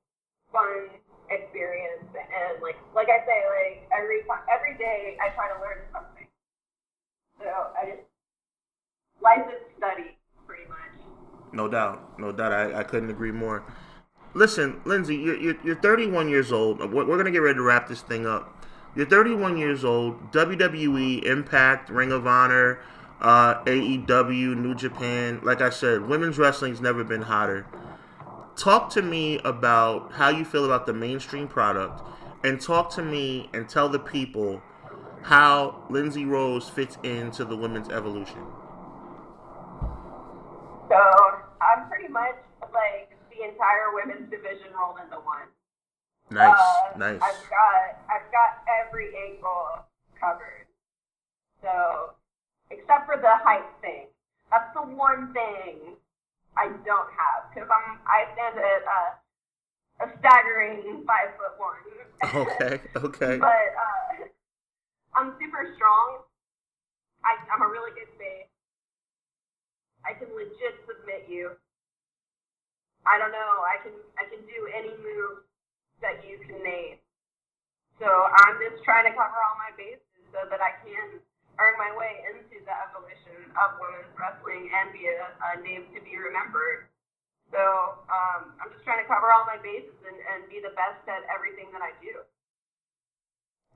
fun 0.50 0.98
experience. 1.30 2.06
And 2.14 2.62
like 2.62 2.76
like 2.94 3.08
I 3.08 3.24
say, 3.26 3.38
like 3.50 3.88
every 3.92 4.22
every 4.50 4.78
day, 4.78 5.16
I 5.20 5.30
try 5.34 5.48
to 5.48 5.58
learn 5.60 5.78
something. 5.92 6.26
So 7.38 7.50
I 7.50 7.86
just 7.86 8.02
life 9.22 9.46
is 9.48 9.62
study, 9.76 10.16
pretty 10.46 10.68
much. 10.68 11.06
No 11.52 11.68
doubt, 11.68 12.18
no 12.18 12.32
doubt. 12.32 12.52
I, 12.52 12.80
I 12.80 12.82
couldn't 12.82 13.10
agree 13.10 13.32
more. 13.32 13.64
Listen, 14.34 14.80
Lindsay, 14.86 15.16
you're, 15.16 15.38
you're, 15.38 15.56
you're 15.62 15.76
31 15.76 16.28
years 16.28 16.52
old. 16.52 16.78
We're, 16.78 17.04
we're 17.04 17.16
going 17.16 17.26
to 17.26 17.30
get 17.30 17.42
ready 17.42 17.56
to 17.56 17.62
wrap 17.62 17.88
this 17.88 18.00
thing 18.00 18.26
up. 18.26 18.64
You're 18.96 19.06
31 19.06 19.58
years 19.58 19.84
old. 19.84 20.32
WWE, 20.32 21.24
Impact, 21.24 21.90
Ring 21.90 22.12
of 22.12 22.26
Honor, 22.26 22.78
uh, 23.20 23.62
AEW, 23.64 24.56
New 24.56 24.74
Japan. 24.74 25.40
Like 25.42 25.60
I 25.60 25.70
said, 25.70 26.08
women's 26.08 26.38
wrestling's 26.38 26.80
never 26.80 27.04
been 27.04 27.22
hotter. 27.22 27.66
Talk 28.56 28.90
to 28.90 29.02
me 29.02 29.38
about 29.44 30.12
how 30.12 30.28
you 30.28 30.44
feel 30.44 30.64
about 30.64 30.86
the 30.86 30.92
mainstream 30.92 31.48
product, 31.48 32.02
and 32.44 32.60
talk 32.60 32.90
to 32.90 33.02
me 33.02 33.48
and 33.54 33.68
tell 33.68 33.88
the 33.88 33.98
people 33.98 34.62
how 35.22 35.84
Lindsay 35.88 36.24
Rose 36.24 36.68
fits 36.68 36.98
into 37.02 37.44
the 37.44 37.56
women's 37.56 37.88
evolution. 37.88 38.44
So 40.88 40.98
I'm 41.60 41.88
pretty 41.88 42.08
much 42.08 42.36
like 42.72 43.16
the 43.30 43.44
entire 43.48 43.94
women's 43.94 44.30
division 44.30 44.68
rolled 44.78 44.98
into 45.02 45.16
one. 45.16 45.48
Nice, 46.30 46.58
Uh, 46.58 46.98
nice. 46.98 47.20
I've 47.22 47.48
got 47.48 47.98
I've 48.10 48.32
got 48.32 48.62
every 48.86 49.12
angle 49.28 49.86
covered. 50.20 50.66
So 51.62 52.10
except 52.70 53.06
for 53.06 53.16
the 53.16 53.36
height 53.42 53.64
thing, 53.80 54.06
that's 54.50 54.72
the 54.74 54.82
one 54.82 55.32
thing 55.32 55.96
I 56.56 56.68
don't 56.84 57.10
have 57.16 57.48
because 57.48 57.68
I'm 57.72 57.98
I 58.04 58.28
stand 58.36 58.60
at 58.60 58.82
uh, 58.84 59.10
a 60.04 60.06
staggering 60.20 61.04
five 61.06 61.32
foot 61.36 61.56
one. 61.58 61.80
Okay, 62.22 62.78
okay. 63.02 63.34
but 63.42 63.66
uh, 63.74 64.30
I'm 65.18 65.34
super 65.42 65.74
strong. 65.74 66.22
I, 67.26 67.34
I'm 67.50 67.66
a 67.66 67.70
really 67.70 67.90
good 67.98 68.14
base. 68.14 68.46
I 70.06 70.14
can 70.14 70.30
legit 70.30 70.78
submit 70.86 71.26
you. 71.26 71.50
I 73.06 73.18
don't 73.18 73.34
know. 73.34 73.52
I 73.66 73.82
can 73.82 73.94
I 74.18 74.30
can 74.30 74.38
do 74.46 74.70
any 74.70 74.94
move 75.02 75.42
that 75.98 76.22
you 76.22 76.38
can 76.46 76.62
name. 76.62 77.02
So 77.98 78.06
I'm 78.06 78.58
just 78.62 78.82
trying 78.86 79.06
to 79.10 79.14
cover 79.14 79.34
all 79.34 79.58
my 79.58 79.74
bases 79.74 80.02
so 80.30 80.46
that 80.46 80.62
I 80.62 80.78
can 80.82 81.22
earn 81.62 81.78
my 81.78 81.94
way 81.94 82.26
into 82.26 82.58
the 82.66 82.74
evolution 82.90 83.38
of 83.54 83.78
women's 83.78 84.10
wrestling 84.18 84.66
and 84.74 84.90
be 84.90 85.06
a, 85.06 85.30
a 85.54 85.62
name 85.62 85.86
to 85.94 86.02
be 86.02 86.18
remembered. 86.18 86.90
So 87.54 87.62
um, 88.10 88.56
I'm 88.58 88.72
just 88.74 88.82
trying 88.82 88.98
to 88.98 89.06
cover 89.06 89.30
all 89.30 89.46
my 89.46 89.60
bases 89.62 89.94
and, 90.02 90.18
and 90.34 90.50
be 90.50 90.58
the 90.58 90.74
best 90.74 91.06
at 91.06 91.22
everything 91.30 91.70
that 91.70 91.84
I 91.84 91.94
do. 92.02 92.26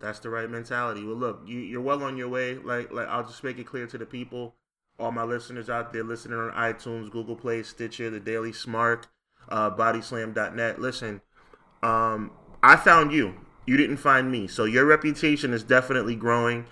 That's 0.00 0.18
the 0.18 0.30
right 0.30 0.48
mentality. 0.48 1.04
Well, 1.04 1.16
look, 1.16 1.42
you, 1.46 1.58
you're 1.58 1.80
well 1.80 2.02
on 2.02 2.16
your 2.16 2.28
way. 2.28 2.56
Like, 2.56 2.92
like 2.92 3.08
I'll 3.08 3.24
just 3.24 3.44
make 3.44 3.58
it 3.58 3.66
clear 3.66 3.86
to 3.86 3.98
the 3.98 4.06
people, 4.06 4.54
all 4.98 5.12
my 5.12 5.24
listeners 5.24 5.70
out 5.70 5.92
there 5.92 6.04
listening 6.04 6.38
on 6.38 6.50
iTunes, 6.52 7.10
Google 7.10 7.36
Play, 7.36 7.62
Stitcher, 7.62 8.10
The 8.10 8.20
Daily 8.20 8.52
Smark, 8.52 9.04
uh, 9.48 9.70
BodySlam.net. 9.70 10.80
Listen, 10.80 11.20
um, 11.82 12.32
I 12.62 12.76
found 12.76 13.12
you. 13.12 13.34
You 13.66 13.76
didn't 13.76 13.96
find 13.98 14.30
me. 14.30 14.46
So 14.46 14.64
your 14.64 14.84
reputation 14.84 15.52
is 15.52 15.62
definitely 15.62 16.14
growing. 16.14 16.66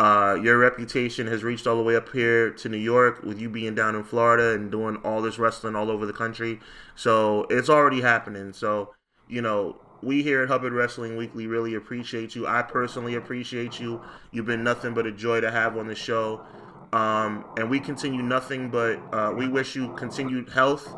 Uh, 0.00 0.34
your 0.42 0.56
reputation 0.56 1.26
has 1.26 1.44
reached 1.44 1.66
all 1.66 1.76
the 1.76 1.82
way 1.82 1.94
up 1.94 2.08
here 2.08 2.50
to 2.50 2.70
New 2.70 2.78
York 2.78 3.22
with 3.22 3.38
you 3.38 3.50
being 3.50 3.74
down 3.74 3.94
in 3.94 4.02
Florida 4.02 4.54
and 4.54 4.70
doing 4.70 4.96
all 5.04 5.20
this 5.20 5.38
wrestling 5.38 5.76
all 5.76 5.90
over 5.90 6.06
the 6.06 6.12
country. 6.14 6.58
So 6.94 7.46
it's 7.50 7.68
already 7.68 8.00
happening. 8.00 8.54
So, 8.54 8.94
you 9.28 9.42
know, 9.42 9.76
we 10.00 10.22
here 10.22 10.42
at 10.42 10.48
Hubbard 10.48 10.72
Wrestling 10.72 11.18
Weekly 11.18 11.46
really 11.46 11.74
appreciate 11.74 12.34
you. 12.34 12.46
I 12.46 12.62
personally 12.62 13.14
appreciate 13.14 13.78
you. 13.78 14.00
You've 14.30 14.46
been 14.46 14.64
nothing 14.64 14.94
but 14.94 15.06
a 15.06 15.12
joy 15.12 15.42
to 15.42 15.50
have 15.50 15.76
on 15.76 15.86
the 15.86 15.94
show. 15.94 16.46
Um, 16.94 17.44
and 17.58 17.68
we 17.68 17.78
continue 17.78 18.22
nothing 18.22 18.70
but, 18.70 19.02
uh, 19.12 19.34
we 19.36 19.48
wish 19.48 19.76
you 19.76 19.92
continued 19.96 20.48
health 20.48 20.88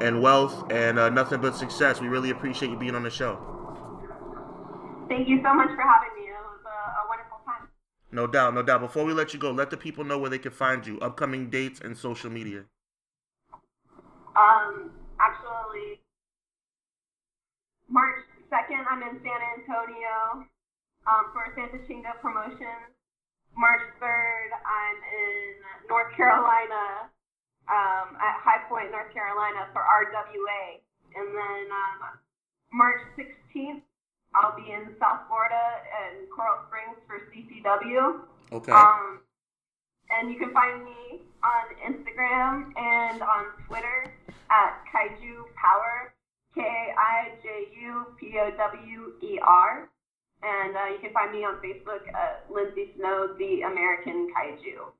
and 0.00 0.22
wealth 0.22 0.70
and 0.70 1.00
uh, 1.00 1.10
nothing 1.10 1.40
but 1.40 1.56
success. 1.56 2.00
We 2.00 2.06
really 2.06 2.30
appreciate 2.30 2.70
you 2.70 2.78
being 2.78 2.94
on 2.94 3.02
the 3.02 3.10
show. 3.10 3.34
Thank 5.08 5.28
you 5.28 5.42
so 5.42 5.52
much 5.54 5.70
for 5.70 5.82
having 5.82 6.14
me. 6.14 6.30
It 6.30 6.38
was 6.38 6.60
a, 6.64 6.68
a 6.70 7.08
wonderful 7.08 7.38
time. 7.44 7.68
No 8.14 8.28
doubt, 8.28 8.54
no 8.54 8.62
doubt. 8.62 8.80
Before 8.80 9.04
we 9.04 9.12
let 9.12 9.34
you 9.34 9.40
go, 9.40 9.50
let 9.50 9.70
the 9.70 9.76
people 9.76 10.04
know 10.04 10.18
where 10.18 10.30
they 10.30 10.38
can 10.38 10.52
find 10.52 10.86
you, 10.86 11.00
upcoming 11.00 11.50
dates 11.50 11.80
and 11.82 11.98
social 11.98 12.30
media. 12.30 12.62
Um, 14.38 14.94
actually, 15.18 15.98
March 17.90 18.22
2nd, 18.54 18.86
I'm 18.86 19.02
in 19.02 19.18
San 19.18 19.40
Antonio 19.58 20.46
um, 21.10 21.24
for 21.34 21.42
Santa 21.58 21.82
Chinga 21.90 22.14
Promotions. 22.22 22.94
March 23.58 23.82
3rd, 23.98 24.50
I'm 24.62 24.98
in 25.10 25.88
North 25.90 26.14
Carolina 26.14 27.10
um, 27.66 28.14
at 28.22 28.38
High 28.46 28.62
Point, 28.70 28.92
North 28.94 29.12
Carolina 29.12 29.66
for 29.74 29.82
RWA. 29.82 30.78
And 31.18 31.34
then 31.34 31.66
um, 31.66 31.98
March 32.72 33.02
16th, 33.18 33.82
I'll 34.34 34.56
be 34.56 34.72
in 34.72 34.94
South 34.98 35.26
Florida 35.28 35.82
and 35.94 36.28
Coral 36.30 36.58
Springs 36.66 36.98
for 37.06 37.22
CCW. 37.30 38.20
Okay. 38.52 38.72
Um, 38.72 39.20
and 40.10 40.30
you 40.30 40.38
can 40.38 40.52
find 40.52 40.84
me 40.84 41.22
on 41.42 41.64
Instagram 41.80 42.76
and 42.76 43.22
on 43.22 43.44
Twitter 43.66 44.12
at 44.50 44.82
Kaiju 44.92 45.48
Power, 45.54 46.12
K 46.54 46.62
I 46.62 47.32
J 47.42 47.68
U 47.82 48.06
P 48.20 48.38
O 48.38 48.50
W 48.56 49.12
E 49.22 49.38
R. 49.42 49.88
And 50.42 50.76
uh, 50.76 50.86
you 50.92 50.98
can 51.00 51.12
find 51.12 51.32
me 51.32 51.44
on 51.44 51.56
Facebook 51.56 52.06
at 52.12 52.44
Lindsay 52.52 52.92
Snow, 52.96 53.34
the 53.38 53.62
American 53.62 54.28
Kaiju. 54.36 54.92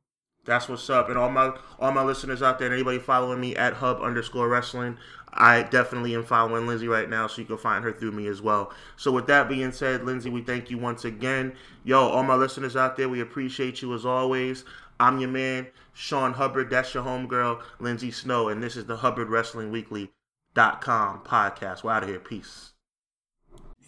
That's 0.44 0.68
what's 0.68 0.90
up. 0.90 1.08
And 1.08 1.18
all 1.18 1.30
my 1.30 1.56
all 1.78 1.92
my 1.92 2.02
listeners 2.02 2.42
out 2.42 2.58
there, 2.58 2.66
and 2.66 2.74
anybody 2.74 2.98
following 2.98 3.40
me 3.40 3.56
at 3.56 3.74
hub 3.74 4.00
underscore 4.00 4.48
wrestling, 4.48 4.98
I 5.32 5.62
definitely 5.62 6.14
am 6.14 6.24
following 6.24 6.66
Lindsay 6.66 6.86
right 6.86 7.08
now, 7.08 7.26
so 7.26 7.40
you 7.40 7.46
can 7.46 7.58
find 7.58 7.82
her 7.84 7.92
through 7.92 8.12
me 8.12 8.26
as 8.26 8.42
well. 8.42 8.72
So 8.96 9.10
with 9.10 9.26
that 9.26 9.48
being 9.48 9.72
said, 9.72 10.04
Lindsay, 10.04 10.30
we 10.30 10.42
thank 10.42 10.70
you 10.70 10.78
once 10.78 11.04
again. 11.04 11.54
Yo, 11.82 11.98
all 11.98 12.22
my 12.22 12.36
listeners 12.36 12.76
out 12.76 12.96
there, 12.96 13.08
we 13.08 13.20
appreciate 13.20 13.82
you 13.82 13.94
as 13.94 14.04
always. 14.06 14.64
I'm 15.00 15.18
your 15.18 15.30
man, 15.30 15.66
Sean 15.92 16.34
Hubbard. 16.34 16.70
That's 16.70 16.94
your 16.94 17.04
homegirl, 17.04 17.60
Lindsay 17.80 18.10
Snow, 18.12 18.48
and 18.48 18.62
this 18.62 18.76
is 18.76 18.86
the 18.86 18.98
Hubbard 18.98 19.28
Wrestling 19.28 19.70
Weekly 19.72 20.12
dot 20.54 20.80
com 20.80 21.20
podcast. 21.24 21.82
We're 21.82 21.92
out 21.92 22.04
of 22.04 22.08
here. 22.08 22.20
Peace. 22.20 22.72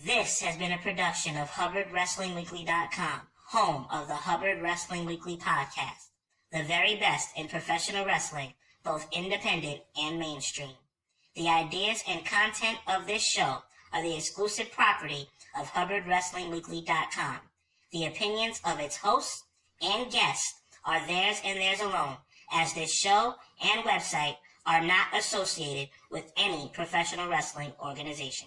This 0.05 0.41
has 0.41 0.57
been 0.57 0.73
a 0.73 0.79
production 0.79 1.37
of 1.37 1.49
HubbardWrestlingWeekly.com, 1.51 3.21
home 3.49 3.87
of 3.91 4.09
the 4.09 4.15
Hubbard 4.15 4.63
Wrestling 4.63 5.05
Weekly 5.05 5.37
podcast. 5.37 6.11
The 6.57 6.63
very 6.63 6.95
best 6.97 7.37
in 7.37 7.49
professional 7.49 8.07
wrestling, 8.07 8.55
both 8.83 9.07
independent 9.13 9.83
and 10.01 10.19
mainstream. 10.19 10.71
The 11.35 11.51
ideas 11.51 12.03
and 12.09 12.25
content 12.25 12.79
of 12.89 13.07
this 13.07 13.23
show 13.23 13.59
are 13.93 14.03
the 14.03 14.17
exclusive 14.17 14.73
property 14.73 15.29
of 15.61 15.71
HubbardWrestlingWeekly.com. 15.73 17.37
The 17.93 18.07
opinions 18.07 18.63
of 18.65 18.81
its 18.81 18.97
hosts 18.97 19.45
and 19.83 20.11
guests 20.11 20.55
are 20.87 21.07
theirs 21.07 21.43
and 21.45 21.59
theirs 21.59 21.81
alone, 21.81 22.17
as 22.51 22.73
this 22.73 22.91
show 22.91 23.35
and 23.63 23.85
website 23.85 24.37
are 24.65 24.83
not 24.83 25.09
associated 25.15 25.91
with 26.11 26.33
any 26.39 26.71
professional 26.73 27.29
wrestling 27.29 27.73
organization. 27.85 28.45